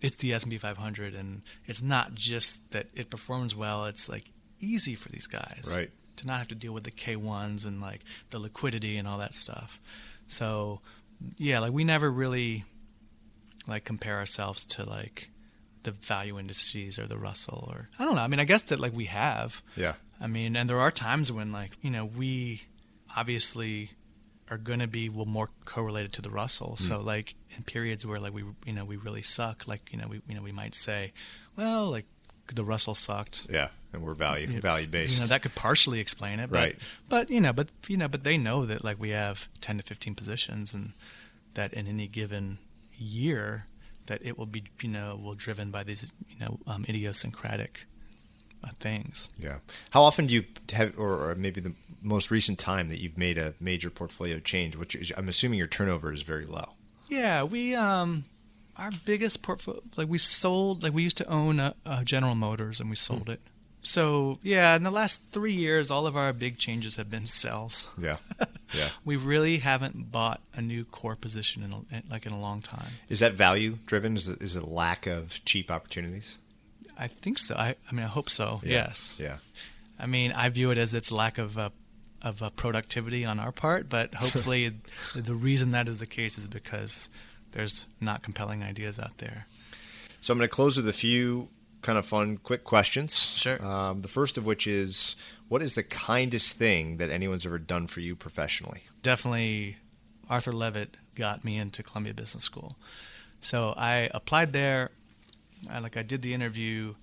[0.00, 4.94] it's the S&P 500 and it's not just that it performs well it's like easy
[4.94, 8.00] for these guys right to not have to deal with the K1s and like
[8.30, 9.78] the liquidity and all that stuff
[10.26, 10.80] so
[11.36, 12.64] yeah, like we never really
[13.66, 15.30] like compare ourselves to like
[15.82, 18.22] the value indices or the Russell or I don't know.
[18.22, 19.62] I mean, I guess that like we have.
[19.76, 19.94] Yeah.
[20.20, 22.62] I mean, and there are times when like you know we
[23.16, 23.90] obviously
[24.50, 26.76] are going to be well more correlated to the Russell.
[26.78, 26.86] Mm.
[26.86, 30.06] So like in periods where like we you know we really suck, like you know
[30.08, 31.12] we you know we might say,
[31.56, 32.06] well, like
[32.54, 33.46] the Russell sucked.
[33.50, 35.16] Yeah, and we're value you value based.
[35.16, 36.78] You know that could partially explain it, but, right?
[37.08, 39.82] But you know, but you know, but they know that like we have ten to
[39.82, 40.92] fifteen positions, and
[41.54, 42.58] that in any given
[42.96, 43.66] year,
[44.06, 47.86] that it will be you know will driven by these you know um, idiosyncratic
[48.74, 49.30] things.
[49.38, 49.58] Yeah.
[49.90, 51.72] How often do you have, or, or, maybe the
[52.02, 54.76] most recent time that you've made a major portfolio change?
[54.76, 56.70] Which is, I'm assuming your turnover is very low.
[57.08, 58.24] Yeah, we um
[58.76, 62.80] our biggest portfolio, like we sold, like we used to own a, a General Motors
[62.80, 63.34] and we sold mm.
[63.34, 63.40] it.
[63.82, 67.88] So yeah, in the last three years, all of our big changes have been sells.
[67.96, 68.16] Yeah,
[68.74, 68.88] yeah.
[69.04, 72.92] we really haven't bought a new core position in a, like in a long time.
[73.08, 74.16] Is that value driven?
[74.16, 76.38] Is it, is it a lack of cheap opportunities?
[76.96, 77.54] I think so.
[77.54, 78.60] I, I mean, I hope so.
[78.62, 78.70] Yeah.
[78.70, 79.16] Yes.
[79.18, 79.38] Yeah.
[79.98, 81.70] I mean, I view it as its lack of uh,
[82.22, 84.72] of uh, productivity on our part, but hopefully,
[85.14, 87.08] the reason that is the case is because
[87.52, 89.46] there's not compelling ideas out there.
[90.20, 91.48] So I'm going to close with a few
[91.82, 93.14] kind of fun, quick questions.
[93.14, 93.64] Sure.
[93.64, 95.14] Um, the first of which is,
[95.48, 98.82] what is the kindest thing that anyone's ever done for you professionally?
[99.02, 99.76] Definitely,
[100.28, 102.76] Arthur Levitt got me into Columbia Business School.
[103.40, 104.90] So I applied there.
[105.70, 106.94] I, like I did the interview.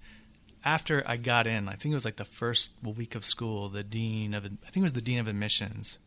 [0.65, 3.67] After I got in, I think it was like the first week of school.
[3.67, 5.99] The dean of I think it was the dean of admissions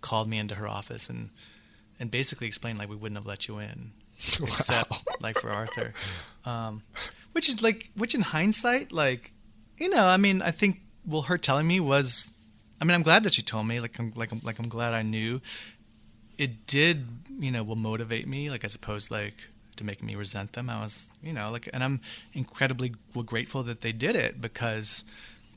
[0.00, 1.30] called me into her office and
[1.98, 3.92] and basically explained like we wouldn't have let you in
[4.42, 4.98] except wow.
[5.20, 5.94] like for Arthur,
[6.44, 6.82] um,
[7.32, 9.32] which is like which in hindsight like
[9.78, 12.32] you know I mean I think well her telling me was
[12.80, 14.94] I mean I'm glad that she told me like I'm like I'm like I'm glad
[14.94, 15.40] I knew
[16.38, 17.06] it did
[17.38, 20.80] you know will motivate me like I suppose like to make me resent them I
[20.80, 22.00] was you know like and I'm
[22.32, 22.94] incredibly
[23.26, 25.04] grateful that they did it because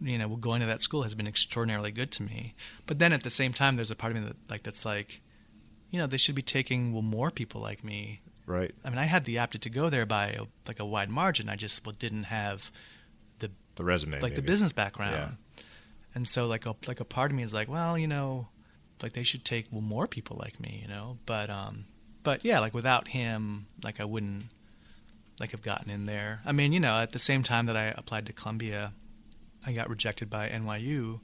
[0.02, 2.54] you know going to that school has been extraordinarily good to me
[2.86, 5.22] but then at the same time there's a part of me that like that's like
[5.96, 8.20] you know, they should be taking well more people like me.
[8.46, 8.76] Right.
[8.84, 11.48] I mean, I had the aptitude to go there by a, like a wide margin.
[11.48, 12.70] I just well, didn't have
[13.40, 14.36] the the resume, like maybe.
[14.36, 15.14] the business background.
[15.14, 15.64] Yeah.
[16.14, 18.50] And so like a like a part of me is like, well, you know,
[19.02, 21.18] like they should take well more people like me, you know.
[21.26, 21.86] But um,
[22.26, 24.48] but yeah, like without him, like I wouldn't
[25.40, 26.42] like have gotten in there.
[26.46, 28.92] I mean, you know, at the same time that I applied to Columbia,
[29.66, 31.22] I got rejected by NYU,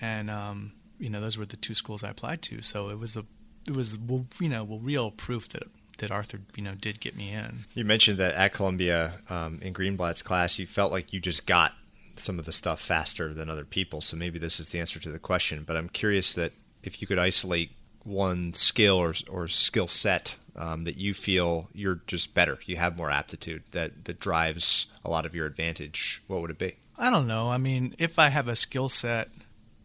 [0.00, 2.62] and um, you know, those were the two schools I applied to.
[2.62, 3.24] So it was a
[3.68, 3.98] it was
[4.40, 5.64] you know real proof that
[5.98, 7.66] that Arthur you know did get me in.
[7.74, 11.74] You mentioned that at Columbia um, in Greenblatt's class, you felt like you just got
[12.16, 14.00] some of the stuff faster than other people.
[14.00, 15.64] So maybe this is the answer to the question.
[15.66, 16.52] But I'm curious that
[16.82, 17.70] if you could isolate
[18.04, 22.96] one skill or or skill set um, that you feel you're just better, you have
[22.96, 26.76] more aptitude that that drives a lot of your advantage, what would it be?
[26.98, 27.50] I don't know.
[27.50, 29.28] I mean, if I have a skill set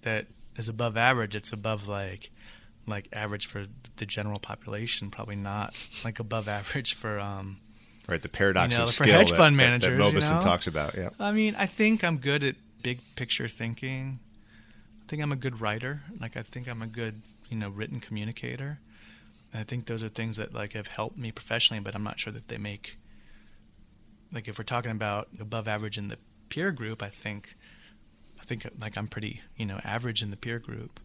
[0.01, 2.31] that is above average, it's above like
[2.85, 3.65] like average for
[3.97, 7.57] the general population, probably not like above average for um,
[8.07, 9.97] right the paradox you know, of skill hedge that, fund managers.
[9.97, 10.41] That, that you know?
[10.41, 10.95] talks about.
[10.95, 14.19] Yeah, I mean, I think I'm good at big picture thinking.
[15.03, 16.01] I think I'm a good writer.
[16.19, 18.79] Like I think I'm a good you know written communicator.
[19.53, 22.19] And I think those are things that like have helped me professionally, but I'm not
[22.19, 22.97] sure that they make
[24.33, 26.17] like if we're talking about above average in the
[26.49, 27.55] peer group, I think
[28.39, 30.99] I think like I'm pretty you know average in the peer group.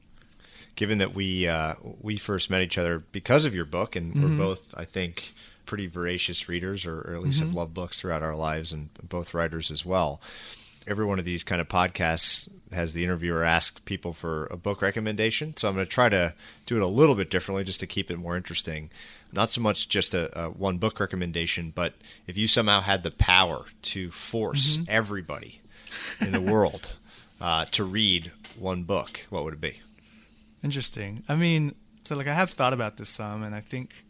[0.76, 4.22] given that we uh, we first met each other because of your book, and Mm-hmm.
[4.22, 5.34] we're both, I think,
[5.66, 7.48] pretty voracious readers, or, or at least Mm-hmm.
[7.48, 10.20] have loved books throughout our lives, and both writers as well.
[10.86, 14.82] Every one of these kind of podcasts has the interviewer ask people for a book
[14.82, 15.56] recommendation.
[15.56, 16.34] So I'm going to try to
[16.66, 18.90] do it a little bit differently just to keep it more interesting.
[19.32, 21.94] Not so much just a, a one book recommendation, but
[22.26, 24.84] if you somehow had the power to force Mm-hmm.
[24.88, 25.60] everybody
[26.20, 26.90] in the world
[27.40, 29.80] uh, to read one book, what would it be?
[30.64, 31.22] Interesting.
[31.28, 34.04] I mean, so like I have thought about this some, and I think,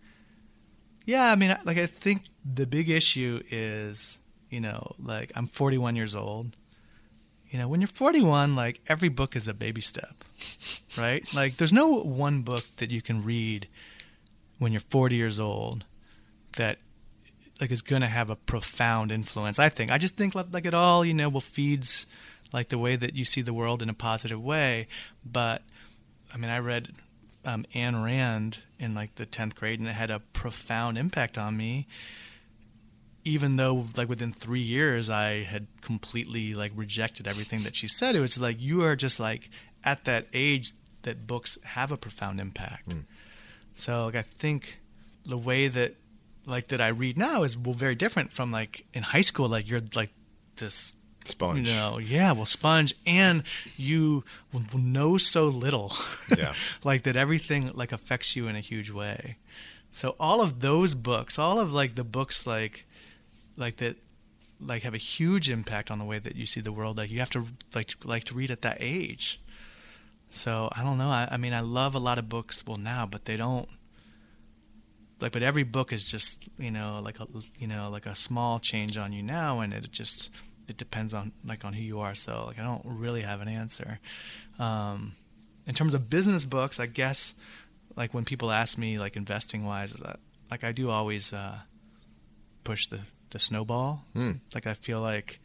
[1.05, 4.19] yeah, I mean, like I think the big issue is,
[4.51, 6.57] you know, like I'm 41 years old.
[7.53, 10.24] You know, when you're 41, like every book is a baby step,
[10.99, 11.23] right?
[11.35, 13.69] Like there's no one book that you can read
[14.59, 15.85] when you're 40 years old
[16.57, 16.79] that
[17.61, 19.59] like is going to have a profound influence.
[19.59, 19.91] I think.
[19.91, 22.07] I just think like, it all, you know, will feeds
[22.55, 24.89] like the way that you see the world in a positive way.
[25.23, 25.61] But
[26.33, 26.89] I mean, I read
[27.45, 31.59] um, Ayn Rand in like the 10th grade, and it had a profound impact on
[31.59, 31.87] me.
[33.24, 38.16] Even though, like within three years, I had completely like rejected everything that she said.
[38.16, 39.49] It was like you are just like
[39.85, 40.73] at that age
[41.03, 42.93] that books have a profound impact.
[42.93, 43.01] Hmm.
[43.74, 44.81] So, like, I think
[45.24, 45.94] the way that
[46.47, 49.49] like that I read now is well very different from like in high school.
[49.49, 50.11] Like you're like
[50.57, 51.69] this Sponge.
[51.69, 53.44] you know, yeah, well, sponge, and
[53.77, 54.24] you
[54.74, 55.93] know so little,
[56.36, 56.55] Yeah.
[56.85, 59.36] like that everything like affects you in a huge way.
[59.93, 62.86] So all of those books, all of like the books like,
[63.57, 63.97] like that,
[64.61, 66.99] like have a huge impact on the way that you see the world.
[66.99, 69.41] Like you have to like to, like to read at that age.
[70.31, 71.11] So I don't know.
[71.11, 72.66] I, I mean, I love a lot of books.
[72.66, 73.69] Well, now, but they don't
[75.20, 75.33] like.
[75.33, 77.27] But every book is just you know like a
[77.59, 80.31] you know like a small change on you now, and it just
[80.69, 82.15] it depends on like on who you are.
[82.15, 83.99] So like I don't really have an answer.
[84.59, 85.15] Um,
[85.66, 87.35] in terms of business books, I guess
[87.97, 90.19] like when people ask me like investing wise, is that
[90.51, 91.59] like I do always uh,
[92.65, 93.01] push the
[93.33, 94.05] the snowball.
[94.15, 94.33] Hmm.
[94.55, 95.41] Like I feel like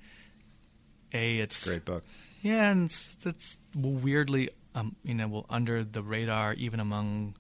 [1.13, 2.03] a it's Great book.
[2.41, 7.35] yeah, and it's, it's weirdly, um, you know, well under the radar even among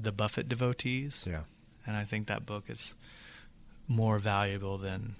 [0.00, 1.26] the Buffett devotees.
[1.28, 1.42] Yeah.
[1.86, 2.94] and I think that book is
[3.88, 5.14] more valuable than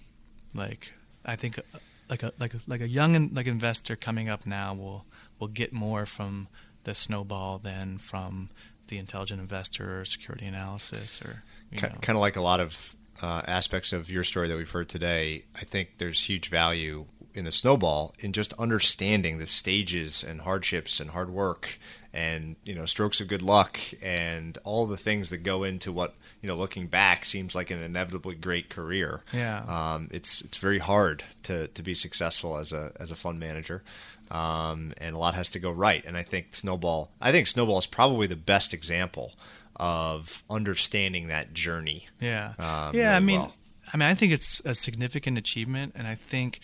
[0.55, 0.93] like
[1.25, 1.63] I think uh,
[2.11, 5.05] like a like a, like a young in- like investor coming up now will
[5.39, 6.49] will get more from
[6.85, 8.49] the snowball than from
[8.89, 11.89] the intelligent investor or security analysis or you know.
[12.01, 15.45] kind of like a lot of uh, aspects of your story that we've heard today.
[15.55, 20.99] I think there's huge value in the snowball in just understanding the stages and hardships
[20.99, 21.79] and hard work
[22.13, 26.15] and you know strokes of good luck and all the things that go into what
[26.43, 29.23] you know looking back seems like an inevitably great career.
[29.33, 29.63] Yeah.
[29.69, 33.83] Um, it's it's very hard to, to be successful as a as a fund manager,
[34.31, 36.05] um, and a lot has to go right.
[36.05, 39.35] And I think Snowball, I think Snowball is probably the best example
[39.79, 42.07] of understanding that journey.
[42.21, 43.17] Yeah, um, yeah.
[43.17, 43.55] I mean, well.
[43.93, 46.61] I mean, I think it's a significant achievement, and I think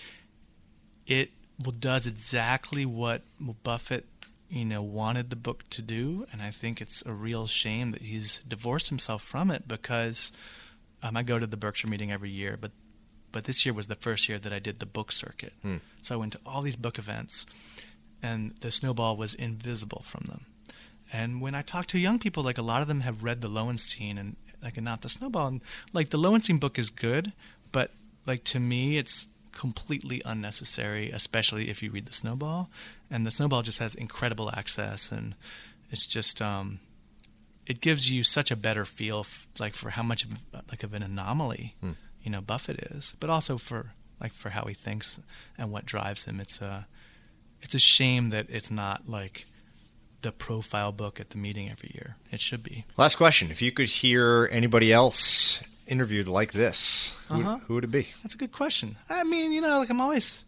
[1.07, 1.31] it
[1.81, 3.23] does exactly what
[3.63, 4.07] Buffett,
[4.51, 8.03] you know, wanted the book to do, and I think it's a real shame that
[8.03, 10.33] he's divorced himself from it because
[11.03, 12.73] um, I go to the Berkshire meeting every year, but
[13.33, 15.79] but this year was the first year that I did the book circuit, Hmm.
[16.03, 17.47] so I went to all these book events,
[18.23, 20.47] and the snowball was invisible from them.
[21.13, 23.49] And when I talk to young people, like a lot of them have read the
[23.49, 25.47] Lowenstein and like and not the Snowball.
[25.49, 25.61] And
[25.93, 27.33] like the Lowenstein book is good,
[27.71, 27.93] but
[28.27, 32.71] like to me, it's completely unnecessary, especially if you read the Snowball.
[33.11, 35.35] And the Snowball just has incredible access, and
[35.91, 36.81] it's just um,
[37.67, 40.31] it gives you such a better feel, f- like for how much of,
[40.71, 41.77] like of an anomaly,
[42.23, 45.21] you know, Buffett is, but also for like for how he thinks
[45.59, 46.41] and what drives him.
[46.41, 46.87] It's a
[47.63, 49.47] it's a shame that it's not like
[50.25, 52.17] the profile book at the meeting every year.
[52.33, 52.85] It should be.
[52.97, 57.59] Last question: If you could hear anybody else interviewed like this, who, Uh-huh.
[57.67, 58.09] who would it be?
[58.25, 58.97] That's a good question.
[59.09, 60.45] I mean, you know, like I'm always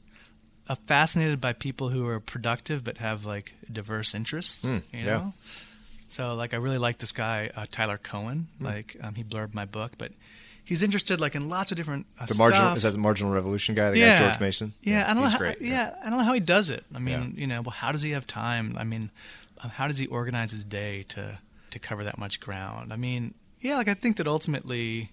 [0.86, 4.66] fascinated by people who are productive but have like diverse interests.
[4.66, 5.04] Hmm, you yeah.
[5.04, 5.32] know,
[6.08, 8.48] so like I really like this guy uh, Tyler Cowen.
[8.58, 8.64] Hmm.
[8.64, 10.12] Like um, he blurbed my book, but
[10.64, 12.76] he's interested like in lots of different uh, The marginal stuff.
[12.78, 13.90] is that the marginal revolution guy?
[13.90, 14.18] The yeah.
[14.18, 14.72] guy George Mason.
[14.82, 15.28] Yeah, I don't know.
[15.28, 15.60] How, great.
[15.60, 15.94] yeah.
[16.04, 16.84] I don't know how he does it.
[16.94, 17.40] I mean, Yeah.
[17.42, 18.74] you know, well, how does he have time?
[18.78, 19.10] I mean,
[19.68, 21.38] how does he organize his day to
[21.70, 22.92] to cover that much ground?
[22.92, 25.12] I mean, yeah, like I think that ultimately,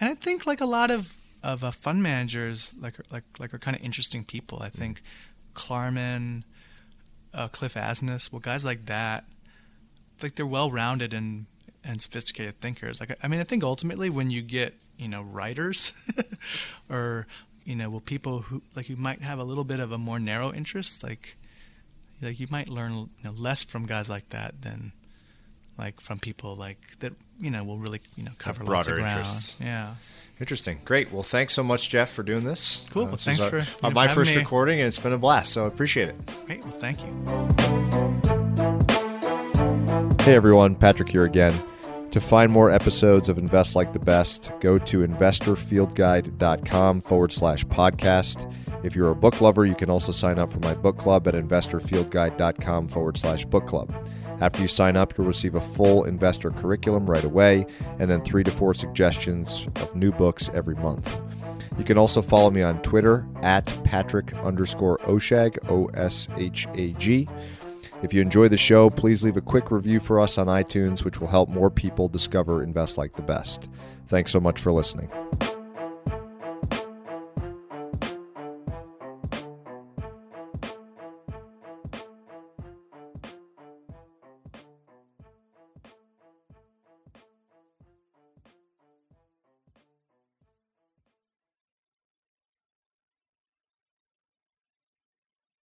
[0.00, 3.58] and I think like a lot of of uh, fund managers like like like are
[3.58, 4.60] kind of interesting people.
[4.62, 5.02] I think
[5.54, 6.44] Klarman,
[7.32, 9.24] uh, Cliff Asness, well, guys like that,
[10.22, 11.46] like they're well rounded and
[11.84, 13.00] and sophisticated thinkers.
[13.00, 15.92] Like I mean, I think ultimately when you get you know writers
[16.90, 17.26] or
[17.64, 20.18] you know well people who like who might have a little bit of a more
[20.18, 21.36] narrow interest, like
[22.22, 24.92] like you might learn you know, less from guys like that than
[25.76, 29.18] like from people like that you know will really you know cover lots of ground.
[29.18, 29.56] interests.
[29.60, 29.94] Yeah.
[30.40, 30.78] Interesting.
[30.84, 31.10] Great.
[31.12, 32.84] Well, thanks so much, Jeff, for doing this.
[32.90, 33.02] Cool.
[33.02, 34.36] Uh, Well, this thanks our- for, you our- know, my first me.
[34.36, 35.52] recording, and it's been a blast.
[35.52, 36.16] So I appreciate it.
[36.46, 36.62] Great.
[36.62, 37.08] Well, thank you.
[40.24, 41.54] Hey everyone, Patrick here again.
[42.12, 48.50] To find more episodes of Invest Like the Best, go to investorfieldguide.com forward slash podcast.
[48.82, 51.34] If you're a book lover, you can also sign up for my book club at
[51.34, 53.92] investorfieldguide.com forward slash book club.
[54.40, 57.66] After you sign up, you'll receive a full investor curriculum right away,
[57.98, 61.20] and then three to four suggestions of new books every month.
[61.76, 66.92] You can also follow me on Twitter at Patrick underscore Oshag, O S H A
[66.92, 67.28] G.
[68.02, 71.20] If you enjoy the show, please leave a quick review for us on iTunes, which
[71.20, 73.68] will help more people discover Invest Like the Best.
[74.06, 75.10] Thanks so much for listening.